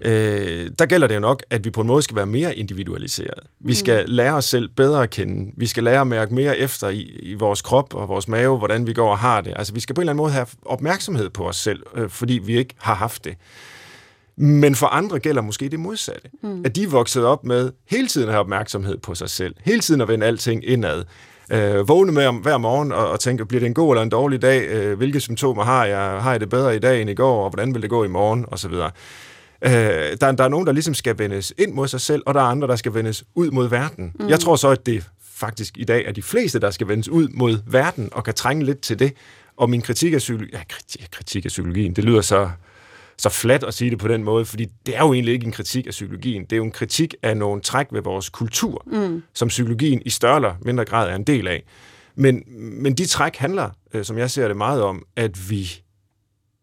øh, 0.00 0.70
der 0.78 0.86
gælder 0.86 1.06
det 1.06 1.14
jo 1.14 1.20
nok, 1.20 1.42
at 1.50 1.64
vi 1.64 1.70
på 1.70 1.80
en 1.80 1.86
måde 1.86 2.02
skal 2.02 2.16
være 2.16 2.26
mere 2.26 2.56
individualiseret. 2.56 3.44
Vi 3.60 3.74
skal 3.74 4.06
mm. 4.06 4.12
lære 4.12 4.34
os 4.34 4.44
selv 4.44 4.68
bedre 4.68 5.02
at 5.02 5.10
kende. 5.10 5.52
Vi 5.56 5.66
skal 5.66 5.84
lære 5.84 6.00
at 6.00 6.06
mærke 6.06 6.34
mere 6.34 6.58
efter 6.58 6.88
i, 6.88 7.00
i 7.02 7.34
vores 7.34 7.62
krop 7.62 7.94
og 7.94 8.08
vores 8.08 8.28
mave, 8.28 8.58
hvordan 8.58 8.86
vi 8.86 8.92
går 8.92 9.10
og 9.10 9.18
har 9.18 9.40
det. 9.40 9.52
Altså, 9.56 9.74
vi 9.74 9.80
skal 9.80 9.94
på 9.94 10.00
en 10.00 10.02
eller 10.02 10.12
anden 10.12 10.22
måde 10.22 10.32
have 10.32 10.46
opmærksomhed 10.62 11.30
på 11.30 11.48
os 11.48 11.56
selv, 11.56 11.82
øh, 11.94 12.10
fordi 12.10 12.40
vi 12.44 12.58
ikke 12.58 12.74
har 12.78 12.94
haft 12.94 13.24
det. 13.24 13.36
Men 14.36 14.74
for 14.74 14.86
andre 14.86 15.18
gælder 15.18 15.42
måske 15.42 15.68
det 15.68 15.80
modsatte. 15.80 16.28
Mm. 16.42 16.62
At 16.64 16.76
de 16.76 16.82
er 16.82 16.88
vokset 16.88 17.24
op 17.24 17.44
med 17.44 17.72
hele 17.90 18.08
tiden 18.08 18.28
at 18.28 18.32
have 18.32 18.40
opmærksomhed 18.40 18.98
på 18.98 19.14
sig 19.14 19.30
selv. 19.30 19.54
Hele 19.64 19.80
tiden 19.80 20.00
at 20.00 20.08
vende 20.08 20.26
alting 20.26 20.64
indad. 20.68 21.04
Øh, 21.50 21.88
vågne 21.88 22.12
med 22.12 22.26
om 22.26 22.36
hver 22.36 22.58
morgen 22.58 22.92
og, 22.92 23.10
og 23.10 23.20
tænke, 23.20 23.46
bliver 23.46 23.60
det 23.60 23.66
en 23.66 23.74
god 23.74 23.92
eller 23.92 24.02
en 24.02 24.08
dårlig 24.08 24.42
dag? 24.42 24.68
Øh, 24.68 24.96
hvilke 24.96 25.20
symptomer 25.20 25.64
har 25.64 25.84
jeg? 25.84 25.98
Har 25.98 26.30
jeg 26.30 26.40
det 26.40 26.48
bedre 26.48 26.76
i 26.76 26.78
dag 26.78 27.00
end 27.00 27.10
i 27.10 27.14
går? 27.14 27.44
Og 27.44 27.50
hvordan 27.50 27.74
vil 27.74 27.82
det 27.82 27.90
gå 27.90 28.04
i 28.04 28.08
morgen? 28.08 28.44
Og 28.48 28.58
så 28.58 28.68
videre. 28.68 28.90
Øh, 29.64 29.70
der, 30.20 30.32
der 30.32 30.44
er 30.44 30.48
nogen, 30.48 30.66
der 30.66 30.72
ligesom 30.72 30.94
skal 30.94 31.18
vendes 31.18 31.52
ind 31.58 31.72
mod 31.72 31.88
sig 31.88 32.00
selv, 32.00 32.22
og 32.26 32.34
der 32.34 32.40
er 32.40 32.44
andre, 32.44 32.68
der 32.68 32.76
skal 32.76 32.94
vendes 32.94 33.24
ud 33.34 33.50
mod 33.50 33.68
verden. 33.68 34.12
Mm. 34.20 34.28
Jeg 34.28 34.40
tror 34.40 34.56
så, 34.56 34.68
at 34.68 34.86
det 34.86 35.04
faktisk 35.34 35.78
i 35.78 35.84
dag 35.84 36.04
er 36.06 36.12
de 36.12 36.22
fleste, 36.22 36.58
der 36.58 36.70
skal 36.70 36.88
vendes 36.88 37.08
ud 37.08 37.28
mod 37.28 37.58
verden 37.66 38.08
og 38.12 38.24
kan 38.24 38.34
trænge 38.34 38.64
lidt 38.64 38.80
til 38.80 38.98
det. 38.98 39.12
Og 39.56 39.70
min 39.70 39.82
kritik 39.82 40.12
af, 40.12 40.18
psykologi, 40.18 40.52
ja, 40.52 40.60
kritik 41.10 41.44
af 41.44 41.48
psykologien, 41.48 41.96
det 41.96 42.04
lyder 42.04 42.20
så 42.20 42.50
så 43.20 43.28
flat 43.28 43.64
at 43.64 43.74
sige 43.74 43.90
det 43.90 43.98
på 43.98 44.08
den 44.08 44.24
måde, 44.24 44.44
fordi 44.44 44.66
det 44.86 44.96
er 44.96 45.00
jo 45.00 45.12
egentlig 45.12 45.34
ikke 45.34 45.46
en 45.46 45.52
kritik 45.52 45.86
af 45.86 45.90
psykologien. 45.90 46.42
Det 46.42 46.52
er 46.52 46.56
jo 46.56 46.64
en 46.64 46.70
kritik 46.70 47.14
af 47.22 47.36
nogle 47.36 47.60
træk 47.60 47.86
ved 47.92 48.02
vores 48.02 48.28
kultur, 48.28 48.82
mm. 48.86 49.22
som 49.34 49.48
psykologien 49.48 50.02
i 50.04 50.10
større 50.10 50.36
eller 50.36 50.54
mindre 50.60 50.84
grad 50.84 51.10
er 51.10 51.14
en 51.14 51.24
del 51.24 51.48
af. 51.48 51.64
Men, 52.14 52.42
men 52.82 52.94
de 52.94 53.06
træk 53.06 53.36
handler, 53.36 53.70
øh, 53.94 54.04
som 54.04 54.18
jeg 54.18 54.30
ser 54.30 54.48
det 54.48 54.56
meget 54.56 54.82
om, 54.82 55.04
at 55.16 55.50
vi 55.50 55.82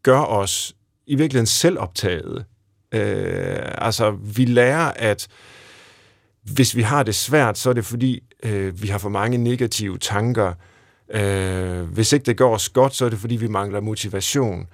gør 0.04 0.20
os 0.20 0.76
i 1.08 1.16
virkeligheden 1.16 1.46
selvoptaget. 1.46 2.46
Øh, 2.92 3.58
altså, 3.78 4.12
vi 4.12 4.46
lærer, 4.46 4.92
at 4.96 5.28
hvis 6.42 6.76
vi 6.76 6.82
har 6.82 7.04
det 7.04 7.16
svært, 7.16 7.58
så 7.58 7.70
er 7.70 7.74
det 7.74 7.86
fordi, 7.86 8.24
øh, 8.44 8.82
vi 8.82 8.88
har 8.88 8.98
for 8.98 9.10
mange 9.10 9.38
negative 9.38 9.98
tanker. 9.98 10.54
Øh, 11.14 11.82
hvis 11.82 12.14
ikke 12.14 12.26
det 12.26 12.38
går 12.38 12.56
os 12.56 12.70
godt, 12.70 12.96
så 12.96 13.06
er 13.06 13.10
det 13.10 13.20
fordi, 13.20 13.36
vi 13.36 13.48
mangler 13.48 13.80
motivation 13.80 14.68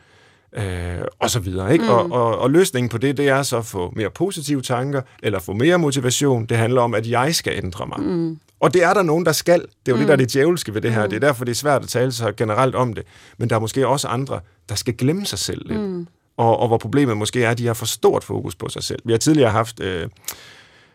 øh, 0.57 1.05
og 1.19 1.29
så 1.29 1.39
videre. 1.39 1.73
Ikke? 1.73 1.85
Mm. 1.85 1.89
Og, 1.91 2.11
og, 2.11 2.37
og 2.39 2.51
løsningen 2.51 2.89
på 2.89 2.97
det, 2.97 3.17
det 3.17 3.27
er 3.27 3.43
så 3.43 3.57
at 3.57 3.65
få 3.65 3.93
mere 3.95 4.09
positive 4.09 4.61
tanker, 4.61 5.01
eller 5.23 5.39
få 5.39 5.53
mere 5.53 5.77
motivation. 5.79 6.45
Det 6.45 6.57
handler 6.57 6.81
om, 6.81 6.93
at 6.93 7.09
jeg 7.09 7.35
skal 7.35 7.53
ændre 7.63 7.87
mig. 7.87 7.99
Mm. 7.99 8.39
Og 8.59 8.73
det 8.73 8.83
er 8.83 8.93
der 8.93 9.01
nogen, 9.01 9.25
der 9.25 9.31
skal. 9.31 9.61
Det 9.61 9.67
er 9.67 9.91
jo 9.91 9.95
mm. 9.95 9.99
det, 9.99 10.07
der 10.07 10.13
er 10.13 10.17
det 10.17 10.33
djævelske 10.33 10.73
ved 10.73 10.81
det 10.81 10.93
her. 10.93 11.03
Mm. 11.03 11.09
Det 11.09 11.15
er 11.15 11.27
derfor, 11.27 11.45
det 11.45 11.51
er 11.51 11.55
svært 11.55 11.83
at 11.83 11.87
tale 11.87 12.11
så 12.11 12.31
generelt 12.31 12.75
om 12.75 12.93
det. 12.93 13.03
Men 13.37 13.49
der 13.49 13.55
er 13.55 13.59
måske 13.59 13.87
også 13.87 14.07
andre, 14.07 14.39
der 14.69 14.75
skal 14.75 14.93
glemme 14.93 15.25
sig 15.25 15.39
selv 15.39 15.67
lidt. 15.67 15.79
Mm. 15.79 16.07
Og, 16.37 16.59
og 16.59 16.67
hvor 16.67 16.77
problemet 16.77 17.17
måske 17.17 17.43
er, 17.43 17.51
at 17.51 17.57
de 17.57 17.67
har 17.67 17.73
for 17.73 17.85
stort 17.85 18.23
fokus 18.23 18.55
på 18.55 18.69
sig 18.69 18.83
selv. 18.83 18.99
Vi 19.05 19.13
har 19.13 19.17
tidligere 19.17 19.51
haft 19.51 19.79
øh, 19.79 20.09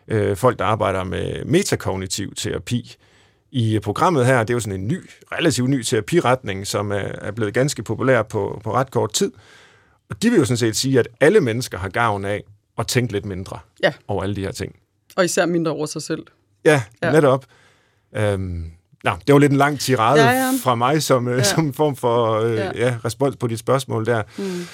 øh, 0.07 0.37
folk, 0.37 0.59
der 0.59 0.65
arbejder 0.65 1.03
med 1.03 1.45
metakognitiv 1.45 2.35
terapi, 2.35 2.95
i 3.51 3.79
programmet 3.79 4.25
her. 4.25 4.39
Det 4.39 4.49
er 4.49 4.53
jo 4.53 4.59
sådan 4.59 4.79
en 4.79 4.87
ny, 4.87 5.09
relativt 5.31 5.69
ny 5.69 5.83
terapiretning, 5.83 6.67
som 6.67 6.91
er 6.91 7.31
blevet 7.31 7.53
ganske 7.53 7.83
populær 7.83 8.23
på, 8.23 8.61
på 8.63 8.73
ret 8.73 8.91
kort 8.91 9.13
tid. 9.13 9.31
Og 10.09 10.23
de 10.23 10.29
vil 10.29 10.39
jo 10.39 10.45
sådan 10.45 10.57
set 10.57 10.75
sige, 10.75 10.99
at 10.99 11.07
alle 11.19 11.41
mennesker 11.41 11.77
har 11.77 11.89
gavn 11.89 12.25
af 12.25 12.43
at 12.77 12.87
tænke 12.87 13.13
lidt 13.13 13.25
mindre 13.25 13.59
ja. 13.83 13.93
over 14.07 14.23
alle 14.23 14.35
de 14.35 14.41
her 14.41 14.51
ting. 14.51 14.75
Og 15.15 15.25
især 15.25 15.45
mindre 15.45 15.71
over 15.71 15.85
sig 15.85 16.01
selv. 16.01 16.25
Ja, 16.65 16.83
ja. 17.03 17.11
netop. 17.11 17.45
Øhm, 18.15 18.71
Nå, 19.03 19.11
det 19.27 19.33
var 19.33 19.39
lidt 19.39 19.51
en 19.51 19.57
lang 19.57 19.79
tirade 19.79 20.21
ja, 20.21 20.31
ja. 20.31 20.51
fra 20.63 20.75
mig 20.75 21.03
som, 21.03 21.27
øh, 21.27 21.37
ja. 21.37 21.43
som 21.43 21.73
form 21.73 21.95
for 21.95 22.39
øh, 22.39 22.55
ja. 22.55 22.71
Ja, 22.75 22.97
respons 23.05 23.35
på 23.35 23.47
dit 23.47 23.59
spørgsmål 23.59 24.05
der. 24.05 24.23
Mm. 24.37 24.65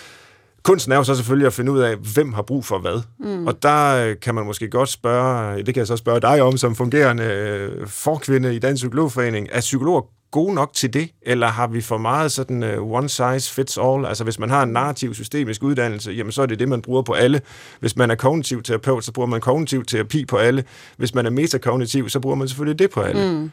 Kunsten 0.65 0.91
er 0.91 0.95
jo 0.95 1.03
så 1.03 1.15
selvfølgelig 1.15 1.47
at 1.47 1.53
finde 1.53 1.71
ud 1.71 1.79
af, 1.79 1.95
hvem 2.13 2.33
har 2.33 2.41
brug 2.41 2.65
for 2.65 2.79
hvad. 2.79 3.01
Mm. 3.19 3.47
Og 3.47 3.63
der 3.63 4.05
øh, 4.05 4.15
kan 4.21 4.35
man 4.35 4.45
måske 4.45 4.69
godt 4.69 4.89
spørge, 4.89 5.57
det 5.57 5.73
kan 5.73 5.77
jeg 5.77 5.87
så 5.87 5.97
spørge 5.97 6.21
dig 6.21 6.41
om, 6.41 6.57
som 6.57 6.75
fungerende 6.75 7.23
øh, 7.23 7.87
forkvinde 7.87 8.55
i 8.55 8.59
Dansk 8.59 8.81
Psykologforening, 8.81 9.47
er 9.51 9.59
psykologer 9.59 10.01
gode 10.31 10.53
nok 10.53 10.73
til 10.73 10.93
det, 10.93 11.09
eller 11.21 11.47
har 11.47 11.67
vi 11.67 11.81
for 11.81 11.97
meget 11.97 12.31
sådan 12.31 12.63
uh, 12.63 12.91
one 12.91 13.09
size 13.09 13.53
fits 13.53 13.77
all? 13.77 14.05
Altså 14.05 14.23
hvis 14.23 14.39
man 14.39 14.49
har 14.49 14.63
en 14.63 14.69
narrativ 14.69 15.13
systemisk 15.13 15.63
uddannelse, 15.63 16.11
jamen 16.11 16.31
så 16.31 16.41
er 16.41 16.45
det 16.45 16.59
det, 16.59 16.69
man 16.69 16.81
bruger 16.81 17.01
på 17.01 17.13
alle. 17.13 17.41
Hvis 17.79 17.95
man 17.95 18.11
er 18.11 18.15
kognitiv 18.15 18.63
terapeut, 18.63 19.03
så 19.03 19.11
bruger 19.11 19.27
man 19.27 19.41
kognitiv 19.41 19.85
terapi 19.85 20.25
på 20.25 20.37
alle. 20.37 20.63
Hvis 20.97 21.13
man 21.13 21.25
er 21.25 21.29
metakognitiv, 21.29 22.09
så 22.09 22.19
bruger 22.19 22.35
man 22.35 22.47
selvfølgelig 22.47 22.79
det 22.79 22.89
på 22.89 23.01
alle. 23.01 23.31
Mm. 23.31 23.51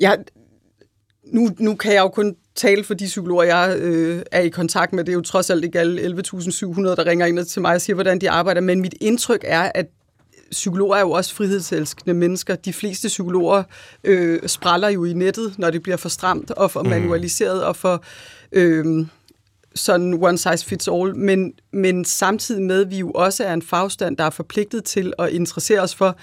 Ja, 0.00 0.14
nu, 1.24 1.50
nu 1.58 1.74
kan 1.74 1.92
jeg 1.92 2.00
jo 2.00 2.08
kun 2.08 2.36
tale 2.54 2.84
for 2.84 2.94
de 2.94 3.04
psykologer, 3.04 3.44
jeg 3.44 3.76
øh, 3.78 4.22
er 4.32 4.40
i 4.40 4.48
kontakt 4.48 4.92
med. 4.92 5.04
Det 5.04 5.12
er 5.12 5.16
jo 5.16 5.20
trods 5.20 5.50
alt 5.50 5.64
ikke 5.64 5.80
alle 5.80 6.02
11.700, 6.02 6.10
der 6.82 7.06
ringer 7.06 7.26
ind 7.26 7.44
til 7.44 7.62
mig 7.62 7.74
og 7.74 7.80
siger, 7.80 7.94
hvordan 7.94 8.20
de 8.20 8.30
arbejder. 8.30 8.60
Men 8.60 8.80
mit 8.80 8.94
indtryk 9.00 9.44
er, 9.44 9.72
at 9.74 9.86
psykologer 10.50 10.96
er 10.96 11.00
jo 11.00 11.10
også 11.10 11.34
frihedselskende 11.34 12.14
mennesker. 12.14 12.54
De 12.54 12.72
fleste 12.72 13.08
psykologer 13.08 13.62
øh, 14.04 14.40
spræller 14.46 14.88
jo 14.88 15.04
i 15.04 15.12
nettet, 15.12 15.58
når 15.58 15.70
det 15.70 15.82
bliver 15.82 15.96
for 15.96 16.08
stramt 16.08 16.50
og 16.50 16.70
for 16.70 16.82
mm. 16.82 16.88
manualiseret 16.88 17.64
og 17.64 17.76
for 17.76 18.04
øh, 18.52 19.06
sådan 19.74 20.18
one 20.22 20.38
size 20.38 20.64
fits 20.64 20.88
all. 20.88 21.16
Men, 21.16 21.52
men 21.72 22.04
samtidig 22.04 22.62
med, 22.62 22.80
at 22.80 22.90
vi 22.90 22.98
jo 22.98 23.10
også 23.10 23.44
er 23.44 23.54
en 23.54 23.62
fagstand, 23.62 24.16
der 24.16 24.24
er 24.24 24.30
forpligtet 24.30 24.84
til 24.84 25.12
at 25.18 25.28
interessere 25.28 25.80
os 25.80 25.94
for, 25.94 26.16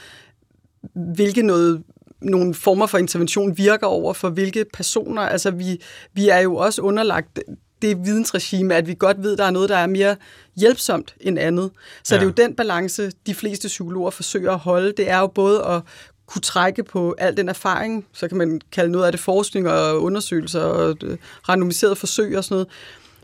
hvilke 1.14 1.42
noget 1.42 1.84
nogle 2.22 2.54
former 2.54 2.86
for 2.86 2.98
intervention 2.98 3.58
virker 3.58 3.88
over 3.88 4.14
for 4.14 4.30
hvilke 4.30 4.66
personer. 4.74 5.22
Altså 5.22 5.52
vi, 5.52 5.82
vi 6.14 6.30
er 6.30 6.40
jo 6.40 6.56
også 6.56 6.82
underlagt 6.82 7.40
det 7.82 8.06
vidensregime, 8.06 8.76
at 8.76 8.88
vi 8.88 8.96
godt 9.00 9.24
ved, 9.24 9.32
at 9.32 9.38
der 9.38 9.44
er 9.44 9.52
noget, 9.52 9.70
der 9.70 9.78
er 9.78 9.88
mere 9.88 10.16
hjælpsomt 10.56 11.16
end 11.20 11.40
andet. 11.40 11.72
Så 12.04 12.16
ja. 12.16 12.20
det 12.20 12.26
er 12.26 12.30
jo 12.30 12.48
den 12.48 12.56
balance, 12.56 13.12
de 13.26 13.36
fleste 13.36 13.68
psykologer 13.68 14.10
forsøger 14.10 14.52
at 14.52 14.60
holde. 14.60 14.94
Det 14.98 15.10
er 15.10 15.20
jo 15.20 15.28
både 15.28 15.66
at 15.66 15.82
kunne 16.28 16.42
trække 16.42 16.84
på 16.84 17.16
al 17.18 17.38
den 17.38 17.50
erfaring, 17.50 18.06
så 18.14 18.28
kan 18.28 18.38
man 18.38 18.62
kalde 18.72 18.92
noget 18.92 19.06
af 19.06 19.12
det 19.12 19.22
forskning 19.22 19.70
og 19.70 20.02
undersøgelser 20.02 20.62
og 20.62 20.98
øh, 21.04 21.18
randomiserede 21.50 21.96
forsøg 21.96 22.38
og 22.38 22.44
sådan 22.44 22.54
noget. 22.54 22.68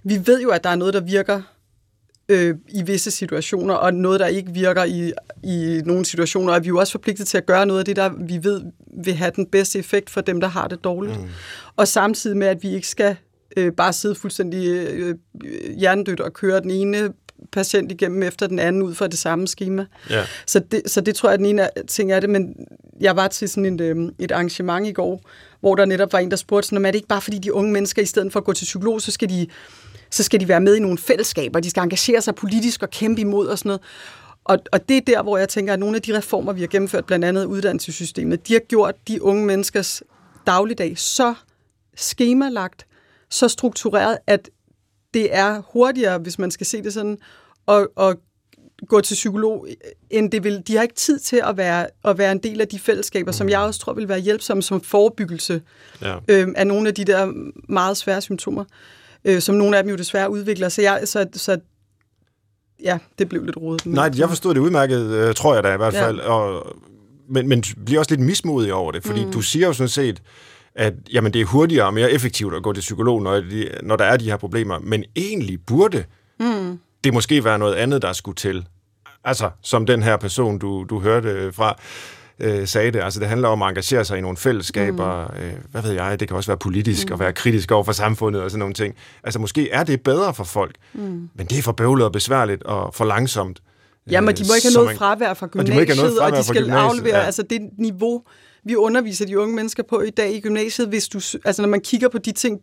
Vi 0.04 0.28
ved 0.28 0.42
jo, 0.42 0.50
at 0.50 0.64
der 0.64 0.70
er 0.70 0.76
noget, 0.76 0.94
der 0.94 1.00
virker 1.00 1.42
øh, 2.30 2.56
i 2.70 2.84
visse 2.84 3.12
situationer, 3.12 3.74
og 3.74 3.94
noget, 3.94 4.20
der 4.20 4.28
ikke 4.28 4.52
virker 4.52 4.84
i, 4.84 5.12
i 5.44 5.82
nogle 5.86 6.06
situationer, 6.06 6.54
og 6.54 6.64
vi 6.64 6.68
er 6.68 6.70
jo 6.70 6.78
også 6.78 6.92
forpligtet 6.92 7.28
til 7.28 7.38
at 7.38 7.46
gøre 7.46 7.66
noget 7.66 7.80
af 7.80 7.86
det, 7.86 7.96
der 7.96 8.10
vi 8.28 8.40
ved 8.44 8.62
vil 9.04 9.14
have 9.14 9.32
den 9.36 9.46
bedste 9.46 9.80
effekt 9.80 10.10
for 10.10 10.22
dem, 10.22 10.42
der 10.42 10.48
har 10.48 10.68
det 10.68 10.84
dårligt. 10.84 11.20
Mm. 11.20 11.28
Og 11.76 11.88
samtidig 11.88 12.38
med, 12.38 12.48
at 12.48 12.64
vi 12.64 12.74
ikke 12.76 12.88
skal 12.88 13.16
øh, 13.58 13.72
bare 13.72 13.94
sidde 13.94 14.16
fuldstændig 14.16 14.68
øh, 14.68 15.16
hjernedødt 15.78 16.20
og 16.20 16.34
køre 16.34 16.60
den 16.62 16.72
ene 16.72 17.14
patient 17.52 17.92
igennem 17.92 18.24
efter 18.24 18.48
den 18.48 18.60
anden 18.60 18.82
ud 18.82 18.94
fra 18.94 19.08
det 19.08 19.18
samme 19.18 19.48
schema. 19.48 19.86
Ja. 20.10 20.24
Så, 20.48 20.60
det, 20.60 20.82
så 20.86 21.02
det 21.02 21.16
tror 21.16 21.30
jeg 21.30 21.34
er 21.34 21.38
den 21.38 21.46
ene 21.46 21.70
ting 21.88 22.12
af 22.12 22.22
det, 22.22 22.30
men 22.30 22.56
jeg 23.00 23.16
var 23.16 23.28
til 23.28 23.50
sådan 23.50 23.74
et, 23.74 23.82
øh, 23.82 23.96
et 24.20 24.32
arrangement 24.32 24.88
i 24.88 24.92
går, 24.92 25.22
hvor 25.60 25.76
der 25.76 25.86
netop 25.86 26.14
var 26.14 26.20
en, 26.20 26.32
der 26.32 26.38
spurgte 26.38 26.68
sådan, 26.68 26.86
er 26.86 26.92
det 26.92 26.96
ikke 26.96 27.08
bare 27.08 27.22
fordi 27.22 27.38
de 27.40 27.54
unge 27.54 27.72
mennesker, 27.72 28.02
i 28.02 28.06
stedet 28.06 28.32
for 28.32 28.40
at 28.40 28.46
gå 28.46 28.54
til 28.54 28.66
psykolog, 28.66 29.02
så 29.02 29.12
skal 29.12 29.30
de 29.30 29.48
så 30.14 30.24
skal 30.24 30.40
de 30.40 30.48
være 30.48 30.62
med 30.62 30.76
i 30.76 30.80
nogle 30.80 30.98
fællesskaber, 30.98 31.60
de 31.60 31.70
skal 31.70 31.84
engagere 31.84 32.22
sig 32.22 32.36
politisk 32.36 32.84
og 32.84 32.90
kæmpe 32.90 33.22
imod 33.22 33.48
og 33.48 33.58
sådan 33.58 33.70
noget. 33.70 33.82
Og, 34.44 34.60
og 34.72 34.90
det 34.90 34.98
er 34.98 35.02
der, 35.02 35.24
hvor 35.24 35.38
jeg 35.38 35.50
tænker, 35.50 35.74
at 35.74 35.80
nogle 35.80 35.96
af 35.96 36.02
de 36.02 36.18
reformer, 36.18 36.54
vi 36.54 36.60
har 36.60 36.68
gennemført, 36.68 37.06
blandt 37.06 37.26
andet 37.26 37.46
uddannelsessystemet, 37.46 38.48
de 38.48 38.54
har 38.54 38.60
gjort 38.60 38.96
de 39.08 39.22
unge 39.22 39.46
menneskers 39.46 40.04
dagligdag 40.48 40.98
så 40.98 41.34
skemalagt, 41.96 42.86
så 43.30 43.48
struktureret, 43.48 44.18
at 44.28 44.50
det 45.14 45.36
er 45.36 45.62
hurtigere, 45.74 46.18
hvis 46.18 46.40
man 46.40 46.52
skal 46.52 46.66
se 46.66 46.84
det 46.84 46.94
sådan, 46.94 47.18
at, 47.68 47.88
at 47.98 48.18
gå 48.88 49.02
til 49.02 49.14
psykolog, 49.14 49.68
end 50.10 50.32
det 50.32 50.44
vil. 50.44 50.64
De 50.68 50.76
har 50.76 50.84
ikke 50.84 50.96
tid 50.96 51.20
til 51.20 51.42
at 51.46 51.58
være, 51.58 51.88
at 52.06 52.18
være 52.18 52.32
en 52.32 52.40
del 52.40 52.62
af 52.62 52.68
de 52.68 52.80
fællesskaber, 52.80 53.32
mm. 53.32 53.34
som 53.34 53.50
jeg 53.50 53.60
også 53.60 53.80
tror 53.80 53.94
vil 53.94 54.10
være 54.10 54.20
hjælpsomme 54.20 54.64
som 54.64 54.82
forebyggelse 54.82 55.62
ja. 56.02 56.18
øh, 56.28 56.48
af 56.56 56.68
nogle 56.68 56.88
af 56.88 56.96
de 56.96 57.06
der 57.06 57.34
meget 57.70 57.98
svære 57.98 58.22
symptomer 58.22 58.64
øh, 59.26 59.42
som 59.42 59.56
nogle 59.56 59.78
af 59.78 59.84
dem 59.84 59.90
jo 59.90 59.98
desværre 59.98 60.32
udvikler. 60.32 60.70
Så, 60.70 60.82
jeg, 60.82 61.02
så, 61.06 61.28
så 61.34 61.60
ja, 62.84 62.98
det 63.20 63.30
blev 63.30 63.44
lidt 63.44 63.58
rodet. 63.58 63.86
Nej, 63.86 64.12
jeg 64.18 64.30
forstod 64.30 64.54
det 64.54 64.60
udmærket, 64.60 65.12
øh, 65.12 65.34
tror 65.34 65.54
jeg 65.54 65.64
da 65.64 65.74
i 65.74 65.78
hvert 65.78 65.94
fald. 65.94 66.18
Ja. 66.18 66.30
Og, 66.30 66.76
men, 67.30 67.48
men 67.48 67.64
bliver 67.86 68.00
også 68.00 68.12
lidt 68.12 68.22
mismodig 68.22 68.74
over 68.74 68.92
det, 68.92 69.04
fordi 69.04 69.26
mm. 69.26 69.32
du 69.32 69.42
siger 69.42 69.68
jo 69.68 69.74
sådan 69.74 69.90
set, 69.90 70.22
at 70.76 70.94
jamen, 71.14 71.34
det 71.34 71.42
er 71.42 71.46
hurtigere 71.46 71.86
og 71.86 71.94
mere 71.94 72.12
effektivt 72.12 72.56
at 72.56 72.64
gå 72.64 72.74
til 72.74 72.82
psykolog, 72.82 73.22
når, 73.22 73.34
de, 73.36 73.70
når 73.84 73.96
der 73.96 74.06
er 74.06 74.18
de 74.18 74.26
her 74.26 74.38
problemer. 74.38 74.80
Men 74.80 75.04
egentlig 75.16 75.66
burde 75.66 76.04
mm. 76.40 76.80
det 77.04 77.14
måske 77.14 77.44
være 77.44 77.60
noget 77.60 77.74
andet, 77.74 78.02
der 78.02 78.14
skulle 78.14 78.36
til. 78.36 78.66
Altså, 79.24 79.50
som 79.62 79.86
den 79.86 80.04
her 80.04 80.18
person, 80.18 80.60
du, 80.60 80.86
du 80.90 81.00
hørte 81.00 81.52
fra 81.54 81.80
øh, 82.44 82.68
sagde 82.68 82.92
det. 82.92 83.02
Altså, 83.04 83.20
det 83.20 83.28
handler 83.28 83.48
om 83.48 83.62
at 83.62 83.70
engagere 83.70 84.06
sig 84.06 84.18
i 84.18 84.22
nogle 84.22 84.38
fællesskaber. 84.38 85.28
Mm. 85.28 85.44
Øh, 85.44 85.54
hvad 85.72 85.82
ved 85.82 85.92
jeg? 85.92 86.20
Det 86.20 86.28
kan 86.28 86.38
også 86.38 86.50
være 86.50 86.58
politisk 86.58 87.08
mm. 87.08 87.14
og 87.14 87.20
være 87.20 87.34
kritisk 87.34 87.72
over 87.72 87.84
for 87.84 87.92
samfundet 87.92 88.42
og 88.42 88.52
sådan 88.52 88.60
nogle 88.60 88.74
ting. 88.74 88.96
Altså, 89.24 89.40
måske 89.40 89.70
er 89.70 89.84
det 89.84 90.02
bedre 90.02 90.34
for 90.34 90.44
folk, 90.44 90.76
mm. 90.94 91.30
men 91.36 91.48
det 91.48 91.58
er 91.58 91.62
for 91.62 91.72
bøvlet 91.72 92.06
og 92.06 92.12
besværligt 92.12 92.64
og 92.64 92.94
for 92.94 93.06
langsomt. 93.06 93.60
Ja, 94.12 94.22
men 94.22 94.36
de 94.36 94.44
må 94.48 94.54
ikke 94.56 94.68
have 94.68 94.84
noget 94.84 94.98
fravær 94.98 95.34
fra 95.34 95.48
gymnasiet, 95.48 95.82
og 95.82 95.88
de, 95.88 96.02
noget 96.02 96.20
og 96.20 96.32
de 96.32 96.44
skal 96.44 96.72
aflevere 96.72 97.18
ja. 97.18 97.26
altså 97.26 97.44
det 97.50 97.60
niveau, 97.78 98.24
vi 98.66 98.76
underviser 98.76 99.26
de 99.26 99.40
unge 99.40 99.56
mennesker 99.56 99.84
på 99.90 100.02
i 100.02 100.10
dag 100.10 100.36
i 100.36 100.40
gymnasiet, 100.40 100.88
hvis 100.88 101.08
du, 101.08 101.20
altså 101.46 101.62
når 101.62 101.70
man 101.70 101.82
kigger 101.82 102.10
på 102.10 102.18
de 102.18 102.32
ting, 102.32 102.60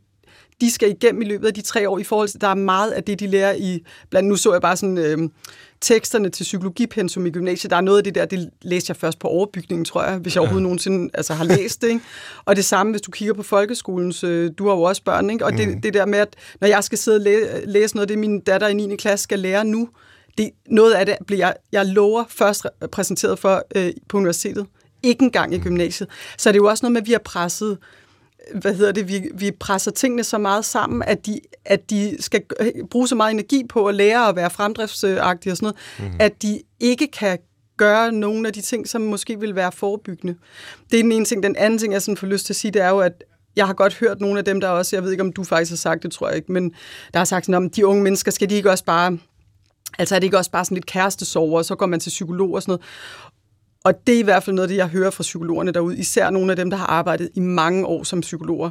de 0.61 0.71
skal 0.71 0.91
igennem 0.91 1.23
i 1.23 1.25
løbet 1.25 1.47
af 1.47 1.55
de 1.55 1.61
tre 1.61 1.89
år 1.89 1.99
i 1.99 2.05
forhold 2.05 2.29
til, 2.29 2.41
der 2.41 2.49
er 2.49 2.55
meget 2.55 2.91
af 2.91 3.05
det, 3.05 3.21
de 3.21 3.27
lærer 3.27 3.55
i, 3.55 3.85
blandt 4.11 4.29
nu 4.29 4.37
så 4.37 4.53
jeg 4.53 4.61
bare 4.61 4.77
sådan 4.77 4.99
øh, 4.99 5.19
teksterne 5.81 6.29
til 6.29 6.43
psykologipensum 6.43 7.27
i 7.27 7.31
gymnasiet, 7.31 7.71
der 7.71 7.77
er 7.77 7.81
noget 7.81 7.99
af 7.99 8.05
det 8.05 8.15
der, 8.15 8.25
det 8.25 8.51
læste 8.63 8.91
jeg 8.91 8.97
først 8.97 9.19
på 9.19 9.29
overbygningen, 9.29 9.85
tror 9.85 10.05
jeg, 10.05 10.17
hvis 10.19 10.35
jeg 10.35 10.41
overhovedet 10.41 10.63
nogensinde 10.63 11.11
altså, 11.15 11.35
har 11.35 11.45
læst 11.45 11.83
det. 11.83 11.89
Ikke? 11.89 12.01
Og 12.45 12.57
det 12.57 12.65
samme, 12.65 12.93
hvis 12.93 13.03
du 13.03 13.11
kigger 13.11 13.35
på 13.35 13.43
folkeskolens, 13.43 14.25
øh, 14.25 14.51
du 14.59 14.69
har 14.69 14.75
jo 14.75 14.83
også 14.83 15.03
børn, 15.05 15.31
ikke? 15.31 15.45
og 15.45 15.53
det, 15.53 15.69
mm. 15.69 15.81
det 15.81 15.95
der 15.95 16.07
med, 16.07 16.19
at 16.19 16.37
når 16.61 16.69
jeg 16.69 16.85
skal 16.85 16.99
sidde 16.99 17.17
og 17.17 17.21
læ- 17.21 17.65
læse 17.65 17.97
noget 17.97 18.05
af 18.05 18.09
det, 18.09 18.19
min 18.19 18.41
datter 18.41 18.69
i 18.69 18.75
9. 18.75 18.97
klasse 18.97 19.23
skal 19.23 19.39
lære 19.39 19.65
nu, 19.65 19.89
det, 20.39 20.51
noget 20.67 20.93
af 20.93 21.07
det 21.07 21.17
bliver 21.27 21.47
jeg, 21.47 21.55
jeg 21.73 21.87
lover 21.87 22.25
først 22.29 22.67
præsenteret 22.93 23.39
for 23.39 23.63
øh, 23.77 23.93
på 24.09 24.17
universitetet, 24.17 24.67
ikke 25.03 25.23
engang 25.23 25.55
i 25.55 25.59
gymnasiet. 25.59 26.09
Så 26.39 26.49
det 26.49 26.57
er 26.57 26.63
jo 26.63 26.69
også 26.69 26.85
noget 26.85 26.93
med, 26.93 27.01
at 27.01 27.07
vi 27.07 27.13
har 27.13 27.19
presset 27.25 27.79
hvad 28.55 28.75
hedder 28.75 28.93
det, 28.93 29.09
vi, 29.09 29.31
vi 29.35 29.51
presser 29.51 29.91
tingene 29.91 30.25
så 30.25 30.39
meget 30.39 30.65
sammen, 30.65 31.03
at 31.03 31.27
de, 31.27 31.41
at 31.65 31.91
de 31.91 32.17
skal 32.21 32.43
bruge 32.91 33.09
så 33.09 33.15
meget 33.15 33.33
energi 33.33 33.65
på 33.69 33.87
at 33.87 33.95
lære 33.95 34.29
at 34.29 34.37
være 34.37 34.51
fremdriftsagtige 34.51 35.53
og 35.53 35.57
sådan 35.57 35.75
noget, 35.99 36.13
mm. 36.13 36.17
at 36.21 36.43
de 36.43 36.61
ikke 36.81 37.07
kan 37.07 37.39
gøre 37.77 38.13
nogle 38.13 38.47
af 38.47 38.53
de 38.53 38.61
ting, 38.61 38.89
som 38.89 39.01
måske 39.01 39.41
vil 39.41 39.55
være 39.55 39.73
forebyggende. 39.73 40.35
Det 40.91 40.99
er 40.99 41.03
den 41.03 41.13
ene 41.13 41.25
ting. 41.25 41.43
Den 41.43 41.57
anden 41.57 41.79
ting, 41.79 41.93
jeg 41.93 42.03
sådan 42.03 42.17
får 42.17 42.27
lyst 42.27 42.47
til 42.47 42.53
at 42.53 42.57
sige, 42.57 42.71
det 42.71 42.83
er 42.83 42.89
jo, 42.89 42.99
at 42.99 43.25
jeg 43.57 43.67
har 43.67 43.75
godt 43.75 43.95
hørt 43.95 44.21
nogle 44.21 44.39
af 44.39 44.45
dem, 44.45 44.61
der 44.61 44.69
også, 44.69 44.97
jeg 44.97 45.03
ved 45.03 45.11
ikke, 45.11 45.23
om 45.23 45.33
du 45.33 45.45
faktisk 45.45 45.71
har 45.71 45.77
sagt 45.77 46.03
det, 46.03 46.13
tror 46.13 46.29
jeg 46.29 46.37
ikke, 46.37 46.53
men 46.53 46.75
der 47.13 47.19
har 47.19 47.25
sagt 47.25 47.47
sådan, 47.47 47.55
om 47.55 47.71
de 47.71 47.87
unge 47.87 48.03
mennesker, 48.03 48.31
skal 48.31 48.51
de 48.51 48.55
ikke 48.55 48.71
også 48.71 48.85
bare, 48.85 49.19
altså 49.99 50.15
er 50.15 50.19
det 50.19 50.25
ikke 50.25 50.39
også 50.39 50.51
bare 50.51 50.65
sådan 50.65 50.75
lidt 50.75 50.87
kærestesover, 50.87 51.59
og 51.59 51.65
så 51.65 51.75
går 51.75 51.87
man 51.87 52.01
til 52.01 52.11
psykolog 52.11 52.55
og 52.55 52.63
sådan 52.63 52.73
noget. 52.73 52.83
Og 53.85 54.07
det 54.07 54.15
er 54.15 54.19
i 54.19 54.23
hvert 54.23 54.43
fald 54.43 54.57
noget 54.57 54.69
af 54.69 54.69
det, 54.69 54.77
jeg 54.77 54.89
hører 54.89 55.11
fra 55.11 55.23
psykologerne 55.23 55.73
derude, 55.73 55.99
især 55.99 56.31
nogle 56.31 56.53
af 56.53 56.57
dem, 56.57 56.71
der 56.71 56.77
har 56.77 56.87
arbejdet 56.87 57.31
i 57.35 57.41
mange 57.41 57.87
år 57.87 58.03
som 58.03 58.21
psykologer, 58.21 58.71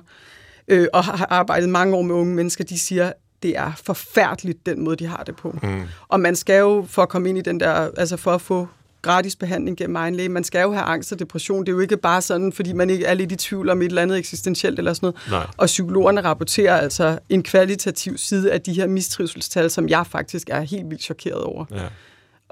øh, 0.68 0.88
og 0.94 1.04
har 1.04 1.28
arbejdet 1.30 1.70
mange 1.70 1.96
år 1.96 2.02
med 2.02 2.16
unge 2.16 2.36
mennesker, 2.36 2.64
de 2.64 2.80
siger, 2.80 3.12
det 3.44 3.58
er 3.58 3.72
forfærdeligt, 3.84 4.66
den 4.66 4.84
måde, 4.84 4.96
de 4.96 5.06
har 5.06 5.24
det 5.24 5.36
på. 5.36 5.60
Mm. 5.64 5.82
Og 6.08 6.20
man 6.20 6.36
skal 6.36 6.60
jo, 6.60 6.86
for 6.90 7.02
at 7.02 7.10
komme 7.10 7.30
ind 7.30 7.38
i 7.38 7.42
den 7.42 7.60
der, 7.60 7.72
altså 7.98 8.18
for 8.18 8.32
at 8.32 8.42
få 8.42 8.68
gratis 9.02 9.36
behandling 9.36 9.78
gennem 9.78 9.96
egen 9.96 10.16
læge, 10.16 10.30
man 10.30 10.44
skal 10.44 10.62
jo 10.62 10.72
have 10.72 10.84
angst 10.84 11.12
og 11.12 11.20
depression. 11.20 11.60
Det 11.60 11.70
er 11.70 11.74
jo 11.74 11.80
ikke 11.80 11.98
bare 11.98 12.22
sådan, 12.22 12.54
fordi 12.54 12.74
man 12.74 12.90
ikke 12.90 13.06
er 13.06 13.14
lidt 13.14 13.32
i 13.32 13.36
tvivl 13.36 13.70
om 13.70 13.82
et 13.82 13.86
eller 13.86 14.02
andet 14.02 14.18
eksistentielt 14.18 14.80
eller 14.80 14.94
sådan 14.94 15.08
noget. 15.08 15.30
Nej. 15.30 15.48
Og 15.58 15.66
psykologerne 15.66 16.22
rapporterer 16.22 16.78
altså 16.78 17.20
en 17.30 17.44
kvalitativ 17.44 18.18
side 18.18 18.52
af 18.52 18.62
de 18.62 18.74
her 18.74 18.88
mistrivselstal, 18.88 19.70
som 19.70 19.90
jeg 19.90 20.08
faktisk 20.08 20.50
er 20.50 20.62
helt 20.62 20.90
vildt 20.90 21.04
chokeret 21.04 21.44
over. 21.44 21.66
Ja. 21.72 21.84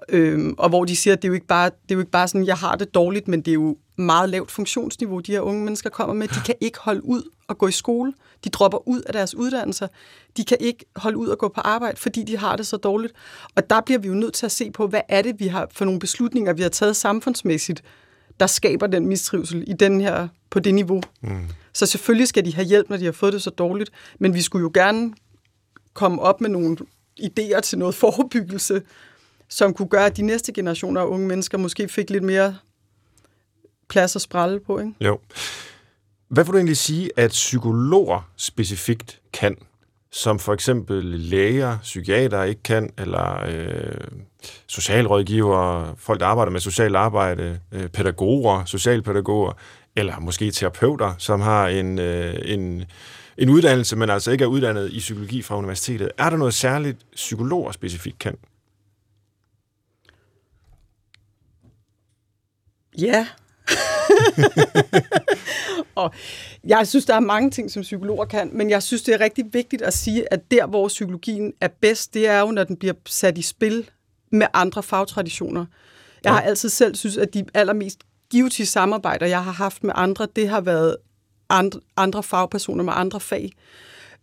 Øhm, 0.10 0.56
og 0.58 0.70
hvor 0.70 0.86
de 0.86 0.96
siger, 0.96 1.14
at 1.14 1.22
det 1.22 1.28
er, 1.28 1.30
jo 1.30 1.34
ikke 1.34 1.48
bare, 1.48 1.66
det 1.66 1.92
er 1.92 1.96
jo 1.96 2.00
ikke 2.00 2.12
bare 2.12 2.28
sådan, 2.28 2.48
jeg 2.48 2.56
har 2.56 2.76
det 2.76 2.94
dårligt, 2.94 3.28
men 3.28 3.42
det 3.42 3.52
er 3.52 3.56
jo 3.56 3.78
meget 3.98 4.30
lavt 4.30 4.52
funktionsniveau, 4.52 5.20
de 5.20 5.32
her 5.32 5.42
unge 5.42 5.64
mennesker 5.64 5.90
kommer 5.90 6.16
med. 6.16 6.28
De 6.28 6.40
kan 6.46 6.56
ikke 6.62 6.80
holde 6.80 7.06
ud 7.06 7.24
og 7.48 7.58
gå 7.58 7.68
i 7.68 7.72
skole. 7.72 8.14
De 8.44 8.50
dropper 8.50 8.88
ud 8.88 9.02
af 9.02 9.14
deres 9.14 9.36
uddannelser. 9.36 9.88
De 10.38 10.46
kan 10.46 10.58
ikke 10.60 10.86
holde 10.96 11.18
ud 11.18 11.28
og 11.28 11.38
gå 11.38 11.48
på 11.48 11.62
arbejde, 11.62 11.98
fordi 11.98 12.24
de 12.24 12.38
har 12.38 12.56
det 12.56 12.68
så 12.68 12.78
dårligt. 12.78 13.14
Og 13.56 13.70
der 13.70 13.82
bliver 13.82 14.00
vi 14.00 14.08
jo 14.08 14.14
nødt 14.14 14.34
til 14.34 14.46
at 14.46 14.52
se 14.52 14.72
på, 14.72 14.88
hvad 14.88 15.02
er 15.10 15.22
det, 15.22 15.40
vi 15.40 15.48
har 15.48 15.68
for 15.72 15.86
nogle 15.86 16.00
beslutninger, 16.00 16.54
vi 16.54 16.62
har 16.62 16.70
taget 16.70 16.96
samfundsmæssigt, 16.96 17.84
der 18.40 18.48
skaber 18.48 18.88
den 18.88 19.08
mistrivsel 19.08 19.64
i 19.68 19.74
den 19.74 20.02
her, 20.02 20.28
på 20.50 20.60
det 20.60 20.74
niveau. 20.74 21.02
Mm. 21.22 21.48
Så 21.74 21.86
selvfølgelig 21.86 22.28
skal 22.28 22.46
de 22.46 22.56
have 22.56 22.66
hjælp, 22.66 22.90
når 22.90 22.98
de 22.98 23.06
har 23.06 23.12
fået 23.12 23.34
det 23.34 23.42
så 23.42 23.50
dårligt, 23.50 23.90
men 24.20 24.34
vi 24.34 24.42
skulle 24.42 24.64
jo 24.64 24.72
gerne 24.74 25.14
komme 25.94 26.22
op 26.22 26.42
med 26.42 26.50
nogle 26.50 26.78
idéer 27.22 27.60
til 27.60 27.78
noget 27.78 27.96
forebyggelse, 27.96 28.82
som 29.50 29.74
kunne 29.74 29.88
gøre, 29.88 30.06
at 30.06 30.18
de 30.18 30.22
næste 30.22 30.54
generationer 30.54 31.02
af 31.02 31.06
unge 31.06 31.28
mennesker 31.28 31.58
måske 31.58 31.88
fik 31.88 32.10
lidt 32.10 32.24
mere 32.24 32.56
plads 33.90 34.16
at 34.16 34.22
sprælle 34.22 34.60
på. 34.60 34.80
Ikke? 34.80 34.94
Jo. 35.02 35.20
Hvad 36.30 36.44
vil 36.44 36.52
du 36.52 36.58
egentlig 36.58 36.78
sige, 36.78 37.10
at 37.18 37.32
psykologer 37.32 38.30
specifikt 38.36 39.22
kan, 39.34 39.56
som 40.12 40.40
for 40.40 40.54
eksempel 40.54 41.04
læger, 41.04 41.78
psykiater 41.82 42.44
ikke 42.44 42.64
kan, 42.64 42.90
eller 42.98 43.46
øh, 43.48 44.08
socialrådgivere, 44.68 45.96
folk, 45.98 46.20
der 46.20 46.26
arbejder 46.26 46.52
med 46.52 46.60
socialt 46.60 46.96
arbejde, 46.96 47.60
øh, 47.72 47.88
pædagoger, 47.88 48.66
socialpædagoger, 48.66 49.54
eller 49.96 50.20
måske 50.20 50.52
terapeuter, 50.52 51.14
som 51.18 51.42
har 51.42 51.68
en, 51.68 52.00
øh, 52.00 52.36
en, 52.46 52.84
en 53.38 53.50
uddannelse, 53.50 53.96
men 53.96 54.10
altså 54.10 54.32
ikke 54.32 54.44
er 54.44 54.48
uddannet 54.48 54.90
i 54.92 55.00
psykologi 55.00 55.42
fra 55.42 55.58
universitetet. 55.58 56.12
Er 56.18 56.30
der 56.30 56.38
noget 56.38 56.54
særligt, 56.54 56.98
psykologer 57.16 57.72
specifikt 57.72 58.20
kan? 58.20 58.38
Ja. 62.98 63.28
og 65.96 66.14
jeg 66.64 66.88
synes, 66.88 67.06
der 67.06 67.14
er 67.14 67.20
mange 67.20 67.52
ting, 67.52 67.72
som 67.72 67.82
psykologer 67.82 68.26
kan, 68.26 68.50
men 68.54 68.70
jeg 68.70 68.84
synes, 68.84 69.02
det 69.02 69.14
er 69.14 69.20
rigtig 69.20 69.46
vigtigt 69.54 69.82
at 69.82 69.94
sige, 69.94 70.34
at 70.34 70.52
der, 70.52 70.68
hvor 70.68 70.88
psykologien 70.88 71.54
er 71.62 71.68
bedst, 71.82 72.14
det 72.14 72.28
er 72.28 72.40
jo, 72.40 72.52
når 72.52 72.64
den 72.64 72.78
bliver 72.78 72.94
sat 73.06 73.38
i 73.38 73.42
spil 73.42 73.90
med 74.32 74.48
andre 74.54 74.84
fagtraditioner. 74.84 75.66
Jeg 76.24 76.34
har 76.34 76.42
altid 76.42 76.70
selv 76.70 76.96
synes, 76.96 77.18
at 77.18 77.34
de 77.34 77.46
allermest 77.54 78.00
givetige 78.30 78.66
samarbejder, 78.66 79.26
jeg 79.26 79.44
har 79.44 79.52
haft 79.52 79.84
med 79.84 79.94
andre, 79.96 80.28
det 80.36 80.50
har 80.50 80.62
været 80.62 80.98
andre, 81.50 81.80
andre 81.98 82.24
fagpersoner 82.24 82.84
med 82.84 82.94
andre 82.96 83.20
fag. 83.20 83.52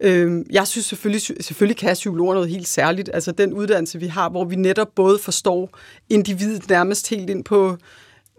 Øh, 0.01 0.45
jeg 0.51 0.67
synes 0.67 0.87
selvfølgelig, 0.87 1.23
selvfølgelig 1.23 1.77
kan 1.77 1.95
psykologer 1.95 2.35
noget 2.35 2.49
helt 2.49 2.69
særligt. 2.69 3.11
Altså 3.15 3.33
den 3.33 3.53
uddannelse, 3.53 4.01
vi 4.01 4.07
har, 4.07 4.29
hvor 4.29 4.45
vi 4.45 4.57
netop 4.57 4.95
både 4.95 5.19
forstår 5.19 5.79
individet 6.11 6.69
nærmest 6.69 7.11
helt 7.11 7.31
ind 7.31 7.45
på 7.45 7.77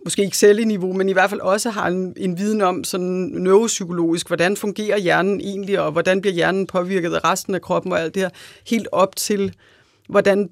måske 0.05 0.23
ikke 0.23 0.37
selv 0.37 0.59
i 0.59 0.63
niveau, 0.63 0.93
men 0.93 1.09
i 1.09 1.13
hvert 1.13 1.29
fald 1.29 1.41
også 1.41 1.69
har 1.69 1.87
en, 1.87 2.13
en 2.17 2.37
viden 2.37 2.61
om 2.61 2.83
sådan 2.83 3.31
neuropsykologisk, 3.33 4.27
hvordan 4.27 4.57
fungerer 4.57 4.97
hjernen 4.97 5.41
egentlig, 5.41 5.79
og 5.79 5.91
hvordan 5.91 6.21
bliver 6.21 6.33
hjernen 6.33 6.67
påvirket 6.67 7.13
af 7.13 7.23
resten 7.23 7.55
af 7.55 7.61
kroppen 7.61 7.91
og 7.91 8.01
alt 8.01 8.15
det 8.15 8.21
her, 8.21 8.29
helt 8.67 8.87
op 8.91 9.15
til, 9.15 9.55
hvordan 10.09 10.49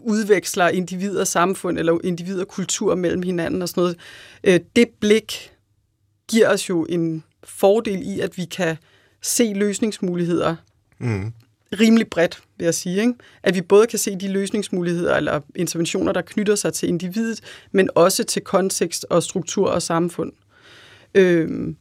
udveksler 0.00 0.68
individer 0.68 1.24
samfund 1.24 1.78
eller 1.78 1.98
individer 2.04 2.44
kultur 2.44 2.94
mellem 2.94 3.22
hinanden 3.22 3.62
og 3.62 3.68
sådan 3.68 3.80
noget. 3.80 3.96
Øh, 4.44 4.60
det 4.76 4.88
blik 5.00 5.52
giver 6.30 6.48
os 6.48 6.68
jo 6.68 6.84
en 6.84 7.24
fordel 7.44 8.02
i, 8.02 8.20
at 8.20 8.36
vi 8.36 8.44
kan 8.44 8.76
se 9.22 9.52
løsningsmuligheder 9.54 10.56
mm 10.98 11.32
rimelig 11.72 12.08
bredt, 12.08 12.42
vil 12.56 12.64
jeg 12.64 12.74
sige. 12.74 13.00
Ikke? 13.00 13.14
At 13.42 13.54
vi 13.54 13.60
både 13.60 13.86
kan 13.86 13.98
se 13.98 14.16
de 14.16 14.28
løsningsmuligheder 14.28 15.16
eller 15.16 15.40
interventioner, 15.54 16.12
der 16.12 16.22
knytter 16.22 16.54
sig 16.54 16.72
til 16.72 16.88
individet, 16.88 17.40
men 17.72 17.90
også 17.94 18.24
til 18.24 18.42
kontekst 18.42 19.06
og 19.10 19.22
struktur 19.22 19.70
og 19.70 19.82
samfund. 19.82 20.32
Øhm, 21.14 21.76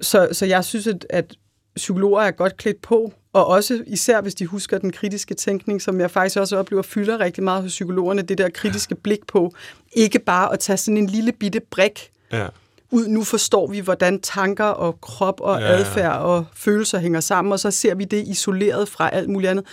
så, 0.00 0.28
så 0.32 0.46
jeg 0.46 0.64
synes, 0.64 0.86
at, 0.86 1.06
at 1.10 1.34
psykologer 1.76 2.22
er 2.22 2.30
godt 2.30 2.56
klædt 2.56 2.80
på, 2.80 3.12
og 3.32 3.46
også 3.46 3.84
især 3.86 4.20
hvis 4.20 4.34
de 4.34 4.46
husker 4.46 4.78
den 4.78 4.92
kritiske 4.92 5.34
tænkning, 5.34 5.82
som 5.82 6.00
jeg 6.00 6.10
faktisk 6.10 6.38
også 6.38 6.56
oplever 6.56 6.82
fylder 6.82 7.20
rigtig 7.20 7.44
meget 7.44 7.62
hos 7.62 7.70
psykologerne, 7.70 8.22
det 8.22 8.38
der 8.38 8.48
kritiske 8.48 8.94
blik 8.94 9.26
på, 9.26 9.54
ikke 9.92 10.18
bare 10.18 10.52
at 10.52 10.60
tage 10.60 10.76
sådan 10.76 10.98
en 10.98 11.06
lille 11.06 11.32
bitte 11.32 11.60
brik 11.60 12.10
ja 12.32 12.48
ud, 12.94 13.08
nu 13.08 13.24
forstår 13.24 13.66
vi, 13.66 13.80
hvordan 13.80 14.20
tanker 14.20 14.64
og 14.64 15.00
krop 15.00 15.40
og 15.40 15.60
ja, 15.60 15.66
adfærd 15.66 16.20
og 16.20 16.44
følelser 16.54 16.98
hænger 16.98 17.20
sammen, 17.20 17.52
og 17.52 17.60
så 17.60 17.70
ser 17.70 17.94
vi 17.94 18.04
det 18.04 18.28
isoleret 18.28 18.88
fra 18.88 19.10
alt 19.12 19.28
muligt 19.28 19.50
andet. 19.50 19.64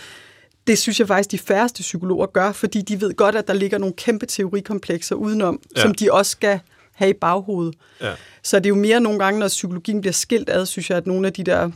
Det 0.68 0.78
synes 0.78 1.00
jeg 1.00 1.08
faktisk, 1.08 1.32
de 1.32 1.38
færreste 1.38 1.82
psykologer 1.82 2.26
gør, 2.26 2.52
fordi 2.52 2.82
de 2.82 3.02
ved 3.02 3.14
godt, 3.14 3.36
at 3.36 3.48
der 3.48 3.54
ligger 3.54 3.78
nogle 3.78 3.96
kæmpe 3.98 4.26
teorikomplekser 4.26 5.16
udenom, 5.16 5.60
ja. 5.76 5.82
som 5.82 5.94
de 5.94 6.12
også 6.12 6.32
skal 6.32 6.60
have 6.94 7.10
i 7.10 7.14
baghovedet. 7.14 7.76
Ja. 8.02 8.12
Så 8.44 8.60
det 8.60 8.66
er 8.66 8.70
jo 8.70 8.76
mere 8.76 9.00
nogle 9.00 9.20
gange, 9.20 9.40
når 9.40 9.48
psykologien 9.48 10.02
bliver 10.02 10.14
skilt 10.14 10.50
ad, 10.50 10.66
synes 10.66 10.90
jeg, 10.90 10.98
at 10.98 11.08
nogle 11.08 11.28
af 11.28 11.34
de 11.34 11.44
der 11.44 11.72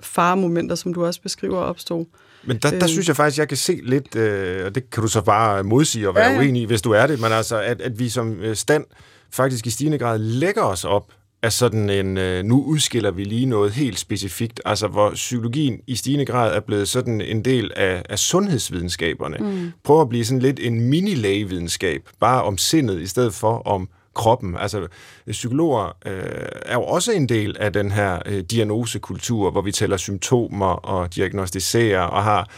faremomenter, 0.00 0.74
som 0.74 0.94
du 0.94 1.06
også 1.06 1.22
beskriver, 1.22 1.58
opstår. 1.58 2.06
Men 2.44 2.56
der, 2.56 2.70
der 2.70 2.82
øh. 2.82 2.88
synes 2.88 3.08
jeg 3.08 3.16
faktisk, 3.16 3.38
jeg 3.38 3.48
kan 3.48 3.56
se 3.56 3.80
lidt, 3.84 4.16
øh, 4.16 4.66
og 4.66 4.74
det 4.74 4.90
kan 4.90 5.02
du 5.02 5.08
så 5.08 5.20
bare 5.20 5.64
modsige 5.64 6.08
og 6.08 6.14
være 6.14 6.26
ja, 6.26 6.32
ja. 6.32 6.38
uenig 6.38 6.62
i, 6.62 6.64
hvis 6.64 6.82
du 6.82 6.90
er 6.90 7.06
det, 7.06 7.20
men 7.20 7.32
altså, 7.32 7.60
at, 7.60 7.80
at 7.80 7.98
vi 7.98 8.08
som 8.08 8.40
øh, 8.40 8.56
stand 8.56 8.84
faktisk 9.32 9.66
i 9.66 9.70
stigende 9.70 9.98
grad 9.98 10.18
lægger 10.18 10.62
os 10.62 10.84
op 10.84 11.12
af 11.42 11.52
sådan 11.52 11.90
en, 11.90 12.18
øh, 12.18 12.44
nu 12.44 12.62
udskiller 12.62 13.10
vi 13.10 13.24
lige 13.24 13.46
noget 13.46 13.72
helt 13.72 13.98
specifikt, 13.98 14.60
altså 14.64 14.88
hvor 14.88 15.10
psykologien 15.10 15.80
i 15.86 15.96
stigende 15.96 16.24
grad 16.24 16.56
er 16.56 16.60
blevet 16.60 16.88
sådan 16.88 17.20
en 17.20 17.44
del 17.44 17.72
af, 17.76 18.02
af 18.08 18.18
sundhedsvidenskaberne. 18.18 19.36
Mm. 19.40 19.72
Prøver 19.84 20.02
at 20.02 20.08
blive 20.08 20.24
sådan 20.24 20.42
lidt 20.42 20.60
en 20.60 20.80
mini-lægevidenskab, 20.80 22.08
bare 22.20 22.42
om 22.42 22.58
sindet 22.58 23.00
i 23.00 23.06
stedet 23.06 23.34
for 23.34 23.62
om 23.66 23.88
kroppen. 24.14 24.56
Altså, 24.56 24.86
psykologer 25.30 25.96
øh, 26.06 26.48
er 26.66 26.74
jo 26.74 26.82
også 26.82 27.12
en 27.12 27.28
del 27.28 27.56
af 27.60 27.72
den 27.72 27.90
her 27.90 28.18
øh, 28.26 28.40
diagnosekultur, 28.40 29.50
hvor 29.50 29.62
vi 29.62 29.72
tæller 29.72 29.96
symptomer 29.96 30.66
og 30.66 31.14
diagnostiserer 31.14 32.00
og 32.00 32.24
har 32.24 32.48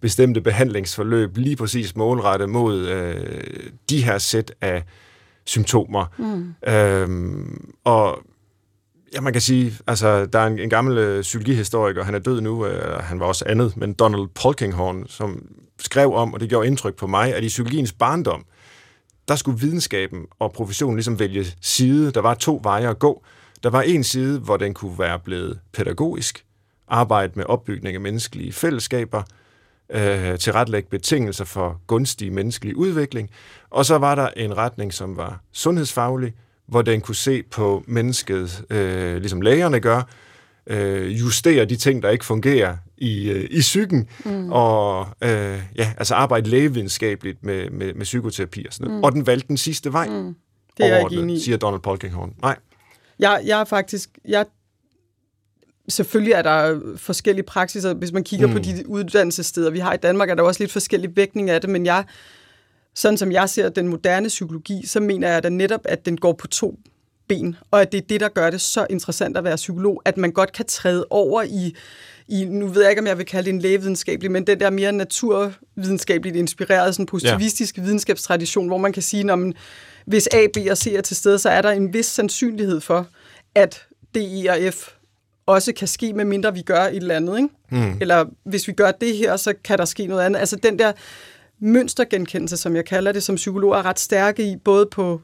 bestemte 0.00 0.40
behandlingsforløb 0.40 1.36
lige 1.36 1.56
præcis 1.56 1.96
målrettet 1.96 2.48
mod 2.48 2.86
øh, 2.86 3.42
de 3.90 4.04
her 4.04 4.18
sæt 4.18 4.52
af 4.60 4.84
symptomer. 5.48 6.06
Mm. 6.18 6.54
Øhm, 6.72 7.70
og 7.84 8.18
Ja, 9.14 9.20
man 9.20 9.32
kan 9.32 9.42
sige, 9.42 9.72
altså, 9.86 10.26
der 10.26 10.38
er 10.38 10.46
en, 10.46 10.58
en 10.58 10.70
gammel 10.70 10.98
øh, 10.98 11.22
psykologihistoriker, 11.22 12.04
han 12.04 12.14
er 12.14 12.18
død 12.18 12.40
nu, 12.40 12.66
øh, 12.66 13.02
han 13.02 13.20
var 13.20 13.26
også 13.26 13.44
andet, 13.48 13.76
men 13.76 13.92
Donald 13.92 14.28
Polkinghorn, 14.34 15.04
som 15.06 15.42
skrev 15.78 16.14
om, 16.14 16.34
og 16.34 16.40
det 16.40 16.48
gjorde 16.48 16.66
indtryk 16.66 16.96
på 16.96 17.06
mig, 17.06 17.34
at 17.34 17.44
i 17.44 17.48
psykologiens 17.48 17.92
barndom, 17.92 18.44
der 19.28 19.36
skulle 19.36 19.60
videnskaben 19.60 20.26
og 20.38 20.52
professionen 20.52 20.96
ligesom 20.96 21.18
vælge 21.18 21.46
side. 21.60 22.10
Der 22.10 22.20
var 22.20 22.34
to 22.34 22.60
veje 22.62 22.90
at 22.90 22.98
gå. 22.98 23.24
Der 23.62 23.70
var 23.70 23.82
en 23.82 24.04
side, 24.04 24.40
hvor 24.40 24.56
den 24.56 24.74
kunne 24.74 24.98
være 24.98 25.18
blevet 25.18 25.58
pædagogisk, 25.72 26.44
arbejde 26.88 27.32
med 27.36 27.44
opbygning 27.44 27.94
af 27.94 28.00
menneskelige 28.00 28.52
fællesskaber, 28.52 29.22
øh, 29.90 30.38
tilrettelægge 30.38 30.88
betingelser 30.90 31.44
for 31.44 31.80
gunstig 31.86 32.32
menneskelig 32.32 32.76
udvikling. 32.76 33.30
Og 33.70 33.84
så 33.84 33.98
var 33.98 34.14
der 34.14 34.28
en 34.36 34.56
retning, 34.56 34.94
som 34.94 35.16
var 35.16 35.40
sundhedsfaglig, 35.52 36.34
hvor 36.66 36.82
den 36.82 37.00
kunne 37.00 37.14
se 37.14 37.42
på 37.42 37.84
mennesket, 37.86 38.64
øh, 38.70 39.16
ligesom 39.16 39.40
lægerne 39.40 39.80
gør, 39.80 40.02
øh, 40.66 41.20
justere 41.20 41.64
de 41.64 41.76
ting, 41.76 42.02
der 42.02 42.10
ikke 42.10 42.24
fungerer 42.24 42.76
i, 42.96 43.30
øh, 43.30 43.48
i 43.50 43.60
psyken, 43.60 44.08
mm. 44.24 44.52
og 44.52 45.06
øh, 45.22 45.58
ja, 45.76 45.92
altså 45.98 46.14
arbejde 46.14 46.50
lægevidenskabeligt 46.50 47.44
med, 47.44 47.70
med, 47.70 47.94
med 47.94 48.04
psykoterapi 48.04 48.66
og 48.66 48.72
sådan 48.72 48.86
noget. 48.86 48.98
Mm. 48.98 49.04
Og 49.04 49.12
den 49.12 49.26
valgte 49.26 49.48
den 49.48 49.56
sidste 49.56 49.92
vej. 49.92 50.08
Mm. 50.08 50.34
Det 50.76 50.86
er 50.86 50.88
jeg 50.88 51.00
ikke 51.00 51.22
enig 51.22 51.36
i. 51.36 51.40
siger 51.40 51.58
Donald 51.58 51.80
Polkinghorn. 51.80 52.34
Nej. 52.42 52.56
Jeg, 53.18 53.42
jeg 53.46 53.60
er 53.60 53.64
faktisk, 53.64 54.10
jeg 54.24 54.46
Selvfølgelig 55.88 56.32
er 56.32 56.42
der 56.42 56.80
forskellige 56.96 57.44
praksiser. 57.46 57.94
Hvis 57.94 58.12
man 58.12 58.24
kigger 58.24 58.46
mm. 58.46 58.52
på 58.52 58.58
de 58.58 58.88
uddannelsessteder, 58.88 59.70
vi 59.70 59.78
har 59.78 59.94
i 59.94 59.96
Danmark, 59.96 60.30
er 60.30 60.34
der 60.34 60.42
også 60.42 60.62
lidt 60.62 60.72
forskellige 60.72 61.16
vægtning 61.16 61.50
af 61.50 61.60
det, 61.60 61.70
men 61.70 61.86
jeg, 61.86 62.04
sådan 62.94 63.18
som 63.18 63.32
jeg 63.32 63.48
ser 63.48 63.68
den 63.68 63.88
moderne 63.88 64.28
psykologi, 64.28 64.86
så 64.86 65.00
mener 65.00 65.28
jeg 65.28 65.42
da 65.42 65.48
netop, 65.48 65.80
at 65.84 66.06
den 66.06 66.16
går 66.16 66.32
på 66.32 66.46
to 66.46 66.78
ben, 67.28 67.56
og 67.70 67.82
at 67.82 67.92
det 67.92 67.98
er 67.98 68.06
det, 68.08 68.20
der 68.20 68.28
gør 68.28 68.50
det 68.50 68.60
så 68.60 68.86
interessant 68.90 69.36
at 69.36 69.44
være 69.44 69.56
psykolog, 69.56 70.02
at 70.04 70.16
man 70.16 70.32
godt 70.32 70.52
kan 70.52 70.66
træde 70.66 71.06
over 71.10 71.42
i, 71.42 71.74
i 72.28 72.44
nu 72.44 72.66
ved 72.66 72.82
jeg 72.82 72.90
ikke, 72.90 73.00
om 73.00 73.06
jeg 73.06 73.18
vil 73.18 73.26
kalde 73.26 73.44
det 73.44 73.54
en 73.54 73.60
lægevidenskabelig, 73.60 74.30
men 74.30 74.46
den 74.46 74.60
der 74.60 74.70
mere 74.70 74.92
naturvidenskabeligt 74.92 76.36
inspirerede, 76.36 76.92
sådan 76.92 77.06
positivistisk 77.06 77.76
ja. 77.76 77.82
videnskabstradition, 77.82 78.66
hvor 78.66 78.78
man 78.78 78.92
kan 78.92 79.02
sige, 79.02 79.24
når 79.24 79.36
man, 79.36 79.54
hvis 80.06 80.28
A, 80.32 80.46
B 80.54 80.56
og 80.70 80.78
C 80.78 80.86
er 80.86 81.00
til 81.00 81.16
stede, 81.16 81.38
så 81.38 81.48
er 81.48 81.62
der 81.62 81.70
en 81.70 81.94
vis 81.94 82.06
sandsynlighed 82.06 82.80
for, 82.80 83.06
at 83.54 83.86
D, 84.14 84.16
E 84.16 84.50
og 84.50 84.72
F 84.72 84.88
også 85.48 85.72
kan 85.72 85.88
ske, 85.88 86.12
med 86.12 86.24
mindre 86.24 86.54
vi 86.54 86.62
gør 86.62 86.80
et 86.80 86.96
eller 86.96 87.16
andet. 87.16 87.36
Ikke? 87.36 87.48
Mm. 87.70 87.98
Eller 88.00 88.24
hvis 88.44 88.68
vi 88.68 88.72
gør 88.72 88.90
det 88.90 89.16
her, 89.16 89.36
så 89.36 89.54
kan 89.64 89.78
der 89.78 89.84
ske 89.84 90.06
noget 90.06 90.22
andet. 90.22 90.40
Altså 90.40 90.56
den 90.56 90.78
der 90.78 90.92
mønstergenkendelse, 91.60 92.56
som 92.56 92.76
jeg 92.76 92.84
kalder 92.84 93.12
det, 93.12 93.22
som 93.22 93.34
psykolog 93.34 93.72
er 93.72 93.84
ret 93.84 94.00
stærke 94.00 94.42
i, 94.42 94.56
både 94.56 94.86
på, 94.86 95.20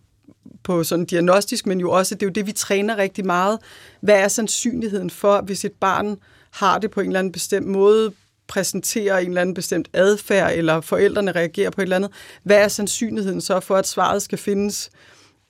på 0.62 0.85
sådan 0.85 1.05
diagnostisk, 1.05 1.66
men 1.66 1.81
jo 1.81 1.91
også, 1.91 2.14
det 2.14 2.22
er 2.22 2.27
jo 2.27 2.33
det, 2.33 2.47
vi 2.47 2.53
træner 2.53 2.97
rigtig 2.97 3.27
meget. 3.27 3.59
Hvad 4.01 4.14
er 4.14 4.29
sandsynligheden 4.29 5.11
for, 5.11 5.41
hvis 5.41 5.64
et 5.64 5.72
barn 5.72 6.16
har 6.51 6.79
det 6.79 6.91
på 6.91 7.01
en 7.01 7.07
eller 7.07 7.18
anden 7.18 7.33
bestemt 7.33 7.66
måde, 7.66 8.12
præsenterer 8.47 9.18
en 9.18 9.29
eller 9.29 9.41
anden 9.41 9.55
bestemt 9.55 9.89
adfærd, 9.93 10.53
eller 10.55 10.81
forældrene 10.81 11.33
reagerer 11.33 11.70
på 11.70 11.81
et 11.81 11.83
eller 11.83 11.97
andet, 11.97 12.11
hvad 12.43 12.57
er 12.57 12.68
sandsynligheden 12.68 13.41
så 13.41 13.61
for, 13.61 13.77
at 13.77 13.87
svaret 13.87 14.22
skal 14.22 14.39
findes 14.39 14.91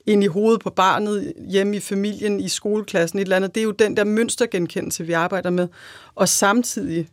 ind 0.07 0.23
i 0.23 0.27
hovedet 0.27 0.61
på 0.61 0.69
barnet, 0.69 1.33
hjemme 1.49 1.75
i 1.75 1.79
familien, 1.79 2.39
i 2.39 2.47
skoleklassen, 2.47 3.19
et 3.19 3.23
eller 3.23 3.35
andet. 3.35 3.55
Det 3.55 3.61
er 3.61 3.65
jo 3.65 3.71
den 3.71 3.97
der 3.97 4.03
mønstergenkendelse, 4.03 5.05
vi 5.05 5.13
arbejder 5.13 5.49
med. 5.49 5.67
Og 6.15 6.29
samtidig 6.29 7.07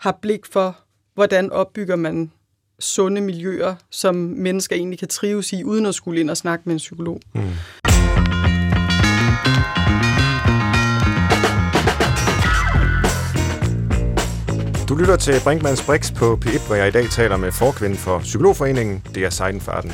har 0.00 0.18
blik 0.22 0.46
for, 0.46 0.78
hvordan 1.14 1.52
opbygger 1.52 1.96
man 1.96 2.32
sunde 2.80 3.20
miljøer, 3.20 3.74
som 3.90 4.14
mennesker 4.14 4.76
egentlig 4.76 4.98
kan 4.98 5.08
trives 5.08 5.52
i, 5.52 5.64
uden 5.64 5.86
at 5.86 5.94
skulle 5.94 6.20
ind 6.20 6.30
og 6.30 6.36
snakke 6.36 6.62
med 6.66 6.72
en 6.72 6.78
psykolog. 6.78 7.20
Mm. 7.34 7.40
Du 14.88 14.96
lytter 14.96 15.16
til 15.16 15.34
Brinkmanns 15.44 15.82
Brix 15.82 16.14
på 16.14 16.38
P1, 16.44 16.66
hvor 16.66 16.74
jeg 16.74 16.88
i 16.88 16.90
dag 16.90 17.10
taler 17.10 17.36
med 17.36 17.52
forkvinden 17.52 17.98
for 17.98 18.18
Psykologforeningen, 18.18 19.06
det 19.14 19.24
er 19.24 19.30
Seidenfarten. 19.30 19.92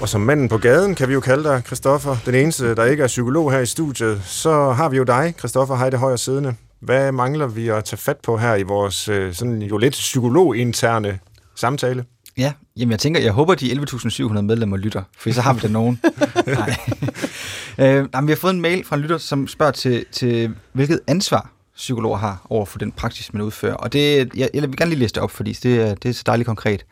Og 0.00 0.08
som 0.08 0.20
manden 0.20 0.48
på 0.48 0.58
gaden, 0.58 0.94
kan 0.94 1.08
vi 1.08 1.14
jo 1.14 1.20
kalde 1.20 1.44
dig, 1.44 1.62
Christoffer, 1.66 2.16
den 2.26 2.34
eneste, 2.34 2.74
der 2.74 2.84
ikke 2.84 3.02
er 3.02 3.06
psykolog 3.06 3.52
her 3.52 3.58
i 3.58 3.66
studiet, 3.66 4.22
så 4.24 4.72
har 4.72 4.88
vi 4.88 4.96
jo 4.96 5.02
dig, 5.02 5.34
Christoffer 5.38 5.76
Heide 5.76 5.96
Højer 5.96 6.16
siddende. 6.16 6.54
Hvad 6.80 7.12
mangler 7.12 7.46
vi 7.46 7.68
at 7.68 7.84
tage 7.84 7.98
fat 7.98 8.16
på 8.16 8.36
her 8.36 8.54
i 8.54 8.62
vores 8.62 9.08
øh, 9.08 9.34
sådan 9.34 9.62
jo 9.62 9.76
lidt 9.76 9.92
psykolog-interne 9.92 11.18
samtale? 11.54 12.04
Ja, 12.38 12.52
jamen 12.76 12.90
jeg 12.90 12.98
tænker, 12.98 13.20
jeg 13.20 13.32
håber, 13.32 13.54
de 13.54 13.72
11.700 13.72 14.40
medlemmer 14.40 14.76
lytter, 14.76 15.02
for 15.18 15.32
så 15.32 15.40
har 15.40 15.52
vi 15.52 15.60
da 15.60 15.68
nogen. 15.68 16.00
nej. 16.46 16.76
øh, 17.78 18.08
nej, 18.12 18.22
vi 18.22 18.32
har 18.32 18.36
fået 18.36 18.54
en 18.54 18.60
mail 18.60 18.84
fra 18.84 18.96
en 18.96 19.02
lytter, 19.02 19.18
som 19.18 19.48
spørger 19.48 19.72
til, 19.72 20.04
til 20.12 20.54
hvilket 20.72 21.00
ansvar 21.06 21.50
psykologer 21.76 22.18
har 22.18 22.46
over 22.50 22.66
for 22.66 22.78
den 22.78 22.92
praksis, 22.92 23.32
man 23.32 23.42
udfører. 23.42 23.74
Og 23.74 23.92
det, 23.92 24.30
jeg, 24.36 24.48
jeg 24.54 24.62
vil 24.62 24.76
gerne 24.76 24.90
lige 24.90 24.98
læse 24.98 25.14
det 25.14 25.22
op, 25.22 25.30
fordi 25.30 25.52
det 25.52 25.80
er, 25.80 25.94
det 25.94 26.08
er 26.08 26.12
så 26.12 26.22
dejligt 26.26 26.46
konkret. 26.46 26.84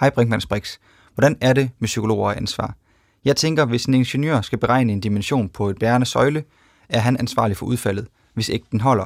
Hej 0.00 0.10
Brinkmann 0.10 0.42
Brix. 0.48 0.76
Hvordan 1.18 1.36
er 1.40 1.52
det 1.52 1.70
med 1.78 1.86
psykologer 1.86 2.28
og 2.28 2.36
ansvar? 2.36 2.74
Jeg 3.24 3.36
tænker, 3.36 3.64
hvis 3.64 3.84
en 3.84 3.94
ingeniør 3.94 4.40
skal 4.40 4.58
beregne 4.58 4.92
en 4.92 5.00
dimension 5.00 5.48
på 5.48 5.70
et 5.70 5.78
bærende 5.78 6.06
søjle, 6.06 6.44
er 6.88 6.98
han 6.98 7.16
ansvarlig 7.16 7.56
for 7.56 7.66
udfaldet, 7.66 8.06
hvis 8.34 8.48
ikke 8.48 8.66
den 8.70 8.80
holder. 8.80 9.04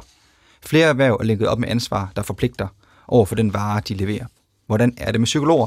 Flere 0.63 0.89
erhverv 0.89 1.17
er 1.21 1.25
linket 1.25 1.49
op 1.49 1.59
med 1.59 1.69
ansvar, 1.69 2.13
der 2.17 2.23
forpligter 2.23 2.69
over 3.09 3.27
for 3.27 3.35
den 3.35 3.55
vare, 3.55 3.81
de 3.89 3.95
leverer. 3.95 4.27
Hvordan 4.67 4.95
er 4.97 5.13
det 5.13 5.21
med 5.21 5.27
psykologer? 5.27 5.67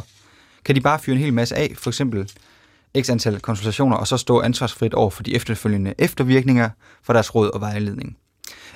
Kan 0.66 0.76
de 0.76 0.82
bare 0.82 1.00
fyre 1.00 1.16
en 1.16 1.22
hel 1.22 1.34
masse 1.34 1.56
af, 1.56 1.74
for 1.78 1.90
eksempel 1.90 2.32
x 3.02 3.10
antal 3.10 3.40
konsultationer, 3.40 3.98
og 3.98 4.08
så 4.08 4.18
stå 4.18 4.42
ansvarsfrit 4.42 4.94
over 4.94 5.10
for 5.10 5.24
de 5.24 5.36
efterfølgende 5.36 5.94
eftervirkninger 5.98 6.70
for 7.04 7.14
deres 7.14 7.36
råd 7.36 7.50
og 7.54 7.62
vejledning? 7.62 8.18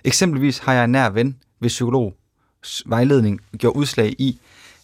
Eksempelvis 0.04 0.58
har 0.58 0.74
jeg 0.74 0.84
en 0.84 0.92
nær 0.92 1.10
ven, 1.10 1.38
hvis 1.60 1.72
psykolog 1.72 2.14
vejledning 2.86 3.42
gjorde 3.58 3.78
udslag 3.78 4.16
i, 4.20 4.40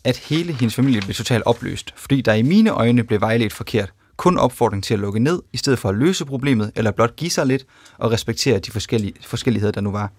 at 0.05 0.17
hele 0.17 0.53
hendes 0.53 0.75
familie 0.75 1.01
blev 1.01 1.13
totalt 1.13 1.43
opløst, 1.45 1.93
fordi 1.97 2.21
der 2.21 2.33
i 2.33 2.41
mine 2.41 2.69
øjne 2.69 3.03
blev 3.03 3.21
vejledt 3.21 3.53
forkert. 3.53 3.93
Kun 4.17 4.37
opfordring 4.37 4.83
til 4.83 4.93
at 4.93 4.99
lukke 4.99 5.19
ned, 5.19 5.41
i 5.53 5.57
stedet 5.57 5.79
for 5.79 5.89
at 5.89 5.95
løse 5.95 6.25
problemet, 6.25 6.71
eller 6.75 6.91
blot 6.91 7.15
give 7.15 7.31
sig 7.31 7.45
lidt 7.45 7.65
og 7.97 8.11
respektere 8.11 8.59
de 8.59 8.71
forskellige, 8.71 9.13
forskelligheder, 9.25 9.71
der 9.71 9.81
nu 9.81 9.91
var. 9.91 10.11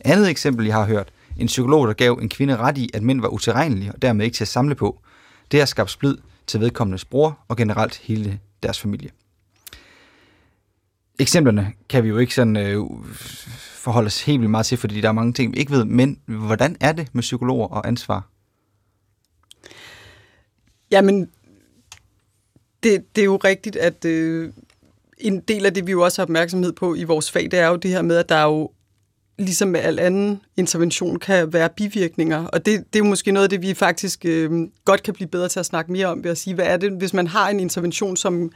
Andet 0.00 0.30
eksempel, 0.30 0.66
jeg 0.66 0.74
har 0.74 0.86
hørt. 0.86 1.12
En 1.36 1.46
psykolog, 1.46 1.86
der 1.88 1.92
gav 1.92 2.18
en 2.22 2.28
kvinde 2.28 2.56
ret 2.56 2.78
i, 2.78 2.90
at 2.94 3.02
mænd 3.02 3.20
var 3.20 3.28
utilregnelige 3.28 3.92
og 3.92 4.02
dermed 4.02 4.24
ikke 4.24 4.34
til 4.34 4.44
at 4.44 4.48
samle 4.48 4.74
på. 4.74 5.00
Det 5.50 5.60
har 5.60 5.66
skabt 5.66 5.90
splid 5.90 6.16
til 6.46 6.60
vedkommendes 6.60 7.04
bror 7.04 7.38
og 7.48 7.56
generelt 7.56 7.96
hele 7.96 8.40
deres 8.62 8.80
familie. 8.80 9.10
Eksemplerne 11.18 11.72
kan 11.88 12.04
vi 12.04 12.08
jo 12.08 12.18
ikke 12.18 12.34
sådan 12.34 12.56
øh, 12.56 12.84
forholde 13.74 14.06
os 14.06 14.22
helt 14.22 14.40
vildt 14.40 14.50
meget 14.50 14.66
til, 14.66 14.78
fordi 14.78 15.00
der 15.00 15.08
er 15.08 15.12
mange 15.12 15.32
ting, 15.32 15.52
vi 15.52 15.58
ikke 15.58 15.72
ved. 15.72 15.84
Men 15.84 16.18
hvordan 16.26 16.76
er 16.80 16.92
det 16.92 17.08
med 17.12 17.22
psykologer 17.22 17.68
og 17.68 17.88
ansvar? 17.88 18.31
Jamen, 20.92 21.30
det, 22.82 23.04
det 23.16 23.22
er 23.22 23.24
jo 23.24 23.36
rigtigt, 23.36 23.76
at 23.76 24.04
øh, 24.04 24.52
en 25.18 25.40
del 25.40 25.66
af 25.66 25.74
det, 25.74 25.86
vi 25.86 25.90
jo 25.90 26.04
også 26.04 26.22
har 26.22 26.24
opmærksomhed 26.24 26.72
på 26.72 26.94
i 26.94 27.04
vores 27.04 27.30
fag, 27.30 27.50
det 27.50 27.58
er 27.58 27.68
jo 27.68 27.76
det 27.76 27.90
her 27.90 28.02
med, 28.02 28.16
at 28.16 28.28
der 28.28 28.34
er 28.34 28.46
jo 28.46 28.70
ligesom 29.38 29.68
med 29.68 29.80
al 29.80 29.98
anden 29.98 30.40
intervention 30.56 31.18
kan 31.18 31.52
være 31.52 31.68
bivirkninger. 31.76 32.46
Og 32.46 32.66
det, 32.66 32.78
det 32.92 33.00
er 33.00 33.04
jo 33.04 33.08
måske 33.08 33.32
noget 33.32 33.44
af 33.44 33.50
det, 33.50 33.62
vi 33.62 33.74
faktisk 33.74 34.24
øh, 34.24 34.68
godt 34.84 35.02
kan 35.02 35.14
blive 35.14 35.28
bedre 35.28 35.48
til 35.48 35.60
at 35.60 35.66
snakke 35.66 35.92
mere 35.92 36.06
om 36.06 36.24
ved 36.24 36.30
at 36.30 36.38
sige, 36.38 36.54
hvad 36.54 36.66
er 36.66 36.76
det, 36.76 36.92
hvis 36.92 37.14
man 37.14 37.26
har 37.26 37.48
en 37.48 37.60
intervention, 37.60 38.16
som 38.16 38.52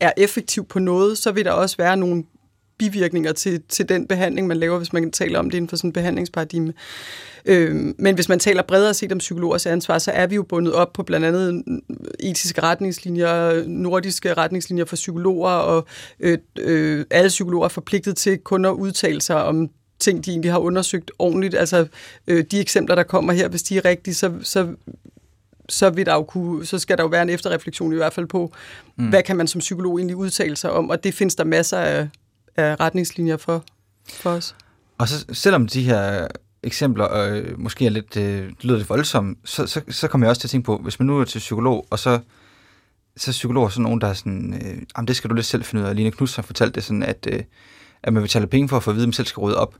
er 0.00 0.12
effektiv 0.16 0.66
på 0.66 0.78
noget, 0.78 1.18
så 1.18 1.32
vil 1.32 1.44
der 1.44 1.52
også 1.52 1.76
være 1.76 1.96
nogle 1.96 2.24
bivirkninger 2.92 3.32
til, 3.32 3.62
til 3.68 3.88
den 3.88 4.06
behandling, 4.06 4.46
man 4.46 4.56
laver, 4.56 4.78
hvis 4.78 4.92
man 4.92 5.10
taler 5.10 5.38
om 5.38 5.50
det 5.50 5.56
inden 5.56 5.68
for 5.68 5.76
sådan 5.76 5.88
en 5.88 5.92
behandlingsparadigme. 5.92 6.72
Øh, 7.44 7.94
men 7.98 8.14
hvis 8.14 8.28
man 8.28 8.38
taler 8.38 8.62
bredere 8.62 8.94
set 8.94 9.12
om 9.12 9.18
psykologers 9.18 9.66
ansvar, 9.66 9.98
så 9.98 10.10
er 10.10 10.26
vi 10.26 10.34
jo 10.34 10.42
bundet 10.42 10.72
op 10.72 10.92
på 10.92 11.02
blandt 11.02 11.26
andet 11.26 11.62
etiske 12.20 12.62
retningslinjer, 12.62 13.64
nordiske 13.66 14.34
retningslinjer 14.34 14.84
for 14.84 14.96
psykologer, 14.96 15.50
og 15.50 15.86
øh, 16.20 16.38
øh, 16.58 17.04
alle 17.10 17.28
psykologer 17.28 17.64
er 17.64 17.68
forpligtet 17.68 18.16
til 18.16 18.38
kun 18.38 18.64
at 18.64 18.70
udtale 18.72 19.20
sig 19.20 19.44
om 19.44 19.68
ting, 19.98 20.24
de 20.24 20.30
egentlig 20.30 20.52
har 20.52 20.58
undersøgt 20.58 21.10
ordentligt. 21.18 21.54
Altså 21.54 21.86
øh, 22.26 22.44
de 22.50 22.60
eksempler, 22.60 22.94
der 22.94 23.02
kommer 23.02 23.32
her, 23.32 23.48
hvis 23.48 23.62
de 23.62 23.76
er 23.76 23.84
rigtige, 23.84 24.14
så, 24.14 24.32
så 24.42 24.68
så, 25.68 25.90
vil 25.90 26.06
der 26.06 26.14
jo 26.14 26.22
kunne, 26.22 26.66
så 26.66 26.78
skal 26.78 26.96
der 26.96 27.02
jo 27.02 27.08
være 27.08 27.22
en 27.22 27.30
efterreflektion 27.30 27.92
i 27.92 27.96
hvert 27.96 28.12
fald 28.12 28.26
på, 28.26 28.52
mm. 28.96 29.08
hvad 29.08 29.22
kan 29.22 29.36
man 29.36 29.46
som 29.46 29.58
psykolog 29.58 29.98
egentlig 29.98 30.16
udtale 30.16 30.56
sig 30.56 30.70
om, 30.70 30.90
og 30.90 31.04
det 31.04 31.14
findes 31.14 31.34
der 31.34 31.44
masser 31.44 31.78
af, 31.78 32.08
af 32.56 32.80
retningslinjer 32.80 33.36
for, 33.36 33.64
for 34.12 34.30
os. 34.30 34.56
Og 34.98 35.08
så 35.08 35.24
selvom 35.32 35.66
de 35.66 35.82
her 35.82 36.26
eksempler 36.62 37.14
øh, 37.14 37.60
måske 37.60 37.86
er 37.86 37.90
lidt, 37.90 38.16
øh, 38.16 38.52
lyder 38.60 38.76
lidt 38.76 38.88
voldsomme, 38.88 39.36
så, 39.44 39.66
så, 39.66 39.80
så 39.88 40.08
kommer 40.08 40.26
jeg 40.26 40.30
også 40.30 40.40
til 40.40 40.46
at 40.46 40.50
tænke 40.50 40.66
på, 40.66 40.78
hvis 40.78 40.98
man 40.98 41.06
nu 41.06 41.20
er 41.20 41.24
til 41.24 41.38
psykolog, 41.38 41.86
og 41.90 41.98
så 41.98 42.18
så 43.16 43.30
er 43.30 43.32
psykologer 43.32 43.68
sådan 43.68 43.82
nogen, 43.82 44.00
der 44.00 44.08
er 44.08 44.12
sådan, 44.12 44.54
øh, 44.54 44.82
jamen 44.96 45.08
det 45.08 45.16
skal 45.16 45.30
du 45.30 45.34
lidt 45.34 45.46
selv 45.46 45.64
finde 45.64 45.84
ud 45.84 45.88
af. 45.88 45.96
Line 45.96 46.10
Knus 46.10 46.36
har 46.36 46.42
fortalt 46.42 46.74
det 46.74 46.84
sådan, 46.84 47.02
at, 47.02 47.28
øh, 47.30 47.40
at 48.02 48.12
man 48.12 48.22
betaler 48.22 48.46
penge 48.46 48.68
for 48.68 48.76
at 48.76 48.82
få 48.82 48.90
at 48.90 48.96
vide, 48.96 49.04
at 49.04 49.08
man 49.08 49.12
selv 49.12 49.26
skal 49.26 49.40
rydde 49.40 49.56
op. 49.56 49.74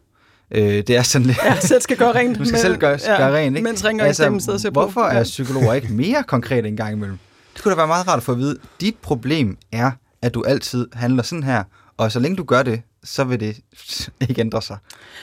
Øh, 0.51 0.63
det 0.63 0.91
er 0.91 1.03
sådan 1.03 1.27
lidt... 1.27 1.39
Ja, 1.45 1.61
selv 1.61 1.81
skal 1.81 1.97
gøre 1.97 2.15
rent. 2.15 2.39
du 2.39 2.45
skal 2.45 2.59
selv 2.59 2.79
gøre, 2.79 2.99
ja, 3.07 3.17
gøre 3.17 3.37
rent, 3.37 3.57
ikke? 3.57 3.69
Mens 3.69 3.85
ringer 3.85 4.05
altså, 4.05 4.37
stedet 4.41 4.61
sidder 4.61 4.73
Hvorfor 4.73 5.01
på. 5.01 5.07
er 5.07 5.23
psykologer 5.25 5.75
ikke 5.75 5.93
mere 6.03 6.23
konkrete 6.23 6.69
en 6.69 6.77
gang 6.77 6.93
imellem? 6.93 7.19
Det 7.55 7.63
kunne 7.63 7.71
da 7.71 7.77
være 7.77 7.87
meget 7.87 8.09
rart 8.09 8.17
at 8.17 8.23
få 8.23 8.33
at 8.33 8.39
vide. 8.39 8.59
Dit 8.81 8.97
problem 9.03 9.57
er, 9.73 9.91
at 10.23 10.35
du 10.35 10.43
altid 10.43 10.89
handler 10.93 11.23
sådan 11.23 11.43
her, 11.43 11.65
og 11.97 12.13
så 12.13 12.21
længe 12.21 12.37
du 12.37 12.45
gør 12.45 12.63
det, 12.63 12.83
så 13.05 13.25
vil 13.25 13.41
det 13.41 13.61
ikke 14.29 14.41
ændre 14.41 14.63
sig. 14.63 14.79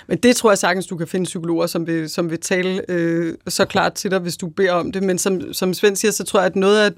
Men 0.08 0.18
det 0.18 0.36
tror 0.36 0.52
jeg 0.52 0.58
sagtens, 0.58 0.88
du 0.88 0.98
kan 0.98 1.08
finde 1.08 1.24
psykologer, 1.24 1.68
som 1.68 1.88
vil, 1.88 2.10
som 2.10 2.30
vil 2.30 2.40
tale 2.40 2.82
øh, 2.88 3.38
så 3.48 3.66
klart 3.66 3.94
til 3.94 4.12
dig, 4.12 4.20
hvis 4.20 4.38
du 4.38 4.50
beder 4.50 4.72
om 4.72 4.92
det. 4.92 5.04
Men 5.04 5.18
som, 5.18 5.54
som 5.54 5.74
Svend 5.74 5.96
siger, 5.96 6.12
så 6.12 6.24
tror 6.24 6.40
jeg, 6.40 6.48
at 6.48 6.56
noget 6.56 6.86
af 6.86 6.92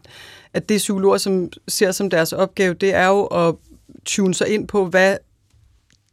at 0.54 0.70
det 0.70 0.78
psykologer, 0.78 1.18
som 1.18 1.50
ser 1.68 1.92
som 1.92 2.10
deres 2.10 2.34
opgave, 2.34 2.74
det 2.74 2.94
er 2.94 3.08
jo 3.08 3.26
at 3.26 3.56
tune 4.06 4.34
sig 4.34 4.48
ind 4.48 4.68
på, 4.68 4.86
hvad 4.86 5.18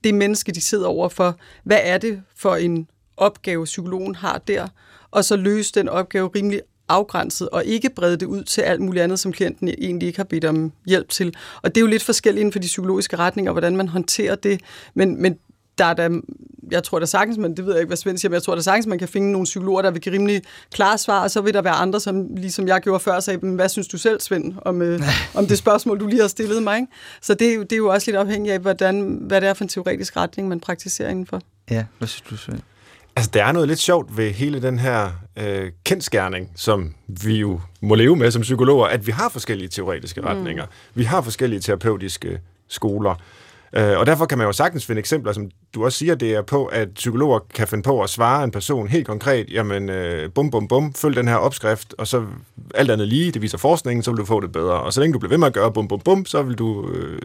det 0.04 0.14
menneske, 0.14 0.52
de 0.52 0.60
sidder 0.60 0.86
overfor, 0.86 1.36
hvad 1.64 1.78
er 1.82 1.98
det 1.98 2.22
for 2.36 2.56
en 2.56 2.88
opgave, 3.16 3.64
psykologen 3.64 4.14
har 4.14 4.38
der, 4.38 4.68
og 5.10 5.24
så 5.24 5.36
løse 5.36 5.72
den 5.74 5.88
opgave 5.88 6.30
rimelig 6.34 6.60
afgrænset, 6.90 7.48
og 7.48 7.64
ikke 7.64 7.90
brede 7.90 8.16
det 8.16 8.26
ud 8.26 8.42
til 8.42 8.60
alt 8.60 8.80
muligt 8.80 9.02
andet, 9.02 9.18
som 9.18 9.32
klienten 9.32 9.68
egentlig 9.68 10.06
ikke 10.06 10.18
har 10.18 10.24
bedt 10.24 10.44
om 10.44 10.72
hjælp 10.86 11.08
til. 11.08 11.34
Og 11.62 11.74
det 11.74 11.76
er 11.76 11.80
jo 11.80 11.86
lidt 11.86 12.02
forskelligt 12.02 12.40
inden 12.40 12.52
for 12.52 12.58
de 12.58 12.66
psykologiske 12.66 13.16
retninger, 13.16 13.52
hvordan 13.52 13.76
man 13.76 13.88
håndterer 13.88 14.34
det, 14.34 14.60
men, 14.94 15.22
men 15.22 15.38
der 15.78 15.86
er 15.86 15.94
der, 15.94 16.20
jeg 16.70 16.84
tror 16.84 16.98
da 16.98 17.06
sagtens, 17.06 17.38
men 17.38 17.56
det 17.56 17.66
ved 17.66 17.72
jeg 17.72 17.80
ikke, 17.80 17.88
hvad 17.88 17.96
Svend 17.96 18.18
siger, 18.18 18.30
men 18.30 18.34
jeg 18.34 18.42
tror 18.42 18.54
da 18.54 18.60
sagtens, 18.60 18.86
man 18.86 18.98
kan 18.98 19.08
finde 19.08 19.32
nogle 19.32 19.44
psykologer, 19.44 19.82
der 19.82 19.90
vil 19.90 20.00
give 20.00 20.14
rimelig 20.14 20.42
klare 20.72 20.98
svar, 20.98 21.22
og 21.22 21.30
så 21.30 21.40
vil 21.40 21.54
der 21.54 21.62
være 21.62 21.72
andre, 21.72 22.00
som 22.00 22.34
ligesom 22.36 22.68
jeg 22.68 22.80
gjorde 22.80 23.00
før, 23.00 23.20
sagde, 23.20 23.38
hvad 23.38 23.68
synes 23.68 23.88
du 23.88 23.98
selv, 23.98 24.20
Svend, 24.20 24.54
om, 24.62 24.82
øh, 24.82 25.02
om 25.34 25.46
det 25.46 25.58
spørgsmål, 25.58 26.00
du 26.00 26.06
lige 26.06 26.20
har 26.20 26.28
stillet 26.28 26.62
mig? 26.62 26.76
Ikke? 26.76 26.92
Så 27.22 27.34
det, 27.34 27.70
det 27.70 27.72
er 27.72 27.76
jo 27.76 27.88
også 27.88 28.10
lidt 28.10 28.16
afhængigt 28.16 28.52
af, 28.52 28.60
hvordan, 28.60 29.18
hvad 29.20 29.40
det 29.40 29.48
er 29.48 29.54
for 29.54 29.64
en 29.64 29.68
teoretisk 29.68 30.16
retning, 30.16 30.48
man 30.48 30.60
praktiserer 30.60 31.10
indenfor. 31.10 31.40
Ja, 31.70 31.84
hvad 31.98 32.08
synes 32.08 32.20
du, 32.30 32.36
Svend? 32.36 32.60
Altså, 33.20 33.30
der 33.34 33.44
er 33.44 33.52
noget 33.52 33.68
lidt 33.68 33.78
sjovt 33.78 34.16
ved 34.16 34.30
hele 34.30 34.62
den 34.62 34.78
her 34.78 35.10
øh, 35.36 35.72
kendskærning, 35.84 36.50
som 36.56 36.94
vi 37.06 37.36
jo 37.36 37.60
må 37.80 37.94
leve 37.94 38.16
med 38.16 38.30
som 38.30 38.42
psykologer, 38.42 38.86
at 38.86 39.06
vi 39.06 39.12
har 39.12 39.28
forskellige 39.28 39.68
teoretiske 39.68 40.24
retninger. 40.24 40.64
Mm. 40.64 40.70
Vi 40.94 41.04
har 41.04 41.20
forskellige 41.20 41.60
terapeutiske 41.60 42.40
skoler. 42.68 43.14
Øh, 43.72 43.98
og 43.98 44.06
derfor 44.06 44.26
kan 44.26 44.38
man 44.38 44.46
jo 44.46 44.52
sagtens 44.52 44.86
finde 44.86 44.98
eksempler, 44.98 45.32
som 45.32 45.50
du 45.74 45.84
også 45.84 45.98
siger, 45.98 46.14
det 46.14 46.34
er 46.34 46.42
på, 46.42 46.66
at 46.66 46.88
psykologer 46.94 47.38
kan 47.54 47.68
finde 47.68 47.82
på 47.82 48.02
at 48.02 48.10
svare 48.10 48.44
en 48.44 48.50
person 48.50 48.88
helt 48.88 49.06
konkret, 49.06 49.50
jamen 49.50 49.88
øh, 49.88 50.30
bum, 50.32 50.50
bum, 50.50 50.68
bum, 50.68 50.94
følg 50.94 51.16
den 51.16 51.28
her 51.28 51.36
opskrift, 51.36 51.94
og 51.98 52.06
så 52.06 52.26
alt 52.74 52.90
andet 52.90 53.08
lige, 53.08 53.30
det 53.30 53.42
viser 53.42 53.58
forskningen, 53.58 54.02
så 54.02 54.10
vil 54.10 54.18
du 54.18 54.24
få 54.24 54.40
det 54.40 54.52
bedre. 54.52 54.80
Og 54.80 54.92
så 54.92 55.00
længe 55.00 55.12
du 55.12 55.18
bliver 55.18 55.30
ved 55.30 55.38
med 55.38 55.46
at 55.46 55.54
gøre 55.54 55.72
bum, 55.72 55.88
bum, 55.88 56.00
bum, 56.00 56.26
så 56.26 56.42
vil 56.42 56.54
du 56.54 56.88
øh, 56.88 57.18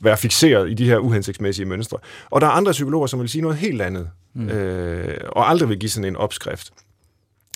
være 0.00 0.16
fixeret 0.16 0.70
i 0.70 0.74
de 0.74 0.84
her 0.84 0.98
uhensigtsmæssige 0.98 1.66
mønstre. 1.66 1.98
Og 2.30 2.40
der 2.40 2.46
er 2.46 2.50
andre 2.50 2.72
psykologer, 2.72 3.06
som 3.06 3.20
vil 3.20 3.28
sige 3.28 3.42
noget 3.42 3.56
helt 3.56 3.82
andet, 3.82 4.08
mm. 4.34 4.48
øh, 4.48 5.18
og 5.28 5.50
aldrig 5.50 5.68
vil 5.68 5.78
give 5.78 5.90
sådan 5.90 6.08
en 6.08 6.16
opskrift. 6.16 6.72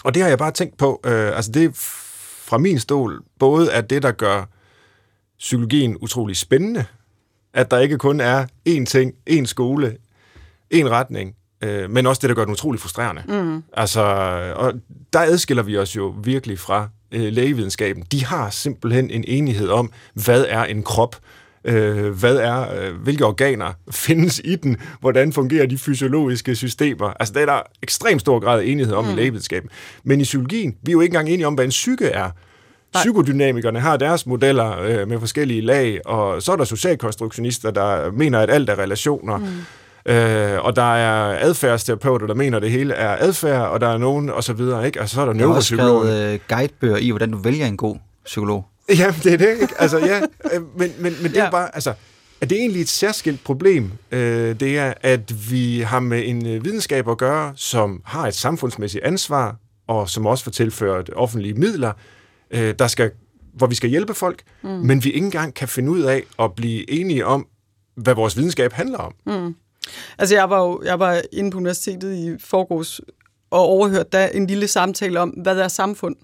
Og 0.05 0.15
det 0.15 0.23
har 0.23 0.29
jeg 0.29 0.39
bare 0.39 0.51
tænkt 0.51 0.77
på, 0.77 1.01
øh, 1.05 1.37
altså 1.37 1.53
det 1.53 1.65
er 1.65 1.71
fra 2.49 2.59
min 2.59 2.79
stol, 2.79 3.23
både 3.39 3.73
at 3.73 3.91
det, 3.91 4.03
der 4.03 4.13
gør 4.13 4.45
psykologien 5.39 5.97
utrolig 5.97 6.37
spændende, 6.37 6.85
at 7.55 7.71
der 7.71 7.79
ikke 7.79 7.99
kun 7.99 8.21
er 8.21 8.47
én 8.69 8.85
ting, 8.85 9.15
én 9.31 9.45
skole, 9.45 9.97
én 10.75 10.89
retning, 10.89 11.35
øh, 11.63 11.91
men 11.91 12.07
også 12.07 12.21
det, 12.21 12.29
der 12.29 12.35
gør 12.35 12.45
den 12.45 12.53
utrolig 12.53 12.81
frustrerende. 12.81 13.23
Mm. 13.29 13.63
Altså, 13.73 14.03
og 14.57 14.73
der 15.13 15.21
adskiller 15.21 15.63
vi 15.63 15.79
os 15.79 15.97
jo 15.97 16.15
virkelig 16.23 16.59
fra 16.59 16.89
øh, 17.13 17.33
lægevidenskaben. 17.33 18.03
De 18.13 18.25
har 18.25 18.51
simpelthen 18.51 19.11
en 19.11 19.25
enighed 19.27 19.69
om, 19.69 19.93
hvad 20.15 20.45
er 20.49 20.65
en 20.65 20.83
krop, 20.83 21.17
øh, 21.65 22.19
hvad 22.19 22.37
er, 22.37 22.81
øh, 22.81 22.95
hvilke 23.03 23.27
organer 23.27 23.73
findes 23.91 24.41
i 24.45 24.57
den, 24.57 24.77
hvordan 25.01 25.33
fungerer 25.33 25.67
de 25.67 25.79
fysiologiske 25.79 26.55
systemer. 26.55 27.13
Altså, 27.21 27.35
der 27.35 27.41
er 27.41 27.47
der 27.47 27.63
ekstremt 27.83 28.21
stor 28.21 28.41
grad 28.41 28.61
af 28.61 28.65
enighed 28.65 28.95
om 28.95 29.05
mm. 29.05 29.11
i 29.11 29.15
lægevidenskaben. 29.15 29.71
Men 30.05 30.21
i 30.21 30.25
psykologien, 30.25 30.75
vi 30.83 30.91
er 30.91 30.93
jo 30.93 31.01
ikke 31.01 31.13
engang 31.13 31.29
enige 31.29 31.47
om, 31.47 31.55
hvad 31.55 31.65
en 31.65 31.71
psyke 31.71 32.07
er. 32.07 32.31
Psykodynamikerne 32.95 33.81
har 33.81 33.97
deres 33.97 34.27
modeller 34.27 34.81
øh, 34.81 35.09
med 35.09 35.21
forskellige 35.21 35.61
lag, 35.61 36.01
og 36.07 36.43
så 36.43 36.53
er 36.53 36.57
der 36.57 36.65
socialkonstruktionister, 36.65 37.71
der 37.71 38.11
mener, 38.11 38.39
at 38.39 38.51
alt 38.51 38.71
er 38.71 38.79
relationer. 38.79 39.37
Mm. 39.37 39.47
Øh, 40.07 40.65
og 40.65 40.77
der 40.77 40.95
er 40.95 41.39
adfærdsterapeuter, 41.41 42.27
der 42.27 42.35
mener, 42.35 42.57
at 42.57 42.63
det 42.63 42.71
hele 42.71 42.95
er 42.95 43.17
adfærd, 43.21 43.63
og 43.63 43.81
der 43.81 43.89
er 43.89 43.99
nogen, 43.99 44.31
og 44.31 44.45
så 44.45 44.53
videre, 44.53 44.87
ikke? 44.87 45.01
Altså, 45.01 45.15
så 45.15 45.21
er 45.21 45.27
der 45.27 45.33
neuropsykologer. 45.33 45.91
Der 45.91 45.95
er 45.95 46.03
også 46.03 46.15
skrevet 46.15 46.33
øh, 46.35 46.41
guidebøger 46.49 46.97
i, 46.97 47.11
hvordan 47.11 47.31
du 47.31 47.39
vælger 47.39 47.67
en 47.67 47.77
god 47.77 47.97
psykolog. 48.25 48.65
Ja, 48.89 49.15
det 49.23 49.33
er 49.33 49.37
det, 49.37 49.61
ikke? 49.61 49.75
Altså, 49.79 49.99
ja, 49.99 50.21
øh, 50.53 50.79
men, 50.79 50.93
men, 50.99 51.15
men 51.23 51.31
det 51.31 51.37
ja. 51.37 51.47
er 51.47 51.51
bare, 51.51 51.75
altså, 51.75 51.95
er 52.41 52.47
det 52.47 52.59
egentlig 52.59 52.83
et 52.83 52.89
særskilt 52.89 53.45
problem? 53.45 53.93
Øh, 54.11 54.61
det 54.61 54.79
er, 54.79 54.95
at 55.01 55.51
vi 55.51 55.81
har 55.81 56.01
med 56.01 56.23
en 56.27 56.47
øh, 56.47 56.65
videnskab 56.65 57.09
at 57.09 57.19
gøre, 57.19 57.53
som 57.57 58.03
har 58.05 58.27
et 58.27 58.35
samfundsmæssigt 58.35 59.05
ansvar, 59.05 59.57
og 59.87 60.09
som 60.09 60.27
også 60.27 60.45
får 60.45 60.51
tilført 60.51 61.11
offentlige 61.17 61.55
midler, 61.55 61.93
øh, 62.51 62.75
der 62.79 62.87
skal, 62.87 63.11
hvor 63.55 63.67
vi 63.67 63.75
skal 63.75 63.91
hjælpe 63.91 64.15
folk, 64.15 64.43
mm. 64.63 64.69
men 64.69 65.05
vi 65.05 65.11
ikke 65.11 65.25
engang 65.25 65.55
kan 65.55 65.69
finde 65.69 65.91
ud 65.91 66.01
af 66.01 66.23
at 66.39 66.55
blive 66.55 66.91
enige 66.91 67.27
om, 67.27 67.47
hvad 67.97 68.15
vores 68.15 68.37
videnskab 68.37 68.73
handler 68.73 68.99
om. 68.99 69.15
Mm. 69.27 69.55
Altså, 70.19 70.35
jeg 70.35 70.51
var 70.51 70.63
jo 70.63 70.83
jeg 70.85 70.99
var 70.99 71.23
inde 71.33 71.51
på 71.51 71.59
universitetet 71.59 72.15
i 72.15 72.37
forgårs 72.39 73.01
og 73.51 73.61
overhørte 73.61 74.09
der 74.13 74.27
en 74.27 74.47
lille 74.47 74.69
samtale 74.69 75.21
om, 75.21 75.29
hvad 75.29 75.57
der 75.57 75.65
er 75.65 75.69
samfund. 75.69 76.17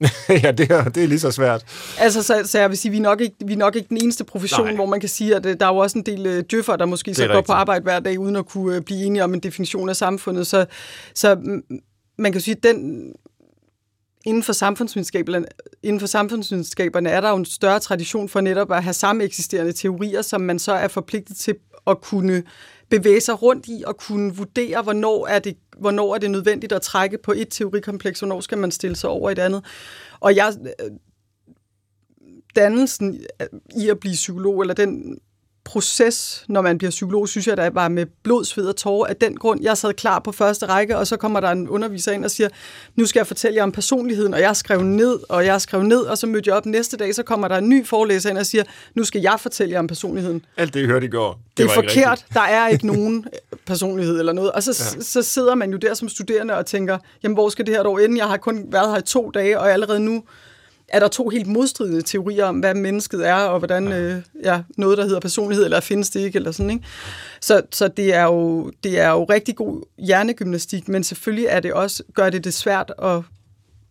ja, 0.42 0.52
det 0.52 0.70
er, 0.70 0.84
det 0.84 1.04
er 1.04 1.08
lige 1.08 1.18
så 1.18 1.30
svært. 1.30 1.64
Altså, 1.98 2.22
så, 2.22 2.42
så 2.44 2.58
jeg 2.58 2.70
vil 2.70 2.78
sige, 2.78 2.92
vi 2.92 2.98
er 2.98 3.02
nok 3.02 3.20
ikke, 3.20 3.36
vi 3.46 3.52
er 3.52 3.56
nok 3.56 3.76
ikke 3.76 3.88
den 3.88 3.96
eneste 4.02 4.24
profession, 4.24 4.66
Nej. 4.66 4.74
hvor 4.74 4.86
man 4.86 5.00
kan 5.00 5.08
sige, 5.08 5.36
at 5.36 5.46
øh, 5.46 5.56
der 5.60 5.66
er 5.66 5.70
jo 5.70 5.76
også 5.76 5.98
en 5.98 6.06
del 6.06 6.26
uh, 6.26 6.44
djøffer, 6.50 6.76
der 6.76 6.86
måske 6.86 7.14
så 7.14 7.26
går 7.26 7.40
på 7.40 7.52
arbejde 7.52 7.82
hver 7.82 8.00
dag, 8.00 8.18
uden 8.18 8.36
at 8.36 8.46
kunne 8.46 8.76
uh, 8.76 8.82
blive 8.82 9.04
enige 9.04 9.24
om 9.24 9.34
en 9.34 9.40
definition 9.40 9.88
af 9.88 9.96
samfundet. 9.96 10.46
Så, 10.46 10.66
så 11.14 11.60
man 12.18 12.32
kan 12.32 12.40
sige, 12.40 12.56
at 12.56 12.62
den 12.62 13.12
inden 14.24 14.42
for 14.42 14.52
samfundsvidenskaberne, 14.52 15.46
inden 15.82 16.00
for 16.00 16.06
samfundsvidenskaberne 16.06 17.10
er 17.10 17.20
der 17.20 17.30
jo 17.30 17.36
en 17.36 17.44
større 17.44 17.80
tradition 17.80 18.28
for 18.28 18.40
netop 18.40 18.72
at 18.72 18.82
have 18.82 18.94
samme 18.94 19.24
eksisterende 19.24 19.72
teorier, 19.72 20.22
som 20.22 20.40
man 20.40 20.58
så 20.58 20.72
er 20.72 20.88
forpligtet 20.88 21.36
til 21.36 21.54
at 21.86 22.00
kunne 22.00 22.42
bevæge 22.90 23.20
sig 23.20 23.42
rundt 23.42 23.66
i 23.68 23.82
og 23.86 23.96
kunne 23.96 24.34
vurdere, 24.34 24.82
hvornår 24.82 25.26
er 25.26 25.38
det, 25.38 25.56
hvornår 25.78 26.14
er 26.14 26.18
det 26.18 26.30
nødvendigt 26.30 26.72
at 26.72 26.82
trække 26.82 27.18
på 27.18 27.32
et 27.32 27.48
teorikompleks, 27.50 28.20
hvornår 28.20 28.40
skal 28.40 28.58
man 28.58 28.70
stille 28.70 28.96
sig 28.96 29.10
over 29.10 29.30
et 29.30 29.38
andet. 29.38 29.64
Og 30.20 30.36
jeg, 30.36 30.54
øh, 30.64 30.90
dannelsen 32.56 33.20
i 33.76 33.88
at 33.88 34.00
blive 34.00 34.14
psykolog, 34.14 34.60
eller 34.60 34.74
den 34.74 35.18
proces, 35.68 36.44
når 36.48 36.60
man 36.60 36.78
bliver 36.78 36.90
psykolog, 36.90 37.28
synes 37.28 37.46
jeg, 37.46 37.56
der 37.56 37.70
var 37.70 37.88
med 37.88 38.06
blod, 38.22 38.44
sved 38.44 38.66
og 38.66 38.76
tårer. 38.76 39.06
Af 39.06 39.16
den 39.16 39.36
grund, 39.36 39.62
jeg 39.62 39.76
sad 39.76 39.94
klar 39.94 40.18
på 40.18 40.32
første 40.32 40.66
række, 40.66 40.98
og 40.98 41.06
så 41.06 41.16
kommer 41.16 41.40
der 41.40 41.50
en 41.50 41.68
underviser 41.68 42.12
ind 42.12 42.24
og 42.24 42.30
siger, 42.30 42.48
nu 42.96 43.06
skal 43.06 43.20
jeg 43.20 43.26
fortælle 43.26 43.56
jer 43.56 43.62
om 43.62 43.72
personligheden, 43.72 44.34
og 44.34 44.40
jeg 44.40 44.56
skrev 44.56 44.82
ned, 44.82 45.18
og 45.28 45.44
jeg 45.44 45.60
skrev 45.60 45.82
ned, 45.82 46.00
og 46.00 46.18
så 46.18 46.26
mødte 46.26 46.48
jeg 46.48 46.56
op 46.56 46.66
næste 46.66 46.96
dag, 46.96 47.14
så 47.14 47.22
kommer 47.22 47.48
der 47.48 47.56
en 47.56 47.68
ny 47.68 47.86
forelæser 47.86 48.30
ind 48.30 48.38
og 48.38 48.46
siger, 48.46 48.64
nu 48.94 49.04
skal 49.04 49.20
jeg 49.20 49.40
fortælle 49.40 49.72
jer 49.72 49.78
om 49.78 49.86
personligheden. 49.86 50.44
Alt 50.56 50.74
det, 50.74 50.82
I 50.82 50.86
hørte 50.86 51.06
i 51.06 51.10
går, 51.10 51.32
det, 51.32 51.58
det 51.58 51.64
er 51.64 51.74
forkert. 51.74 52.24
Der 52.34 52.40
er 52.40 52.68
ikke 52.68 52.86
nogen 52.94 53.26
personlighed 53.66 54.18
eller 54.18 54.32
noget. 54.32 54.52
Og 54.52 54.62
så, 54.62 54.94
ja. 54.96 55.02
så 55.02 55.22
sidder 55.22 55.54
man 55.54 55.70
jo 55.70 55.76
der 55.76 55.94
som 55.94 56.08
studerende 56.08 56.54
og 56.54 56.66
tænker, 56.66 56.98
jamen 57.22 57.34
hvor 57.34 57.48
skal 57.48 57.66
det 57.66 57.74
her 57.74 57.82
dog 57.82 58.04
ende? 58.04 58.18
Jeg 58.18 58.26
har 58.26 58.36
kun 58.36 58.64
været 58.68 58.90
her 58.90 58.98
i 58.98 59.02
to 59.02 59.30
dage, 59.30 59.60
og 59.60 59.72
allerede 59.72 60.00
nu 60.00 60.22
er 60.88 61.00
der 61.00 61.08
to 61.08 61.28
helt 61.28 61.46
modstridende 61.46 62.02
teorier 62.02 62.44
om, 62.44 62.58
hvad 62.58 62.74
mennesket 62.74 63.28
er, 63.28 63.34
og 63.34 63.58
hvordan 63.58 63.88
ja. 63.88 64.00
Øh, 64.00 64.22
ja, 64.44 64.62
noget, 64.76 64.98
der 64.98 65.04
hedder 65.04 65.20
personlighed, 65.20 65.64
eller 65.64 65.80
findes 65.80 66.10
det 66.10 66.20
ikke, 66.20 66.36
eller 66.36 66.52
sådan, 66.52 66.70
ikke? 66.70 66.84
Så, 67.40 67.62
så 67.72 67.88
det, 67.88 68.14
er 68.14 68.24
jo, 68.24 68.70
det 68.84 69.00
er 69.00 69.10
jo 69.10 69.24
rigtig 69.24 69.56
god 69.56 69.82
hjernegymnastik, 69.98 70.88
men 70.88 71.04
selvfølgelig 71.04 71.46
er 71.46 71.60
det 71.60 71.72
også, 71.72 72.02
gør 72.14 72.30
det 72.30 72.44
det 72.44 72.54
svært 72.54 72.92
at 73.02 73.22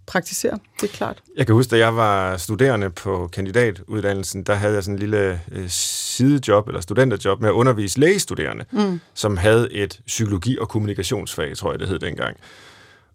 praktisere, 0.08 0.60
det 0.82 0.90
er 0.90 0.94
klart. 0.94 1.24
Jeg 1.38 1.46
kan 1.46 1.56
huske, 1.56 1.72
da 1.72 1.78
jeg 1.78 1.96
var 1.96 2.38
studerende 2.38 2.90
på 2.90 3.30
kandidatuddannelsen, 3.34 4.44
der 4.44 4.54
havde 4.54 4.74
jeg 4.74 4.84
sådan 4.84 4.96
en 4.96 5.00
lille 5.00 5.42
øh, 5.52 5.70
sidejob, 5.70 6.68
eller 6.68 6.82
studenterjob, 6.82 7.42
med 7.42 7.50
at 7.50 7.54
undervise 7.54 8.00
lægestuderende, 8.00 8.66
mm. 8.72 9.00
som 9.14 9.38
havde 9.38 9.74
et 9.74 10.00
psykologi- 10.06 10.58
og 10.60 10.70
kommunikationsfag, 10.70 11.58
tror 11.58 11.72
jeg, 11.72 11.80
det 11.80 11.88
hed 11.88 12.00
dengang. 12.00 12.38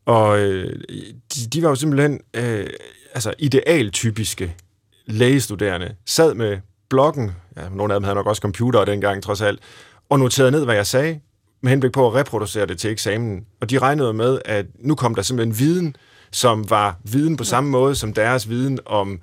Og 0.06 0.38
øh, 0.40 0.80
de, 1.34 1.46
de 1.52 1.62
var 1.62 1.68
jo 1.68 1.74
simpelthen... 1.74 2.20
Øh, 2.34 2.66
altså 3.14 3.34
idealtypiske 3.38 4.56
lægestuderende 5.06 5.94
sad 6.06 6.34
med 6.34 6.58
bloggen, 6.88 7.30
ja, 7.56 7.68
nogle 7.68 7.94
af 7.94 8.00
dem 8.00 8.04
havde 8.04 8.14
nok 8.14 8.26
også 8.26 8.40
computer 8.40 8.84
dengang 8.84 9.22
trods 9.22 9.40
alt, 9.40 9.60
og 10.10 10.18
noterede 10.18 10.50
ned, 10.50 10.64
hvad 10.64 10.74
jeg 10.74 10.86
sagde, 10.86 11.20
med 11.60 11.70
henblik 11.70 11.92
på 11.92 12.06
at 12.06 12.14
reproducere 12.14 12.66
det 12.66 12.78
til 12.78 12.90
eksamen. 12.90 13.46
Og 13.60 13.70
de 13.70 13.78
regnede 13.78 14.12
med, 14.12 14.38
at 14.44 14.66
nu 14.78 14.94
kom 14.94 15.14
der 15.14 15.22
simpelthen 15.22 15.58
viden, 15.58 15.96
som 16.30 16.70
var 16.70 16.96
viden 17.04 17.36
på 17.36 17.44
samme 17.44 17.70
måde 17.70 17.94
som 17.94 18.12
deres 18.14 18.48
viden 18.48 18.78
om 18.86 19.20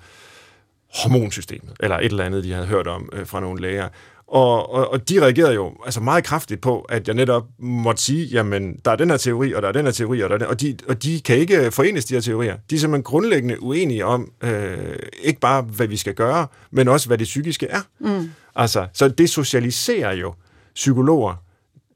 hormonsystemet, 1.02 1.72
eller 1.80 1.96
et 1.96 2.04
eller 2.04 2.24
andet, 2.24 2.44
de 2.44 2.52
havde 2.52 2.66
hørt 2.66 2.86
om 2.86 3.08
øh, 3.12 3.26
fra 3.26 3.40
nogle 3.40 3.62
læger. 3.62 3.88
Og, 4.30 4.72
og, 4.72 4.92
og 4.92 5.08
de 5.08 5.22
reagerede 5.22 5.54
jo 5.54 5.72
altså 5.84 6.00
meget 6.00 6.24
kraftigt 6.24 6.60
på, 6.60 6.80
at 6.80 7.08
jeg 7.08 7.14
netop 7.14 7.46
måtte 7.58 8.02
sige, 8.02 8.26
jamen, 8.26 8.76
der 8.84 8.90
er 8.90 8.96
den 8.96 9.10
her 9.10 9.16
teori, 9.16 9.52
og 9.52 9.62
der 9.62 9.68
er 9.68 9.72
den 9.72 9.84
her 9.84 9.92
teori, 9.92 10.20
og, 10.20 10.28
der 10.28 10.34
er 10.34 10.38
den, 10.38 10.46
og, 10.48 10.60
de, 10.60 10.76
og 10.88 11.02
de 11.02 11.20
kan 11.20 11.36
ikke 11.36 11.70
forenes, 11.70 12.04
de 12.04 12.14
her 12.14 12.20
teorier. 12.20 12.56
De 12.70 12.74
er 12.74 12.78
simpelthen 12.78 13.02
grundlæggende 13.02 13.62
uenige 13.62 14.06
om, 14.06 14.32
øh, 14.42 14.96
ikke 15.22 15.40
bare, 15.40 15.62
hvad 15.62 15.86
vi 15.86 15.96
skal 15.96 16.14
gøre, 16.14 16.46
men 16.70 16.88
også, 16.88 17.06
hvad 17.06 17.18
det 17.18 17.24
psykiske 17.24 17.66
er. 17.66 17.80
Mm. 18.00 18.30
Altså, 18.56 18.86
så 18.92 19.08
det 19.08 19.30
socialiserer 19.30 20.12
jo 20.12 20.34
psykologer, 20.74 21.34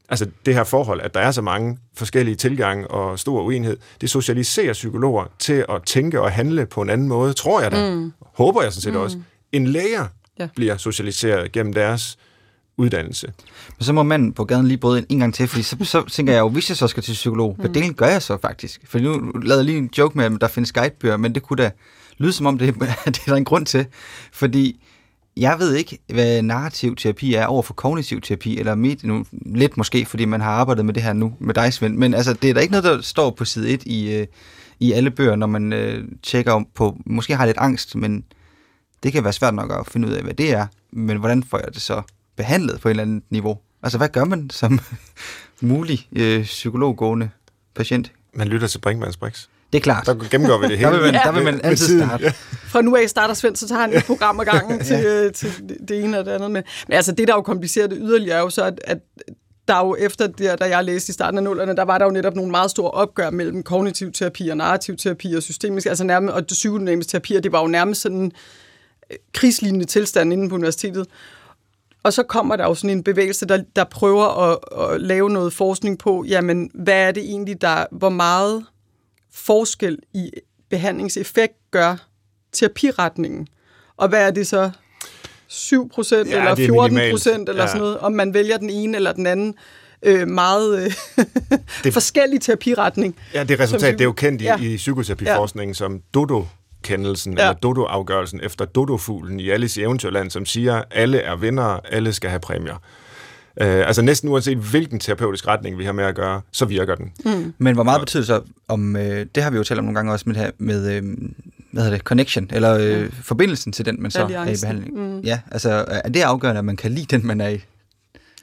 altså 0.08 0.26
det 0.46 0.54
her 0.54 0.64
forhold, 0.64 1.00
at 1.00 1.14
der 1.14 1.20
er 1.20 1.30
så 1.30 1.42
mange 1.42 1.78
forskellige 1.96 2.34
tilgange 2.34 2.88
og 2.88 3.18
stor 3.18 3.42
uenighed, 3.42 3.76
det 4.00 4.10
socialiserer 4.10 4.72
psykologer 4.72 5.24
til 5.38 5.64
at 5.68 5.82
tænke 5.86 6.20
og 6.20 6.32
handle 6.32 6.66
på 6.66 6.82
en 6.82 6.90
anden 6.90 7.08
måde, 7.08 7.32
tror 7.32 7.60
jeg 7.60 7.72
da. 7.72 7.94
Mm. 7.94 8.12
Håber 8.20 8.62
jeg 8.62 8.72
sådan 8.72 8.82
set 8.82 8.92
mm. 8.92 9.00
også. 9.00 9.18
En 9.52 9.66
læger 9.66 10.06
ja. 10.38 10.48
bliver 10.56 10.76
socialiseret 10.76 11.52
gennem 11.52 11.72
deres 11.72 12.18
uddannelse. 12.76 13.32
Men 13.78 13.84
så 13.84 13.92
må 13.92 14.02
manden 14.02 14.32
på 14.32 14.44
gaden 14.44 14.66
lige 14.66 14.78
både 14.78 14.98
en, 14.98 15.06
en 15.08 15.18
gang 15.18 15.34
til, 15.34 15.48
fordi 15.48 15.62
så, 15.62 15.76
så 15.82 16.04
tænker 16.10 16.32
jeg 16.32 16.40
jo, 16.40 16.48
hvis 16.48 16.68
jeg 16.68 16.76
så 16.76 16.88
skal 16.88 17.02
til 17.02 17.12
psykolog, 17.12 17.54
hvad 17.58 17.70
det 17.70 17.96
gør 17.96 18.06
jeg 18.06 18.22
så 18.22 18.38
faktisk? 18.42 18.80
For 18.84 18.98
nu 18.98 19.32
lavede 19.40 19.58
jeg 19.58 19.64
lige 19.64 19.78
en 19.78 19.90
joke 19.98 20.18
med, 20.18 20.24
at 20.24 20.32
der 20.40 20.48
findes 20.48 20.72
guidebøger, 20.72 21.16
men 21.16 21.34
det 21.34 21.42
kunne 21.42 21.62
da 21.62 21.70
lyde 22.18 22.32
som 22.32 22.46
om, 22.46 22.58
det, 22.58 22.74
det 23.04 23.06
er 23.06 23.10
der 23.26 23.34
en 23.34 23.44
grund 23.44 23.66
til. 23.66 23.86
Fordi 24.32 24.80
jeg 25.36 25.58
ved 25.58 25.74
ikke, 25.74 25.98
hvad 26.12 26.42
narrativ 26.42 26.96
terapi 26.96 27.34
er 27.34 27.46
over 27.46 27.62
for 27.62 27.74
kognitiv 27.74 28.20
terapi, 28.20 28.58
eller 28.58 28.74
mit, 28.74 29.04
nu, 29.04 29.24
lidt 29.32 29.76
måske, 29.76 30.04
fordi 30.04 30.24
man 30.24 30.40
har 30.40 30.50
arbejdet 30.50 30.84
med 30.84 30.94
det 30.94 31.02
her 31.02 31.12
nu 31.12 31.34
med 31.38 31.54
dig, 31.54 31.72
Svend, 31.72 31.96
men 31.96 32.14
altså, 32.14 32.32
det 32.32 32.50
er 32.50 32.54
da 32.54 32.60
ikke 32.60 32.72
noget, 32.72 32.84
der 32.84 33.00
står 33.00 33.30
på 33.30 33.44
side 33.44 33.70
1 33.70 33.82
i, 33.86 34.14
øh, 34.14 34.26
i 34.80 34.92
alle 34.92 35.10
bøger, 35.10 35.36
når 35.36 35.46
man 35.46 35.72
øh, 35.72 36.04
tjekker 36.22 36.52
om 36.52 36.66
på, 36.74 36.96
måske 37.06 37.36
har 37.36 37.46
lidt 37.46 37.58
angst, 37.58 37.96
men 37.96 38.24
det 39.04 39.12
kan 39.12 39.24
være 39.24 39.32
svært 39.32 39.54
nok 39.54 39.72
at 39.80 39.86
finde 39.86 40.08
ud 40.08 40.12
af, 40.12 40.22
hvad 40.22 40.34
det 40.34 40.52
er, 40.52 40.66
men 40.92 41.16
hvordan 41.16 41.42
får 41.42 41.58
jeg 41.58 41.74
det 41.74 41.82
så 41.82 42.02
behandlet 42.36 42.80
på 42.80 42.88
et 42.88 42.90
eller 42.90 43.02
andet 43.02 43.22
niveau? 43.30 43.58
Altså, 43.82 43.98
hvad 43.98 44.08
gør 44.08 44.24
man 44.24 44.50
som 44.50 44.80
mulig 45.60 46.08
øh, 46.16 46.42
psykologgående 46.42 47.30
patient? 47.74 48.12
Man 48.34 48.48
lytter 48.48 48.66
til 48.66 48.78
Brinkmanns 48.78 49.16
Brix. 49.16 49.46
Det 49.72 49.78
er 49.78 49.82
klart. 49.82 50.06
Der 50.06 50.14
gennemgår 50.14 50.58
vi 50.58 50.68
det 50.68 50.78
hele. 50.78 50.90
der, 50.90 51.02
vil 51.02 51.12
man, 51.12 51.14
der 51.14 51.32
vil 51.32 51.44
man 51.44 51.60
altid 51.64 52.00
starte. 52.00 52.32
Fra 52.72 52.82
nu 52.82 52.96
af 52.96 53.10
starter 53.10 53.34
Svend, 53.34 53.56
så 53.56 53.68
tager 53.68 53.80
han 53.80 53.96
et 53.96 54.04
program 54.04 54.40
ad 54.40 54.44
gangen 54.44 54.80
til, 54.84 54.96
ja. 54.96 55.30
til 55.30 55.76
det 55.88 56.04
ene 56.04 56.18
og 56.18 56.24
det 56.24 56.30
andet. 56.30 56.50
Men, 56.50 56.62
men 56.88 56.96
altså, 56.96 57.12
det 57.12 57.28
der 57.28 57.34
jo 57.34 57.42
komplicerer 57.42 57.86
det 57.86 57.98
yderligere 58.00 58.36
er 58.36 58.40
jo 58.40 58.50
så, 58.50 58.64
at, 58.64 58.80
at 58.84 58.98
der 59.68 59.78
jo 59.78 59.96
efter 59.98 60.26
det, 60.26 60.60
da 60.60 60.64
jeg 60.64 60.84
læste 60.84 61.10
i 61.10 61.12
starten 61.12 61.38
af 61.38 61.44
nullerne, 61.44 61.76
der 61.76 61.82
var 61.82 61.98
der 61.98 62.04
jo 62.04 62.10
netop 62.10 62.34
nogle 62.34 62.50
meget 62.50 62.70
store 62.70 62.90
opgør 62.90 63.30
mellem 63.30 63.62
kognitiv 63.62 64.12
terapi 64.12 64.48
og 64.48 64.56
narrativ 64.56 64.96
terapi 64.96 65.34
og 65.34 65.42
systemisk, 65.42 65.86
altså 65.86 66.04
nærmest, 66.04 66.34
og 66.34 66.44
psykodynamisk 66.48 67.08
terapi, 67.08 67.34
og 67.34 67.44
det 67.44 67.52
var 67.52 67.60
jo 67.60 67.66
nærmest 67.66 68.00
sådan 68.00 68.24
øh, 68.24 68.30
krigslignende 69.32 69.86
tilstand 69.86 70.32
inde 70.32 70.48
på 70.48 70.54
universitetet. 70.54 71.06
Og 72.02 72.12
så 72.12 72.22
kommer 72.22 72.56
der 72.56 72.64
jo 72.64 72.74
sådan 72.74 72.90
en 72.90 73.02
bevægelse, 73.02 73.46
der, 73.46 73.62
der 73.76 73.84
prøver 73.84 74.50
at, 74.50 74.58
at 74.80 75.00
lave 75.00 75.30
noget 75.30 75.52
forskning 75.52 75.98
på, 75.98 76.24
jamen, 76.28 76.70
hvad 76.74 77.08
er 77.08 77.12
det 77.12 77.22
egentlig, 77.22 77.60
der, 77.60 77.86
hvor 77.92 78.08
meget 78.08 78.64
forskel 79.32 79.98
i 80.14 80.30
behandlingseffekt 80.70 81.54
gør 81.70 81.96
terapiretningen? 82.52 83.48
Og 83.96 84.08
hvad 84.08 84.26
er 84.26 84.30
det 84.30 84.46
så? 84.46 84.70
7 85.46 85.88
procent 85.88 86.30
ja, 86.30 86.38
eller 86.38 86.54
14 86.54 86.98
procent 87.10 87.48
eller 87.48 87.62
ja. 87.62 87.66
sådan 87.66 87.80
noget, 87.80 87.98
om 87.98 88.12
man 88.12 88.34
vælger 88.34 88.56
den 88.56 88.70
ene 88.70 88.96
eller 88.96 89.12
den 89.12 89.26
anden 89.26 89.54
øh, 90.02 90.28
meget 90.28 90.84
øh, 90.84 90.92
det, 91.84 91.92
forskellig 91.98 92.40
terapiretning. 92.40 93.16
Ja, 93.34 93.44
det 93.44 93.60
resultat, 93.60 93.92
det 93.92 94.00
er 94.00 94.04
jo 94.04 94.12
kendt 94.12 94.42
i, 94.42 94.44
ja. 94.44 94.58
i 94.58 94.76
psykoterapiforskningen 94.76 95.72
ja. 95.72 95.74
som 95.74 96.00
Dodo 96.14 96.44
kendelsen 96.84 97.38
ja. 97.38 97.42
eller 97.42 97.54
Dodo-afgørelsen 97.54 98.40
efter 98.42 98.64
Dodo-fuglen 98.64 99.40
i 99.40 99.50
Alice 99.50 99.80
i 99.80 99.84
Eventyrland, 99.84 100.30
som 100.30 100.46
siger, 100.46 100.82
alle 100.90 101.18
er 101.18 101.36
vinder, 101.36 101.80
alle 101.90 102.12
skal 102.12 102.30
have 102.30 102.40
præmier. 102.40 102.82
Øh, 103.60 103.86
altså 103.86 104.02
næsten 104.02 104.28
uanset 104.28 104.58
hvilken 104.58 105.00
terapeutisk 105.00 105.46
retning 105.46 105.78
vi 105.78 105.84
har 105.84 105.92
med 105.92 106.04
at 106.04 106.14
gøre, 106.14 106.40
så 106.52 106.64
virker 106.64 106.94
den. 106.94 107.12
Mm. 107.24 107.54
Men 107.58 107.74
hvor 107.74 107.84
meget 107.84 108.00
betyder 108.00 108.24
så 108.24 108.42
om, 108.68 108.96
øh, 108.96 109.26
det 109.34 109.42
har 109.42 109.50
vi 109.50 109.56
jo 109.56 109.64
talt 109.64 109.78
om 109.78 109.84
nogle 109.84 109.94
gange 109.94 110.12
også 110.12 110.24
med, 110.26 110.34
det 110.34 110.42
her, 110.42 110.50
med 110.58 110.96
øh, 110.96 111.02
hvad 111.70 111.82
hedder 111.82 111.96
det, 111.96 112.04
connection, 112.04 112.50
eller 112.52 112.78
øh, 112.78 113.02
mm. 113.02 113.12
forbindelsen 113.12 113.72
til 113.72 113.84
den, 113.84 114.02
man 114.02 114.10
så 114.10 114.22
er 114.22 114.48
i 114.48 114.56
behandling. 114.62 115.14
Mm. 115.14 115.20
Ja, 115.20 115.40
altså 115.50 115.84
er 115.88 116.08
det 116.08 116.20
afgørende, 116.20 116.58
at 116.58 116.64
man 116.64 116.76
kan 116.76 116.90
lide 116.90 117.06
den, 117.16 117.26
man 117.26 117.40
er 117.40 117.48
i? 117.48 117.60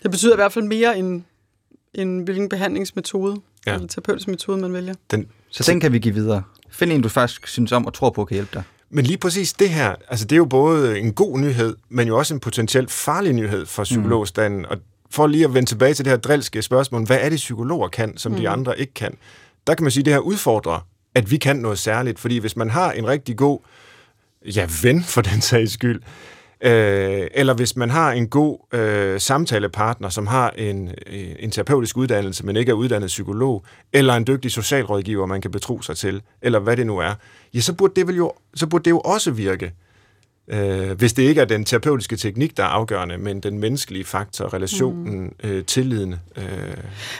Det 0.03 0.11
betyder 0.11 0.33
i 0.33 0.35
hvert 0.35 0.51
fald 0.53 0.65
mere 0.65 0.97
end, 0.97 1.21
end 1.93 2.23
hvilken 2.23 2.49
behandlingsmetode, 2.49 3.35
ja. 3.67 3.73
eller 3.73 3.87
terapeutisk 3.87 4.27
metode, 4.27 4.61
man 4.61 4.73
vælger. 4.73 4.93
Den, 5.11 5.27
så 5.49 5.71
den 5.71 5.79
kan 5.79 5.93
vi 5.93 5.99
give 5.99 6.13
videre. 6.13 6.43
Find 6.71 6.91
en, 6.91 7.01
du 7.01 7.09
faktisk 7.09 7.47
synes 7.47 7.71
om 7.71 7.85
og 7.85 7.93
tror 7.93 8.09
på, 8.09 8.25
kan 8.25 8.35
hjælpe 8.35 8.51
dig. 8.53 8.63
Men 8.89 9.05
lige 9.05 9.17
præcis 9.17 9.53
det 9.53 9.69
her, 9.69 9.95
altså 10.09 10.25
det 10.25 10.35
er 10.35 10.37
jo 10.37 10.45
både 10.45 10.99
en 10.99 11.13
god 11.13 11.39
nyhed, 11.39 11.75
men 11.89 12.07
jo 12.07 12.17
også 12.17 12.33
en 12.33 12.39
potentielt 12.39 12.91
farlig 12.91 13.33
nyhed 13.33 13.65
for 13.65 13.83
psykologstanden. 13.83 14.59
Mm. 14.59 14.65
Og 14.69 14.77
for 15.09 15.27
lige 15.27 15.45
at 15.45 15.53
vende 15.53 15.69
tilbage 15.69 15.93
til 15.93 16.05
det 16.05 16.11
her 16.11 16.17
drilske 16.17 16.61
spørgsmål, 16.61 17.05
hvad 17.05 17.17
er 17.21 17.29
det 17.29 17.35
psykologer 17.35 17.87
kan, 17.87 18.17
som 18.17 18.31
mm. 18.31 18.37
de 18.37 18.49
andre 18.49 18.79
ikke 18.79 18.93
kan? 18.93 19.17
Der 19.67 19.75
kan 19.75 19.83
man 19.83 19.91
sige, 19.91 20.01
at 20.01 20.05
det 20.05 20.13
her 20.13 20.19
udfordrer, 20.19 20.87
at 21.15 21.31
vi 21.31 21.37
kan 21.37 21.55
noget 21.55 21.79
særligt. 21.79 22.19
Fordi 22.19 22.37
hvis 22.37 22.55
man 22.55 22.69
har 22.69 22.91
en 22.91 23.07
rigtig 23.07 23.37
god 23.37 23.59
ja, 24.55 24.67
ven 24.83 25.03
for 25.03 25.21
den 25.21 25.41
sags 25.41 25.73
skyld, 25.73 26.01
Øh, 26.63 27.27
eller 27.33 27.53
hvis 27.53 27.75
man 27.75 27.89
har 27.89 28.11
en 28.11 28.27
god 28.27 28.57
øh, 28.73 29.19
samtalepartner, 29.19 30.09
som 30.09 30.27
har 30.27 30.49
en, 30.49 30.87
øh, 31.07 31.29
en 31.39 31.51
terapeutisk 31.51 31.97
uddannelse, 31.97 32.45
men 32.45 32.55
ikke 32.55 32.69
er 32.69 32.73
uddannet 32.73 33.07
psykolog, 33.07 33.65
eller 33.93 34.13
en 34.13 34.27
dygtig 34.27 34.51
socialrådgiver, 34.51 35.25
man 35.25 35.41
kan 35.41 35.51
betro 35.51 35.81
sig 35.81 35.97
til, 35.97 36.21
eller 36.41 36.59
hvad 36.59 36.77
det 36.77 36.87
nu 36.87 36.97
er, 36.97 37.13
ja, 37.53 37.59
så 37.59 37.73
burde 37.73 37.93
det, 37.95 38.07
vel 38.07 38.15
jo, 38.15 38.33
så 38.55 38.67
burde 38.67 38.83
det 38.83 38.91
jo 38.91 38.99
også 38.99 39.31
virke. 39.31 39.73
Øh, 40.47 40.91
hvis 40.91 41.13
det 41.13 41.23
ikke 41.23 41.41
er 41.41 41.45
den 41.45 41.65
terapeutiske 41.65 42.15
teknik, 42.15 42.57
der 42.57 42.63
er 42.63 42.67
afgørende, 42.67 43.17
men 43.17 43.39
den 43.39 43.59
menneskelige 43.59 44.03
faktor, 44.03 44.53
relationen, 44.53 45.23
mm. 45.23 45.49
øh, 45.49 45.65
tilliden. 45.65 46.15
Øh. 46.37 46.43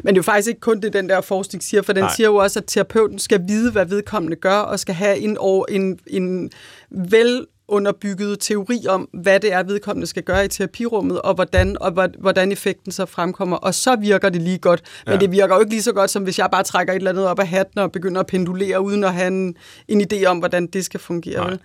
Men 0.03 0.07
det 0.07 0.11
er 0.11 0.15
jo 0.15 0.21
faktisk 0.21 0.47
ikke 0.47 0.59
kun 0.59 0.81
det, 0.81 0.93
den 0.93 1.09
der 1.09 1.21
forskning 1.21 1.63
siger, 1.63 1.81
for 1.81 1.93
den 1.93 2.03
Nej. 2.03 2.13
siger 2.15 2.27
jo 2.27 2.35
også, 2.35 2.59
at 2.59 2.65
terapeuten 2.67 3.19
skal 3.19 3.41
vide, 3.47 3.71
hvad 3.71 3.85
vedkommende 3.85 4.35
gør, 4.35 4.57
og 4.57 4.79
skal 4.79 4.95
have 4.95 5.17
en, 5.17 5.37
en, 5.69 5.99
en 6.07 6.51
vel 6.89 7.45
underbygget 7.71 8.39
teori 8.39 8.85
om, 8.89 9.09
hvad 9.13 9.39
det 9.39 9.53
er, 9.53 9.63
vedkommende 9.63 10.07
skal 10.07 10.23
gøre 10.23 10.45
i 10.45 10.47
terapirummet, 10.47 11.21
og 11.21 11.33
hvordan, 11.33 11.77
og 11.81 12.09
hvordan 12.19 12.51
effekten 12.51 12.91
så 12.91 13.05
fremkommer. 13.05 13.57
Og 13.57 13.73
så 13.75 13.95
virker 13.95 14.29
det 14.29 14.41
lige 14.41 14.57
godt. 14.57 14.81
Men 15.05 15.13
ja. 15.13 15.19
det 15.19 15.31
virker 15.31 15.55
jo 15.55 15.59
ikke 15.59 15.71
lige 15.71 15.81
så 15.81 15.93
godt, 15.93 16.09
som 16.09 16.23
hvis 16.23 16.39
jeg 16.39 16.49
bare 16.51 16.63
trækker 16.63 16.93
et 16.93 16.97
eller 16.97 17.11
andet 17.11 17.27
op 17.27 17.39
af 17.39 17.47
hatten 17.47 17.79
og 17.79 17.91
begynder 17.91 18.19
at 18.19 18.27
pendulere, 18.27 18.81
uden 18.81 19.03
at 19.03 19.13
have 19.13 19.27
en, 19.27 19.55
en 19.87 20.01
idé 20.01 20.25
om, 20.25 20.37
hvordan 20.37 20.67
det 20.67 20.85
skal 20.85 20.99
fungere. 20.99 21.47
Nej. 21.47 21.57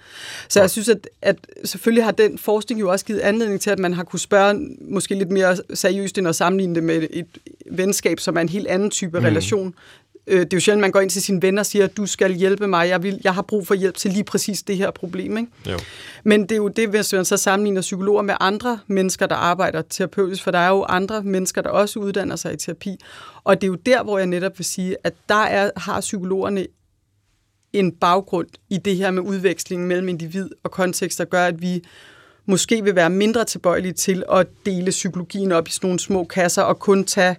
Så 0.49 0.61
jeg 0.61 0.71
synes, 0.71 0.89
at, 0.89 1.09
at 1.23 1.37
selvfølgelig 1.65 2.05
har 2.05 2.13
den 2.13 2.39
forskning 2.39 2.81
jo 2.81 2.91
også 2.91 3.05
givet 3.05 3.21
anledning 3.21 3.61
til, 3.61 3.71
at 3.71 3.79
man 3.79 3.93
har 3.93 4.05
kunne 4.05 4.21
spørge 4.21 4.77
måske 4.81 5.15
lidt 5.15 5.31
mere 5.31 5.57
seriøst, 5.75 6.19
end 6.19 6.29
at 6.29 6.37
sammenligne 6.37 6.75
det 6.75 6.83
med 6.83 7.07
et 7.11 7.27
venskab, 7.71 8.21
som 8.21 8.37
er 8.37 8.41
en 8.41 8.49
helt 8.49 8.67
anden 8.67 8.91
type 8.91 9.19
mm. 9.19 9.25
relation. 9.25 9.75
Øh, 10.27 10.41
det 10.41 10.53
er 10.53 10.57
jo 10.57 10.61
sjældent, 10.61 10.81
man 10.81 10.91
går 10.91 11.01
ind 11.01 11.11
til 11.11 11.23
sine 11.23 11.43
venner 11.43 11.63
og 11.63 11.67
siger, 11.67 11.87
du 11.87 12.07
skal 12.07 12.33
hjælpe 12.33 12.67
mig, 12.67 12.89
jeg, 12.89 13.03
vil, 13.03 13.21
jeg 13.25 13.35
har 13.35 13.43
brug 13.43 13.67
for 13.67 13.75
hjælp 13.75 13.97
til 13.97 14.13
lige 14.13 14.25
præcis 14.25 14.63
det 14.63 14.77
her 14.77 14.91
problem. 14.91 15.37
Ikke? 15.37 15.51
Jo. 15.67 15.79
Men 16.25 16.43
det 16.43 16.53
er 16.53 16.57
jo 16.57 16.69
det, 16.69 16.89
hvis 16.89 17.13
man 17.13 17.25
så 17.25 17.37
sammenligner 17.37 17.81
psykologer 17.81 18.23
med 18.23 18.35
andre 18.41 18.79
mennesker, 18.87 19.27
der 19.27 19.35
arbejder 19.35 19.83
terapeutisk, 19.83 20.43
for 20.43 20.51
der 20.51 20.59
er 20.59 20.69
jo 20.69 20.85
andre 20.89 21.23
mennesker, 21.23 21.63
der 21.63 21.71
også 21.71 21.99
uddanner 21.99 22.37
sig 22.37 22.53
i 22.53 22.57
terapi. 22.57 22.97
Og 23.45 23.61
det 23.61 23.67
er 23.67 23.69
jo 23.69 23.75
der, 23.75 24.03
hvor 24.03 24.19
jeg 24.19 24.27
netop 24.27 24.59
vil 24.59 24.65
sige, 24.65 24.97
at 25.05 25.15
der 25.29 25.35
er, 25.35 25.71
har 25.77 26.01
psykologerne 26.01 26.67
en 27.73 27.93
baggrund 27.93 28.49
i 28.71 28.79
det 28.79 28.97
her 28.97 29.11
med 29.11 29.23
udveksling 29.23 29.87
mellem 29.87 30.09
individ 30.09 30.49
og 30.65 30.71
kontekst, 30.71 31.19
der 31.19 31.25
gør, 31.25 31.45
at 31.45 31.63
vi 31.63 31.83
måske 32.47 32.85
vil 32.85 32.95
være 32.95 33.11
mindre 33.11 33.45
tilbøjelige 33.45 33.93
til 33.93 34.25
at 34.33 34.47
dele 34.67 34.91
psykologien 34.91 35.53
op 35.53 35.69
i 35.69 35.71
sådan 35.71 35.87
nogle 35.87 36.01
små 36.01 36.25
kasser 36.25 36.63
og 36.63 36.79
kun 36.79 37.05
tage 37.05 37.37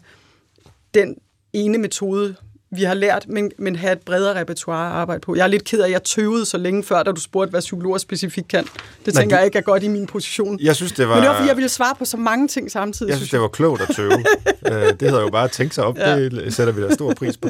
den 0.94 1.16
ene 1.54 1.78
metode 1.78 2.36
vi 2.72 2.84
har 2.84 2.94
lært, 2.94 3.26
men, 3.30 3.52
men 3.58 3.76
have 3.76 3.94
et 3.94 4.00
bredere 4.00 4.40
repertoire 4.40 4.88
at 4.88 4.94
arbejde 4.94 5.20
på. 5.20 5.36
Jeg 5.36 5.44
er 5.44 5.48
lidt 5.48 5.64
ked 5.64 5.80
af, 5.80 5.86
at 5.86 5.92
jeg 5.92 6.04
tøvede 6.04 6.46
så 6.46 6.58
længe 6.58 6.84
før, 6.84 7.04
da 7.04 7.12
du 7.12 7.22
spurgte, 7.22 7.50
hvad 7.50 7.62
psykologer 7.62 7.98
specifikt 7.98 8.48
kan. 8.48 8.64
Det 9.06 9.14
tænker 9.14 9.30
Nej, 9.30 9.38
jeg 9.38 9.46
ikke 9.46 9.58
er 9.58 9.62
godt 9.62 9.84
i 9.84 9.88
min 9.88 10.06
position. 10.06 10.60
Jeg 10.62 10.76
synes, 10.76 10.92
det 10.92 11.08
var... 11.08 11.16
Men 11.16 11.24
det 11.24 11.30
var, 11.30 11.36
fordi 11.36 11.48
jeg 11.48 11.58
ville 11.58 11.70
svare 11.70 11.96
på 12.00 12.06
så 12.06 12.18
mange 12.18 12.48
ting 12.48 12.72
samtidig. 12.72 13.10
Jeg 13.10 13.18
synes, 13.18 13.32
det 13.32 13.42
var 13.42 13.48
klogt 13.48 13.82
at 13.82 13.96
tøve. 13.96 14.12
Øh, 14.68 14.74
det 14.74 15.02
hedder 15.02 15.22
jo 15.22 15.30
bare 15.30 15.44
at 15.44 15.52
tænke 15.52 15.76
sig 15.76 15.84
op. 15.84 15.98
Ja. 15.98 16.20
Det 16.20 16.54
sætter 16.54 16.74
vi 16.74 16.82
da 16.82 16.94
stor 16.94 17.14
pris 17.14 17.38
på. 17.38 17.50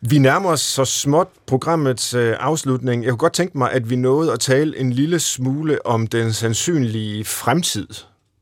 Vi 0.00 0.18
nærmer 0.18 0.50
os 0.50 0.60
så 0.60 0.84
småt 0.84 1.28
programmets 1.46 2.14
øh, 2.14 2.36
afslutning. 2.40 3.04
Jeg 3.04 3.10
kunne 3.10 3.18
godt 3.18 3.32
tænke 3.32 3.58
mig, 3.58 3.72
at 3.72 3.90
vi 3.90 3.96
nåede 3.96 4.32
at 4.32 4.40
tale 4.40 4.78
en 4.78 4.92
lille 4.92 5.20
smule 5.20 5.86
om 5.86 6.06
den 6.06 6.32
sandsynlige 6.32 7.24
fremtid 7.24 7.86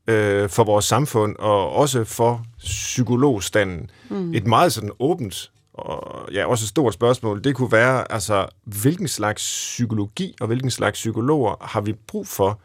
øh, 0.09 0.49
for 0.49 0.63
vores 0.63 0.85
samfund, 0.85 1.35
og 1.39 1.71
også 1.71 2.03
for 2.03 2.45
psykologstanden. 2.57 3.89
Mm. 4.09 4.33
Et 4.33 4.47
meget 4.47 4.73
sådan 4.73 4.91
åbent 4.99 5.51
og 5.73 6.29
ja, 6.33 6.45
også 6.45 6.63
et 6.63 6.69
stort 6.69 6.93
spørgsmål, 6.93 7.43
det 7.43 7.55
kunne 7.55 7.71
være, 7.71 8.11
altså, 8.11 8.47
hvilken 8.63 9.07
slags 9.07 9.43
psykologi 9.43 10.35
og 10.41 10.47
hvilken 10.47 10.71
slags 10.71 10.97
psykologer 10.97 11.55
har 11.61 11.81
vi 11.81 11.93
brug 11.93 12.27
for 12.27 12.61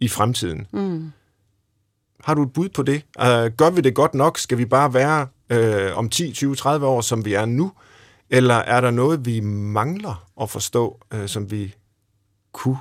i 0.00 0.08
fremtiden? 0.08 0.66
Mm. 0.72 1.12
Har 2.24 2.34
du 2.34 2.42
et 2.42 2.52
bud 2.52 2.68
på 2.68 2.82
det? 2.82 3.02
Uh, 3.18 3.56
gør 3.56 3.70
vi 3.70 3.80
det 3.80 3.94
godt 3.94 4.14
nok? 4.14 4.38
Skal 4.38 4.58
vi 4.58 4.64
bare 4.64 4.94
være 4.94 5.26
uh, 5.54 5.98
om 5.98 6.08
10, 6.08 6.32
20, 6.32 6.54
30 6.54 6.86
år, 6.86 7.00
som 7.00 7.24
vi 7.24 7.34
er 7.34 7.44
nu? 7.44 7.72
Eller 8.30 8.54
er 8.54 8.80
der 8.80 8.90
noget, 8.90 9.26
vi 9.26 9.40
mangler 9.40 10.26
at 10.40 10.50
forstå, 10.50 11.00
uh, 11.14 11.26
som 11.26 11.50
vi 11.50 11.74
kunne 12.52 12.78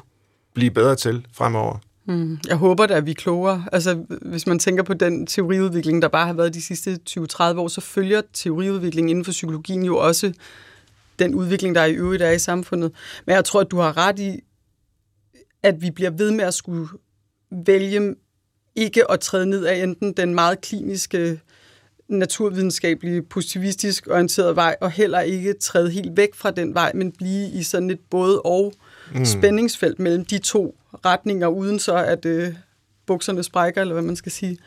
blive 0.54 0.72
bedre 0.72 0.96
til 0.96 1.28
fremover? 1.34 1.78
Mm, 2.06 2.38
jeg 2.48 2.56
håber 2.56 2.86
da, 2.86 2.94
at 2.94 3.06
vi 3.06 3.12
er 3.12 3.16
klogere. 3.16 3.66
Altså, 3.72 4.06
hvis 4.22 4.48
man 4.48 4.60
tænker 4.60 4.84
på 4.84 4.94
den 4.94 5.28
teoriudvikling, 5.28 6.02
der 6.02 6.08
bare 6.08 6.28
har 6.28 6.34
været 6.34 6.54
de 6.54 6.62
sidste 6.62 7.00
20-30 7.10 7.24
år, 7.42 7.68
så 7.68 7.82
følger 7.82 8.22
teoriudviklingen 8.34 9.10
inden 9.10 9.26
for 9.26 9.32
psykologien 9.32 9.84
jo 9.84 9.98
også 9.98 10.34
den 11.20 11.36
udvikling, 11.36 11.76
der 11.76 11.86
i 11.86 11.94
øvrigt 11.94 12.24
er 12.24 12.32
i 12.32 12.40
samfundet. 12.40 12.92
Men 13.26 13.36
jeg 13.36 13.46
tror, 13.46 13.62
at 13.62 13.72
du 13.72 13.78
har 13.78 13.98
ret 13.98 14.20
i, 14.20 14.40
at 15.64 15.82
vi 15.82 15.92
bliver 15.92 16.10
ved 16.10 16.32
med 16.32 16.46
at 16.46 16.54
skulle 16.54 16.88
vælge 17.66 18.16
ikke 18.76 19.12
at 19.12 19.20
træde 19.20 19.46
ned 19.46 19.66
af 19.66 19.84
enten 19.84 20.14
den 20.14 20.36
meget 20.36 20.62
kliniske, 20.62 21.40
naturvidenskabelige, 22.08 23.22
positivistisk 23.22 24.08
orienterede 24.08 24.56
vej, 24.56 24.76
og 24.82 24.92
heller 24.92 25.20
ikke 25.20 25.54
træde 25.54 25.92
helt 25.92 26.18
væk 26.18 26.36
fra 26.36 26.52
den 26.52 26.74
vej, 26.74 26.92
men 26.96 27.12
blive 27.12 27.50
i 27.50 27.64
sådan 27.64 27.90
et 27.90 28.00
både 28.10 28.42
og 28.42 28.74
mm. 29.16 29.26
spændingsfelt 29.26 30.00
mellem 30.00 30.26
de 30.26 30.38
to 30.38 30.76
retninger, 31.06 31.48
uden 31.48 31.80
så 31.80 31.96
at 31.96 32.26
øh, 32.26 32.54
bukserne 33.06 33.44
sprækker, 33.44 33.82
eller 33.82 33.94
hvad 33.94 34.04
man 34.04 34.16
skal 34.16 34.32
sige. 34.32 34.58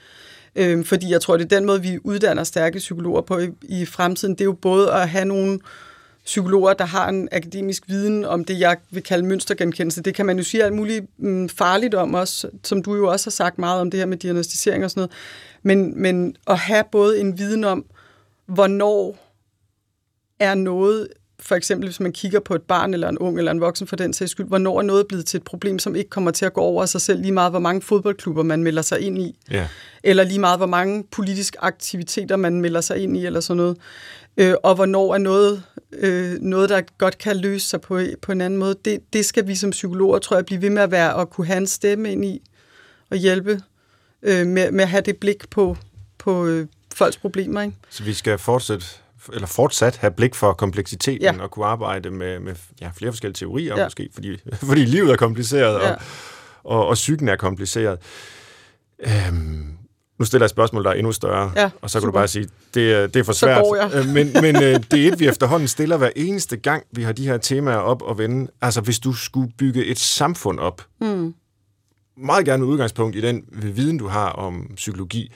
Øh, 0.57 0.85
fordi 0.85 1.11
jeg 1.11 1.21
tror, 1.21 1.37
det 1.37 1.53
er 1.53 1.57
den 1.57 1.67
måde, 1.67 1.83
vi 1.83 1.99
uddanner 2.05 2.45
stærke 2.45 2.79
psykologer 2.79 3.21
på 3.21 3.39
i, 3.39 3.49
i 3.63 3.87
fremtiden. 3.87 4.35
Det 4.35 4.41
er 4.41 4.45
jo 4.45 4.53
både 4.53 4.93
at 4.93 5.09
have 5.09 5.25
nogle 5.25 5.61
psykologer, 6.25 6.73
der 6.73 6.85
har 6.85 7.09
en 7.09 7.29
akademisk 7.33 7.83
viden 7.89 8.25
om 8.25 8.45
det, 8.45 8.61
jeg 8.61 8.77
vil 8.91 9.03
kalde 9.03 9.27
mønstergenkendelse. 9.27 10.03
Det 10.03 10.15
kan 10.15 10.27
man 10.27 10.37
jo 10.39 10.45
sige 10.45 10.65
alt 10.65 10.75
muligt 10.75 11.05
mm, 11.19 11.49
farligt 11.49 11.95
om 11.95 12.15
også, 12.15 12.49
som 12.65 12.83
du 12.83 12.95
jo 12.95 13.09
også 13.09 13.27
har 13.27 13.31
sagt 13.31 13.59
meget 13.59 13.81
om 13.81 13.91
det 13.91 14.01
her 14.01 14.07
med 14.07 14.17
diagnostisering 14.17 14.85
og 14.85 14.91
sådan 14.91 15.01
noget. 15.01 15.13
Men, 15.63 16.03
men 16.03 16.37
at 16.47 16.59
have 16.59 16.85
både 16.93 17.21
en 17.21 17.39
viden 17.39 17.65
om, 17.65 17.85
hvornår 18.47 19.19
er 20.41 20.55
noget, 20.55 21.09
for 21.47 21.55
eksempel 21.55 21.89
hvis 21.89 22.01
man 22.01 22.13
kigger 22.13 22.41
på 22.41 22.55
et 22.55 22.63
barn 22.63 22.95
eller 22.95 23.09
en 23.09 23.19
ung 23.19 23.39
eller 23.39 23.51
en 23.53 23.61
voksen 23.61 23.87
for 23.87 23.97
den 23.97 24.13
sags 24.13 24.31
skyld, 24.31 24.47
hvornår 24.47 24.79
er 24.79 24.83
noget 24.83 25.07
blevet 25.09 25.27
til 25.27 25.39
et 25.39 25.45
problem, 25.45 25.79
som 25.79 25.97
ikke 25.97 26.11
kommer 26.11 26.31
til 26.31 26.45
at 26.47 26.53
gå 26.53 26.61
over 26.61 26.87
sig 26.87 27.01
selv, 27.01 27.21
lige 27.21 27.33
meget 27.33 27.51
hvor 27.53 27.59
mange 27.61 27.83
fodboldklubber 27.83 28.43
man 28.43 28.63
melder 28.63 28.83
sig 28.83 29.01
ind 29.01 29.19
i, 29.19 29.37
Ja. 29.51 29.69
eller 30.03 30.25
lige 30.25 30.39
meget 30.39 30.59
hvor 30.59 30.67
mange 30.67 31.05
politiske 31.11 31.59
aktiviteter 31.61 32.37
man 32.37 32.61
melder 32.61 32.81
sig 32.81 32.99
ind 32.99 33.17
i, 33.17 33.27
eller 33.27 33.41
sådan 33.41 33.57
noget. 33.57 33.77
Øh, 34.37 34.55
og 34.63 34.75
hvornår 34.75 35.15
er 35.15 35.19
noget, 35.19 35.63
øh, 35.93 36.39
noget, 36.41 36.69
der 36.69 36.81
godt 36.99 37.19
kan 37.19 37.37
løse 37.37 37.69
sig 37.69 37.81
på, 37.81 38.01
på 38.23 38.33
en 38.33 38.41
anden 38.41 38.59
måde. 38.59 38.75
Det, 38.85 38.99
det 39.13 39.25
skal 39.25 39.47
vi 39.47 39.55
som 39.55 39.71
psykologer, 39.71 40.19
tror 40.19 40.37
jeg, 40.37 40.47
blive 40.47 40.63
ved 40.63 40.71
med 40.71 40.83
at 40.83 40.91
være 40.91 41.15
og 41.15 41.31
kunne 41.31 41.47
have 41.47 41.57
en 41.59 41.67
stemme 41.67 42.13
ind 42.13 42.25
i 42.25 42.43
og 43.11 43.17
hjælpe 43.17 43.61
øh, 44.23 44.47
med, 44.47 44.71
med 44.71 44.85
at 44.85 44.89
have 44.91 45.03
det 45.03 45.17
blik 45.17 45.51
på, 45.51 45.77
på 46.19 46.47
øh, 46.47 46.67
folks 46.95 47.17
problemer. 47.17 47.63
Ikke? 47.63 47.77
Så 47.91 48.03
vi 48.05 48.13
skal 48.15 48.39
fortsætte 48.39 48.87
eller 49.33 49.47
fortsat 49.47 49.97
have 49.97 50.11
blik 50.11 50.35
for 50.35 50.53
kompleksiteten 50.53 51.21
Ja. 51.23 51.43
og 51.43 51.51
kunne 51.51 51.67
arbejde 51.67 52.11
med, 52.11 52.39
med 52.41 52.55
ja, 52.81 52.91
flere 52.97 53.13
forskellige 53.13 53.35
teorier 53.37 53.77
Ja. 53.79 53.85
måske, 53.87 54.09
fordi, 54.15 54.37
fordi 54.71 54.85
livet 54.85 55.11
er 55.13 55.17
kompliceret, 55.17 55.81
Ja. 55.81 55.91
og, 55.91 55.99
og, 56.65 56.87
og 56.87 56.95
psyken 56.95 57.29
er 57.29 57.37
kompliceret. 57.37 57.99
Øhm, 59.07 59.69
nu 60.19 60.25
stiller 60.25 60.43
jeg 60.43 60.47
et 60.47 60.51
spørgsmål, 60.51 60.85
der 60.85 60.91
er 60.91 60.95
endnu 60.95 61.13
større, 61.13 61.53
Ja, 61.57 61.71
og 61.83 61.91
så 61.91 62.01
kan 62.01 62.07
du 62.07 62.13
bare 62.13 62.29
sige, 62.29 62.49
det 62.75 62.93
er, 62.93 63.07
det 63.07 63.17
er 63.21 63.25
for 63.25 63.33
svært. 63.33 63.65
Øh, 63.95 64.07
men 64.09 64.33
men 64.43 64.57
øh, 64.57 64.81
det 64.91 65.07
er 65.07 65.13
et, 65.13 65.21
vi 65.21 65.29
efterhånden 65.29 65.69
stiller 65.69 65.97
hver 65.97 66.11
eneste 66.17 66.57
gang, 66.57 66.83
vi 66.93 67.03
har 67.03 67.13
de 67.13 67.27
her 67.27 67.37
temaer 67.39 67.77
op 67.77 68.03
og 68.03 68.19
vende. 68.19 68.51
Altså, 68.63 68.81
hvis 68.81 68.99
du 68.99 69.13
skulle 69.13 69.53
bygge 69.59 69.85
et 69.87 69.99
samfund 69.99 70.59
op, 70.61 70.83
Mm. 71.01 71.35
meget 72.17 72.45
gerne 72.45 72.63
med 72.65 72.73
udgangspunkt 72.73 73.17
i 73.17 73.21
den 73.21 73.45
viden, 73.53 73.99
du 73.99 74.07
har 74.09 74.29
om 74.31 74.71
psykologi, 74.77 75.33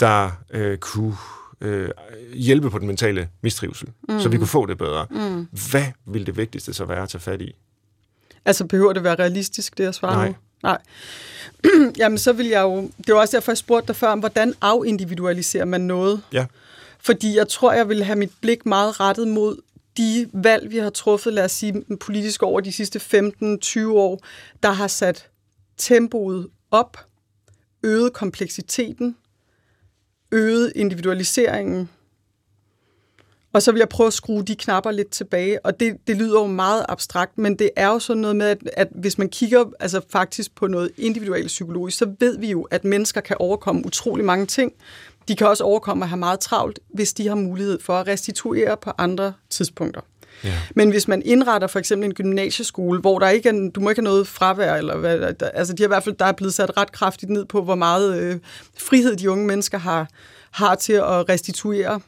der 0.00 0.30
øh, 0.50 0.78
kunne 0.78 1.16
øh, 1.60 1.90
hjælpe 2.34 2.70
på 2.70 2.78
den 2.78 2.86
mentale 2.86 3.28
mistrivsel, 3.40 3.88
mm. 4.08 4.20
så 4.20 4.28
vi 4.28 4.36
kunne 4.36 4.46
få 4.46 4.66
det 4.66 4.78
bedre. 4.78 5.06
Mm. 5.10 5.48
Hvad 5.70 5.86
vil 6.06 6.26
det 6.26 6.36
vigtigste 6.36 6.74
så 6.74 6.84
være 6.84 7.02
at 7.02 7.08
tage 7.08 7.20
fat 7.20 7.42
i? 7.42 7.54
Altså, 8.44 8.66
behøver 8.66 8.92
det 8.92 9.04
være 9.04 9.14
realistisk, 9.14 9.78
det 9.78 9.84
jeg 9.84 9.94
svarer 9.94 10.16
Nej. 10.16 10.28
nu? 10.28 10.34
Nej. 10.62 10.78
Jamen, 12.00 12.18
så 12.18 12.32
vil 12.32 12.46
jeg 12.46 12.62
jo... 12.62 12.90
Det 13.06 13.14
var 13.14 13.20
også 13.20 13.36
derfor, 13.36 13.52
jeg 13.52 13.58
spurgte 13.58 13.88
dig 13.88 13.96
før 13.96 14.08
om, 14.08 14.18
hvordan 14.18 14.54
afindividualiserer 14.60 15.64
man 15.64 15.80
noget? 15.80 16.22
Ja. 16.32 16.46
Fordi 17.00 17.36
jeg 17.36 17.48
tror, 17.48 17.72
jeg 17.72 17.88
vil 17.88 18.04
have 18.04 18.18
mit 18.18 18.32
blik 18.40 18.66
meget 18.66 19.00
rettet 19.00 19.28
mod 19.28 19.56
de 19.96 20.28
valg, 20.32 20.70
vi 20.70 20.78
har 20.78 20.90
truffet, 20.90 21.32
lad 21.32 21.44
os 21.44 21.52
sige, 21.52 21.84
politisk 22.00 22.42
over 22.42 22.60
de 22.60 22.72
sidste 22.72 22.98
15-20 22.98 23.88
år, 23.88 24.24
der 24.62 24.70
har 24.70 24.86
sat 24.86 25.28
tempoet 25.76 26.48
op, 26.70 27.06
øget 27.82 28.12
kompleksiteten, 28.12 29.16
øget 30.32 30.72
individualiseringen, 30.76 31.88
og 33.52 33.62
så 33.62 33.72
vil 33.72 33.78
jeg 33.78 33.88
prøve 33.88 34.06
at 34.06 34.12
skrue 34.12 34.42
de 34.42 34.56
knapper 34.56 34.90
lidt 34.90 35.10
tilbage, 35.10 35.66
og 35.66 35.80
det, 35.80 35.96
det 36.06 36.16
lyder 36.16 36.40
jo 36.40 36.46
meget 36.46 36.86
abstrakt, 36.88 37.38
men 37.38 37.58
det 37.58 37.70
er 37.76 37.88
jo 37.88 37.98
sådan 37.98 38.20
noget 38.20 38.36
med, 38.36 38.46
at, 38.46 38.58
at 38.72 38.88
hvis 38.94 39.18
man 39.18 39.28
kigger 39.28 39.64
altså 39.80 40.00
faktisk 40.10 40.54
på 40.54 40.66
noget 40.66 40.90
individuelt 40.96 41.46
psykologisk, 41.46 41.98
så 41.98 42.14
ved 42.20 42.38
vi 42.38 42.50
jo, 42.50 42.62
at 42.62 42.84
mennesker 42.84 43.20
kan 43.20 43.36
overkomme 43.40 43.86
utrolig 43.86 44.24
mange 44.24 44.46
ting. 44.46 44.72
De 45.28 45.36
kan 45.36 45.46
også 45.46 45.64
overkomme 45.64 46.04
at 46.04 46.08
have 46.08 46.18
meget 46.18 46.40
travlt, 46.40 46.80
hvis 46.94 47.12
de 47.12 47.28
har 47.28 47.34
mulighed 47.34 47.80
for 47.80 47.92
at 47.92 48.06
restituere 48.06 48.76
på 48.76 48.90
andre 48.98 49.32
tidspunkter. 49.50 50.00
Ja. 50.44 50.54
Men 50.74 50.90
hvis 50.90 51.08
man 51.08 51.22
indretter 51.24 51.68
for 51.68 51.78
eksempel 51.78 52.08
en 52.08 52.14
gymnasieskole, 52.14 53.00
hvor 53.00 53.18
der 53.18 53.28
ikke 53.28 53.48
er, 53.48 53.70
du 53.74 53.80
må 53.80 53.88
ikke 53.88 54.00
have 54.00 54.04
noget 54.04 54.28
fravær, 54.28 54.74
eller 54.74 54.96
hvad, 54.96 55.32
der, 55.32 55.48
altså 55.48 55.74
de 55.74 55.82
har 55.82 55.86
i 55.86 55.94
hvert 55.94 56.04
fald, 56.04 56.16
der 56.16 56.24
er 56.24 56.32
blevet 56.32 56.54
sat 56.54 56.76
ret 56.76 56.92
kraftigt 56.92 57.30
ned 57.30 57.44
på, 57.44 57.62
hvor 57.62 57.74
meget 57.74 58.20
øh, 58.20 58.38
frihed 58.78 59.16
de 59.16 59.30
unge 59.30 59.46
mennesker 59.46 59.78
har, 59.78 60.08
har 60.50 60.74
til 60.74 60.92
at 60.92 61.28
restituere, 61.28 62.00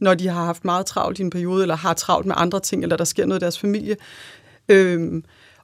når 0.00 0.14
de 0.14 0.28
har 0.28 0.44
haft 0.44 0.64
meget 0.64 0.86
travlt 0.86 1.18
i 1.18 1.22
en 1.22 1.30
periode, 1.30 1.62
eller 1.62 1.76
har 1.76 1.94
travlt 1.94 2.26
med 2.26 2.34
andre 2.38 2.60
ting, 2.60 2.82
eller 2.82 2.96
der 2.96 3.04
sker 3.04 3.26
noget 3.26 3.40
i 3.40 3.42
deres 3.42 3.58
familie. 3.58 3.96
Øh, 4.68 5.22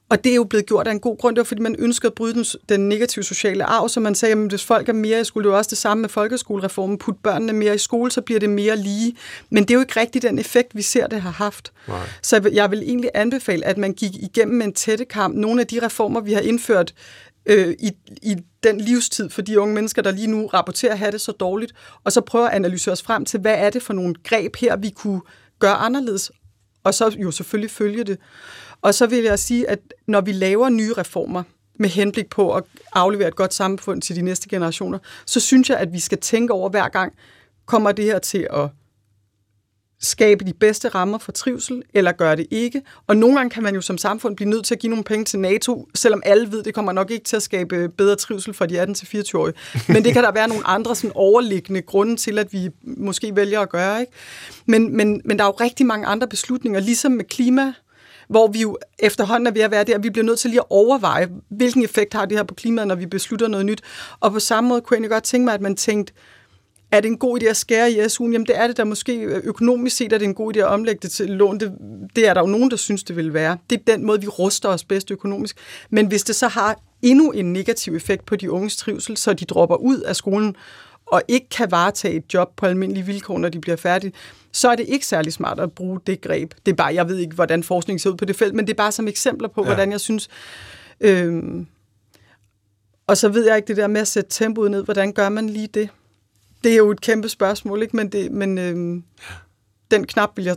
og 0.09 0.23
det 0.23 0.31
er 0.31 0.35
jo 0.35 0.43
blevet 0.43 0.65
gjort 0.65 0.87
af 0.87 0.91
en 0.91 0.99
god 0.99 1.17
grund, 1.17 1.35
det 1.35 1.39
var 1.39 1.43
fordi 1.45 1.61
man 1.61 1.75
ønskede 1.79 2.07
at 2.07 2.13
bryde 2.13 2.33
den, 2.33 2.45
den 2.69 2.89
negative 2.89 3.23
sociale 3.23 3.63
arv, 3.63 3.89
så 3.89 3.99
man 3.99 4.15
sagde, 4.15 4.31
at 4.31 4.37
hvis 4.49 4.63
folk 4.63 4.89
er 4.89 4.93
mere 4.93 5.21
i 5.21 5.23
skole, 5.23 5.43
det 5.43 5.49
jo 5.49 5.57
også 5.57 5.69
det 5.69 5.77
samme 5.77 6.01
med 6.01 6.09
folkeskolereformen, 6.09 6.97
put 6.97 7.15
børnene 7.23 7.53
mere 7.53 7.75
i 7.75 7.77
skole, 7.77 8.11
så 8.11 8.21
bliver 8.21 8.39
det 8.39 8.49
mere 8.49 8.75
lige. 8.77 9.15
Men 9.49 9.63
det 9.63 9.71
er 9.71 9.75
jo 9.75 9.79
ikke 9.81 9.99
rigtig 9.99 10.21
den 10.21 10.39
effekt, 10.39 10.75
vi 10.75 10.81
ser, 10.81 11.07
det 11.07 11.21
har 11.21 11.31
haft. 11.31 11.71
Nej. 11.87 11.97
Så 12.21 12.35
jeg 12.35 12.43
vil- 12.43 12.53
jeg 12.53 12.71
vil 12.71 12.79
egentlig 12.83 13.09
anbefale, 13.13 13.65
at 13.65 13.77
man 13.77 13.93
gik 13.93 14.11
igennem 14.15 14.61
en 14.61 14.73
tætte 14.73 15.05
kamp. 15.05 15.35
Nogle 15.35 15.61
af 15.61 15.67
de 15.67 15.85
reformer, 15.85 16.21
vi 16.21 16.33
har 16.33 16.41
indført 16.41 16.93
øh, 17.45 17.75
i, 17.79 17.91
i 18.21 18.35
den 18.63 18.81
livstid 18.81 19.29
for 19.29 19.41
de 19.41 19.59
unge 19.59 19.73
mennesker, 19.75 20.01
der 20.01 20.11
lige 20.11 20.27
nu 20.27 20.47
rapporterer 20.47 20.91
at 20.91 20.99
have 20.99 21.11
det 21.11 21.21
så 21.21 21.31
dårligt, 21.31 21.73
og 22.03 22.11
så 22.11 22.21
prøve 22.21 22.49
at 22.49 22.55
analysere 22.55 22.91
os 22.91 23.01
frem 23.01 23.25
til, 23.25 23.39
hvad 23.39 23.55
er 23.57 23.69
det 23.69 23.83
for 23.83 23.93
nogle 23.93 24.15
greb 24.23 24.55
her, 24.55 24.75
vi 24.75 24.89
kunne 24.89 25.21
gøre 25.59 25.73
anderledes, 25.75 26.31
og 26.83 26.93
så 26.93 27.15
jo 27.17 27.31
selvfølgelig 27.31 27.71
følge 27.71 28.03
det. 28.03 28.17
Og 28.85 28.93
så 28.93 29.07
vil 29.07 29.23
jeg 29.23 29.39
sige, 29.39 29.69
at 29.69 29.79
når 30.07 30.21
vi 30.21 30.31
laver 30.31 30.69
nye 30.69 30.93
reformer, 30.93 31.43
med 31.79 31.89
henblik 31.89 32.29
på 32.29 32.53
at 32.53 32.63
aflevere 32.93 33.27
et 33.27 33.35
godt 33.35 33.53
samfund 33.53 34.01
til 34.01 34.15
de 34.15 34.21
næste 34.21 34.49
generationer, 34.49 34.99
så 35.25 35.39
synes 35.39 35.69
jeg, 35.69 35.77
at 35.77 35.93
vi 35.93 35.99
skal 35.99 36.17
tænke 36.17 36.53
over 36.53 36.69
hver 36.69 36.89
gang, 36.89 37.13
kommer 37.65 37.91
det 37.91 38.05
her 38.05 38.19
til 38.19 38.47
at 38.53 38.69
skabe 40.01 40.45
de 40.45 40.53
bedste 40.53 40.89
rammer 40.89 41.17
for 41.17 41.31
trivsel, 41.31 41.83
eller 41.93 42.11
gør 42.11 42.35
det 42.35 42.47
ikke. 42.51 42.81
Og 43.07 43.17
nogle 43.17 43.35
gange 43.35 43.49
kan 43.49 43.63
man 43.63 43.75
jo 43.75 43.81
som 43.81 43.97
samfund 43.97 44.35
blive 44.35 44.49
nødt 44.49 44.65
til 44.65 44.75
at 44.75 44.79
give 44.79 44.89
nogle 44.89 45.03
penge 45.03 45.25
til 45.25 45.39
NATO, 45.39 45.87
selvom 45.95 46.21
alle 46.25 46.51
ved, 46.51 46.63
det 46.63 46.73
kommer 46.73 46.91
nok 46.91 47.11
ikke 47.11 47.25
til 47.25 47.35
at 47.35 47.43
skabe 47.43 47.89
bedre 47.89 48.15
trivsel 48.15 48.53
for 48.53 48.65
de 48.65 48.83
18-24-årige. 48.83 49.55
Men 49.87 50.03
det 50.03 50.13
kan 50.13 50.23
der 50.23 50.31
være 50.31 50.47
nogle 50.47 50.67
andre 50.67 50.95
sådan 50.95 51.11
overliggende 51.15 51.81
grunde 51.81 52.15
til, 52.15 52.39
at 52.39 52.53
vi 52.53 52.69
måske 52.83 53.35
vælger 53.35 53.59
at 53.59 53.69
gøre. 53.69 53.99
Ikke? 53.99 54.11
Men, 54.65 54.97
men, 54.97 55.21
men 55.25 55.37
der 55.39 55.43
er 55.43 55.47
jo 55.47 55.53
rigtig 55.61 55.85
mange 55.85 56.07
andre 56.07 56.27
beslutninger, 56.27 56.79
ligesom 56.79 57.11
med 57.11 57.25
klima, 57.25 57.73
hvor 58.29 58.47
vi 58.47 58.61
jo 58.61 58.77
efterhånden 58.99 59.47
er 59.47 59.51
ved 59.51 59.61
at 59.61 59.71
være 59.71 59.83
der, 59.83 59.97
vi 59.97 60.09
bliver 60.09 60.25
nødt 60.25 60.39
til 60.39 60.49
lige 60.49 60.59
at 60.59 60.65
overveje, 60.69 61.29
hvilken 61.49 61.83
effekt 61.83 62.13
har 62.13 62.25
det 62.25 62.37
her 62.37 62.43
på 62.43 62.53
klimaet, 62.53 62.87
når 62.87 62.95
vi 62.95 63.05
beslutter 63.05 63.47
noget 63.47 63.65
nyt. 63.65 63.81
Og 64.19 64.31
på 64.31 64.39
samme 64.39 64.67
måde 64.67 64.81
kunne 64.81 65.01
jeg 65.01 65.09
godt 65.09 65.23
tænke 65.23 65.45
mig, 65.45 65.53
at 65.53 65.61
man 65.61 65.75
tænkte, 65.75 66.13
er 66.91 67.01
det 67.01 67.07
en 67.07 67.17
god 67.17 67.41
idé 67.41 67.45
at 67.45 67.57
skære 67.57 67.91
i 67.91 67.99
SU'en? 67.99 68.31
Jamen 68.31 68.45
det 68.45 68.57
er 68.57 68.67
det 68.67 68.77
der 68.77 68.83
måske 68.83 69.17
økonomisk 69.23 69.95
set, 69.95 70.13
er 70.13 70.17
det 70.17 70.25
en 70.25 70.33
god 70.33 70.55
idé 70.55 70.59
at 70.59 70.67
omlægge 70.67 70.99
det 71.01 71.11
til 71.11 71.29
lån. 71.29 71.59
Det, 71.59 71.71
det 72.15 72.27
er 72.27 72.33
der 72.33 72.41
jo 72.41 72.47
nogen, 72.47 72.71
der 72.71 72.77
synes, 72.77 73.03
det 73.03 73.15
vil 73.15 73.33
være. 73.33 73.57
Det 73.69 73.79
er 73.79 73.93
den 73.93 74.05
måde, 74.05 74.21
vi 74.21 74.27
ruster 74.27 74.69
os 74.69 74.83
bedst 74.83 75.11
økonomisk. 75.11 75.57
Men 75.89 76.07
hvis 76.07 76.23
det 76.23 76.35
så 76.35 76.47
har 76.47 76.79
endnu 77.01 77.31
en 77.31 77.53
negativ 77.53 77.95
effekt 77.95 78.25
på 78.25 78.35
de 78.35 78.51
unges 78.51 78.77
trivsel, 78.77 79.17
så 79.17 79.33
de 79.33 79.45
dropper 79.45 79.75
ud 79.75 79.99
af 79.99 80.15
skolen 80.15 80.55
og 81.05 81.21
ikke 81.27 81.49
kan 81.49 81.71
varetage 81.71 82.15
et 82.15 82.33
job 82.33 82.53
på 82.55 82.65
almindelige 82.65 83.05
vilkår, 83.05 83.37
når 83.37 83.49
de 83.49 83.61
bliver 83.61 83.75
færdige, 83.77 84.13
så 84.51 84.69
er 84.69 84.75
det 84.75 84.85
ikke 84.89 85.05
særlig 85.05 85.33
smart 85.33 85.59
at 85.59 85.71
bruge 85.71 85.99
det 86.07 86.21
greb. 86.21 86.53
Det 86.65 86.71
er 86.71 86.75
bare, 86.75 86.93
jeg 86.93 87.07
ved 87.09 87.17
ikke, 87.17 87.35
hvordan 87.35 87.63
forskningen 87.63 87.99
ser 87.99 88.09
ud 88.09 88.15
på 88.17 88.25
det 88.25 88.35
felt, 88.35 88.55
men 88.55 88.67
det 88.67 88.73
er 88.73 88.77
bare 88.77 88.91
som 88.91 89.07
eksempler 89.07 89.47
på, 89.47 89.61
Ja. 89.61 89.65
hvordan 89.67 89.91
jeg 89.91 89.99
synes... 89.99 90.29
Øhm, 91.01 91.67
og 93.07 93.17
så 93.17 93.29
ved 93.29 93.45
jeg 93.47 93.55
ikke 93.57 93.67
det 93.67 93.77
der 93.77 93.87
med 93.87 94.01
at 94.01 94.07
sætte 94.07 94.29
tempoet 94.29 94.71
ned. 94.71 94.83
Hvordan 94.83 95.13
gør 95.13 95.29
man 95.29 95.49
lige 95.49 95.67
det? 95.67 95.89
Det 96.63 96.71
er 96.71 96.77
jo 96.77 96.91
et 96.91 97.01
kæmpe 97.01 97.29
spørgsmål, 97.29 97.81
ikke? 97.81 97.95
Men, 97.95 98.09
det, 98.11 98.31
men 98.31 98.57
øhm, 98.57 99.03
den, 99.91 100.07
knap 100.07 100.31
vil 100.35 100.45
jeg, 100.45 100.55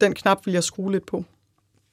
den 0.00 0.14
knap 0.14 0.46
vil 0.46 0.54
jeg 0.54 0.64
skrue 0.64 0.92
lidt 0.92 1.06
på. 1.06 1.24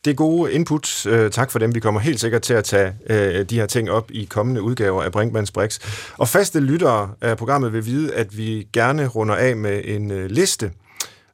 Det 0.05 0.11
er 0.11 0.15
gode 0.15 0.53
input. 0.53 1.05
Øh, 1.05 1.31
tak 1.31 1.51
for 1.51 1.59
dem. 1.59 1.75
Vi 1.75 1.79
kommer 1.79 2.01
helt 2.01 2.19
sikkert 2.19 2.41
til 2.41 2.53
at 2.53 2.63
tage 2.63 2.93
øh, 3.09 3.45
de 3.45 3.55
her 3.55 3.65
ting 3.65 3.91
op 3.91 4.11
i 4.11 4.25
kommende 4.25 4.61
udgaver 4.61 5.03
af 5.03 5.11
Brinkmanns 5.11 5.51
Brix. 5.51 5.79
Og 6.17 6.27
faste 6.27 6.59
lyttere 6.59 7.11
af 7.21 7.37
programmet 7.37 7.73
vil 7.73 7.85
vide, 7.85 8.13
at 8.13 8.37
vi 8.37 8.67
gerne 8.73 9.07
runder 9.07 9.35
af 9.35 9.57
med 9.57 9.81
en 9.85 10.11
øh, 10.11 10.29
liste. 10.29 10.71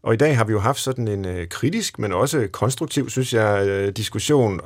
Og 0.04 0.14
i 0.14 0.18
dag 0.18 0.38
har 0.38 0.44
vi 0.44 0.52
jo 0.52 0.60
haft 0.60 0.80
sådan 0.80 1.08
en 1.08 1.48
kritisk, 1.50 2.00
men 2.00 2.14
også 2.14 2.48
konstruktiv, 2.52 3.10
synes 3.10 3.34
jeg, 3.34 3.98
diskussion 3.98 4.62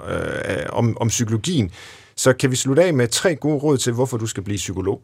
om, 0.69 0.97
om 0.97 1.07
psykologien. 1.07 1.71
Så 2.15 2.33
kan 2.33 2.51
vi 2.51 2.55
slutte 2.55 2.83
af 2.83 2.93
med 2.93 3.07
tre 3.07 3.35
gode 3.35 3.57
råd 3.57 3.77
til, 3.77 3.93
hvorfor 3.93 4.17
du 4.17 4.27
skal 4.27 4.43
blive 4.43 4.57
psykolog. 4.57 5.01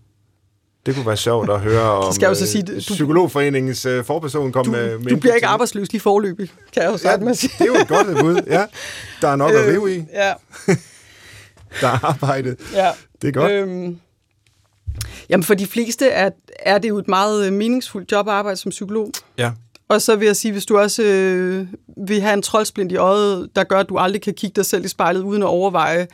Det 0.87 0.95
kunne 0.95 1.05
være 1.07 1.17
sjovt 1.17 1.49
at 1.49 1.59
høre 1.59 1.91
om 2.07 2.13
skal 2.13 2.25
jeg 2.25 2.29
jo 2.29 2.35
så 2.35 2.43
øh, 2.43 2.47
sige, 2.47 2.63
du- 2.63 2.79
Psykologforeningens 2.79 3.85
øh, 3.85 4.03
forperson 4.03 4.51
kom 4.51 4.65
Du, 4.65 4.71
med, 4.71 4.97
med 4.99 5.09
du 5.11 5.17
bliver 5.17 5.35
ikke 5.35 5.47
arbejdsløs 5.47 5.91
lige 5.91 6.01
forløbig, 6.01 6.49
kan 6.73 6.81
jeg 6.83 6.87
jo 6.87 6.91
Ja, 6.91 6.97
starte 6.97 7.23
med 7.23 7.35
sige. 7.35 7.51
det 7.59 7.61
er 7.61 7.65
jo 7.65 7.73
et 7.81 7.87
godt 7.87 8.07
bud, 8.19 8.41
ja. 8.47 8.65
Der 9.21 9.27
er 9.27 9.35
nok 9.35 9.51
at 9.51 9.67
rive 9.67 9.95
i. 9.95 10.03
Ja, 10.13 10.33
Der 11.81 11.87
er 11.87 12.05
arbejdet. 12.05 12.57
ja. 12.73 12.89
Det 13.21 13.27
er 13.27 13.31
godt. 13.31 13.51
Øhm, 13.51 13.97
jamen 15.29 15.43
for 15.43 15.53
de 15.53 15.67
fleste 15.67 16.07
er, 16.07 16.29
er 16.59 16.77
det 16.77 16.89
jo 16.89 16.97
et 16.97 17.07
meget 17.07 17.47
øh, 17.47 17.53
meningsfuldt 17.53 18.11
job 18.11 18.27
at 18.27 18.33
arbejde 18.33 18.57
som 18.57 18.69
psykolog. 18.69 19.11
Ja. 19.37 19.51
Og 19.89 20.01
så 20.01 20.15
vil 20.15 20.25
jeg 20.25 20.35
sige, 20.35 20.51
hvis 20.51 20.65
du 20.65 20.77
også 20.77 21.03
øh, 21.03 21.67
vil 22.07 22.21
have 22.21 22.33
en 22.33 22.41
troldsplint 22.41 22.91
i 22.91 22.95
øjet, 22.95 23.49
der 23.55 23.63
gør, 23.63 23.79
at 23.79 23.89
du 23.89 23.97
aldrig 23.97 24.21
kan 24.21 24.33
kigge 24.33 24.55
dig 24.55 24.65
selv 24.65 24.85
i 24.85 24.87
spejlet 24.87 25.21
uden 25.21 25.43
at 25.43 25.47
overveje, 25.47 26.01
øh, 26.01 26.07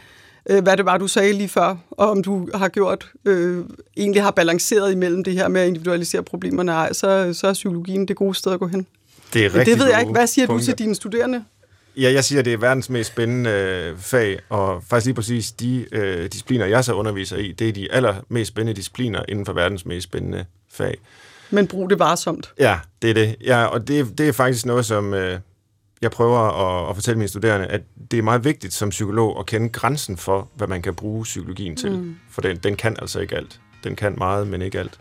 hvad 0.46 0.78
det 0.78 0.86
var, 0.86 0.98
du 0.98 1.08
sagde 1.08 1.34
lige 1.34 1.50
før, 1.50 1.76
og 1.92 2.10
om 2.10 2.24
du 2.24 2.50
har 2.54 2.70
gjort, 2.70 3.12
øh, 3.26 3.66
egentlig 3.98 4.24
har 4.24 4.32
balanceret 4.32 4.92
imellem 4.92 5.24
det 5.24 5.34
her 5.34 5.48
med 5.48 5.62
at 5.62 5.68
individualisere 5.68 6.24
problemerne, 6.24 6.72
ej, 6.72 6.94
så, 6.94 7.34
så 7.34 7.48
er 7.48 7.54
psykologien 7.54 8.08
det 8.08 8.16
gode 8.16 8.36
sted 8.36 8.52
at 8.52 8.60
gå 8.60 8.68
hen. 8.68 8.88
Det 9.34 9.46
er 9.46 9.56
rigtig 9.56 9.66
Det 9.66 9.80
ved 9.80 9.90
jeg 9.90 10.00
ikke. 10.00 10.12
Hvad 10.12 10.28
siger 10.28 10.48
punkter. 10.48 10.66
du 10.66 10.78
til 10.78 10.86
dine 10.86 10.96
studerende? 10.96 11.44
Ja, 11.98 12.12
jeg 12.12 12.24
siger, 12.24 12.40
at 12.40 12.46
det 12.46 12.54
er 12.54 12.58
verdens 12.58 12.90
mest 12.90 13.08
spændende 13.08 13.50
øh, 13.50 13.98
fag, 14.00 14.40
og 14.50 14.84
faktisk 14.90 15.06
lige 15.06 15.16
præcis 15.16 15.52
de 15.52 15.86
øh, 15.92 16.26
discipliner, 16.26 16.66
jeg 16.66 16.84
så 16.84 16.94
underviser 16.94 17.38
i, 17.38 17.52
det 17.52 17.70
er 17.70 17.74
de 17.74 17.92
allermest 17.92 18.48
spændende 18.48 18.76
discipliner 18.78 19.24
inden 19.30 19.46
for 19.46 19.54
verdens 19.54 19.86
mest 19.86 20.04
spændende 20.04 20.46
fag. 20.72 20.98
Men 21.50 21.68
brug 21.68 21.90
det 21.90 22.00
varsomt. 22.00 22.54
Ja, 22.60 22.80
det 23.02 23.10
er 23.10 23.14
det. 23.14 23.36
Ja, 23.42 23.66
og 23.66 23.88
det, 23.88 24.18
det 24.18 24.28
er 24.28 24.32
faktisk 24.32 24.66
noget, 24.66 24.86
som 24.86 25.14
øh, 25.14 25.40
jeg 26.04 26.12
prøver 26.12 26.40
at, 26.40 26.90
at 26.90 26.96
fortælle 26.96 27.18
mine 27.18 27.28
studerende, 27.28 27.68
at 27.68 27.82
det 28.12 28.20
er 28.20 28.24
meget 28.24 28.44
vigtigt 28.44 28.74
som 28.74 28.90
psykolog 28.90 29.40
at 29.40 29.46
kende 29.46 29.70
grænsen 29.70 30.18
for, 30.18 30.50
hvad 30.56 30.68
man 30.68 30.82
kan 30.82 30.96
bruge 30.96 31.24
psykologien 31.24 31.76
til. 31.76 31.92
Mm. 31.92 32.16
For 32.32 32.42
den, 32.42 32.58
den 32.58 32.76
kan 32.76 32.96
altså 33.02 33.20
ikke 33.20 33.36
alt. 33.36 33.60
Den 33.84 33.96
kan 33.96 34.16
meget, 34.18 34.48
men 34.48 34.62
ikke 34.62 34.80
alt. 34.80 34.98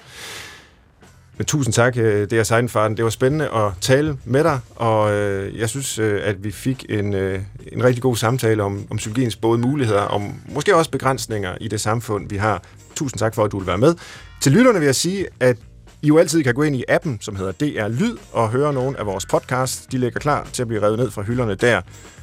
Men 1.36 1.46
tusind 1.46 1.72
tak, 1.72 1.96
øh, 1.96 2.30
det 2.30 2.32
er 2.32 2.42
Seidenfarten. 2.42 2.96
Det 2.96 3.05
var 3.05 3.11
spændende 3.11 3.48
at 3.48 3.72
tale 3.80 4.18
med 4.24 4.44
dig, 4.44 4.61
og 4.76 5.12
øh, 5.12 5.59
jeg 5.59 5.68
synes, 5.68 5.98
øh, 5.98 6.20
at 6.24 6.44
vi 6.44 6.50
fik 6.50 6.86
en, 6.88 7.14
en 7.14 7.84
rigtig 7.84 8.03
god 8.03 8.16
samtale 8.16 8.62
om, 8.62 8.86
om 8.90 8.96
psykologiens 8.96 9.36
både 9.36 9.59
muligheder 9.59 10.00
og 10.00 10.22
måske 10.48 10.76
også 10.76 10.90
begrænsninger 10.90 11.57
i 11.61 11.68
det 11.68 11.80
samfund, 11.80 12.28
vi 12.28 12.36
har. 12.36 12.62
Tusind 12.96 13.18
tak 13.18 13.34
for, 13.34 13.44
at 13.44 13.53
du 13.53 13.59
vil 13.59 13.66
være 13.66 13.78
med. 13.78 13.94
Til 14.40 14.53
lytterne 14.53 14.78
vil 14.78 14.86
jeg 14.86 14.94
sige, 14.94 15.26
at 15.40 15.57
i 16.05 16.07
jo 16.07 16.18
altid 16.18 16.42
kan 16.42 16.55
gå 16.55 16.62
ind 16.62 16.76
i 16.76 16.84
appen, 16.88 17.18
som 17.20 17.36
hedder 17.36 17.53
DR 17.53 17.88
Lyd, 17.88 18.16
og 18.32 18.50
høre 18.50 18.72
nogle 18.72 18.98
af 18.98 19.07
vores 19.07 19.26
podcasts. 19.26 19.86
De 19.86 19.98
ligger 19.98 20.20
klar 20.20 20.48
til 20.53 20.62
at 20.62 20.68
blive 20.68 20.82
revet 20.82 20.98
ned 20.98 21.11
fra 21.11 21.22
hylderne 21.22 21.55
der. 21.55 21.80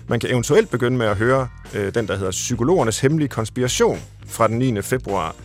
Man 0.08 0.20
kan 0.20 0.30
eventuelt 0.30 0.70
begynde 0.70 0.98
med 0.98 1.06
at 1.06 1.18
høre 1.18 1.48
øh, 1.76 1.94
den, 1.94 2.08
der 2.08 2.16
hedder 2.16 2.32
Psykologernes 2.32 3.00
Hemmelige 3.00 3.28
Konspiration 3.30 4.00
fra 4.28 4.48
den 4.48 4.58
9. 4.58 4.82
februar, 4.82 5.36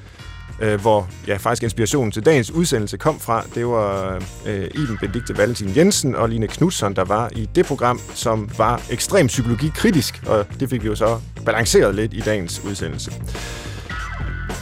øh, 0.61 0.81
hvor 0.81 1.09
ja, 1.27 1.37
faktisk 1.37 1.63
inspirationen 1.63 2.13
til 2.13 2.27
dagens 2.27 2.51
udsendelse 2.51 2.97
kom 2.97 3.21
fra. 3.21 3.45
Det 3.55 3.67
var 3.67 4.23
øh, 4.47 4.65
Iben 4.65 4.99
Benedikte 5.01 5.39
Valentin 5.39 5.77
Jensen 5.77 6.15
og 6.15 6.29
Line 6.29 6.49
Knudsen, 6.49 6.97
der 6.97 7.05
var 7.05 7.31
i 7.37 7.49
det 7.55 7.67
program, 7.67 8.01
som 8.15 8.51
var 8.59 8.83
ekstremt 8.91 9.29
psykologikritisk, 9.29 10.23
og 10.27 10.47
det 10.61 10.71
fik 10.71 10.83
vi 10.83 10.89
jo 10.89 10.95
så 10.95 11.21
balanceret 11.45 11.95
lidt 11.95 12.15
i 12.15 12.21
dagens 12.21 12.65
udsendelse. 12.65 13.13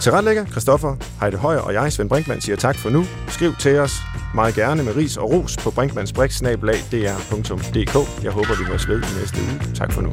Tilretlægger 0.03 0.47
Christoffer 0.47 0.97
Heide 1.21 1.37
Højer 1.37 1.59
og 1.59 1.75
jeg, 1.75 1.93
Svend 1.93 2.09
Brinkmann, 2.09 2.41
siger 2.41 2.57
tak 2.57 2.77
for 2.77 2.91
nu. 2.91 3.05
Skriv 3.29 3.55
til 3.55 3.79
os 3.79 4.03
meget 4.35 4.55
gerne 4.55 4.83
med 4.83 4.97
ris 4.97 5.17
og 5.17 5.31
ros 5.31 5.57
på 5.57 5.71
brinkmannsbrix.dr.dk. 5.71 8.25
Jeg 8.25 8.33
håber, 8.33 8.59
vi 8.59 8.65
må 8.71 8.79
ved 8.89 9.03
i 9.03 9.07
næste 9.21 9.41
uge. 9.41 9.61
Tak 9.75 9.93
for 9.93 10.01
nu. 10.01 10.13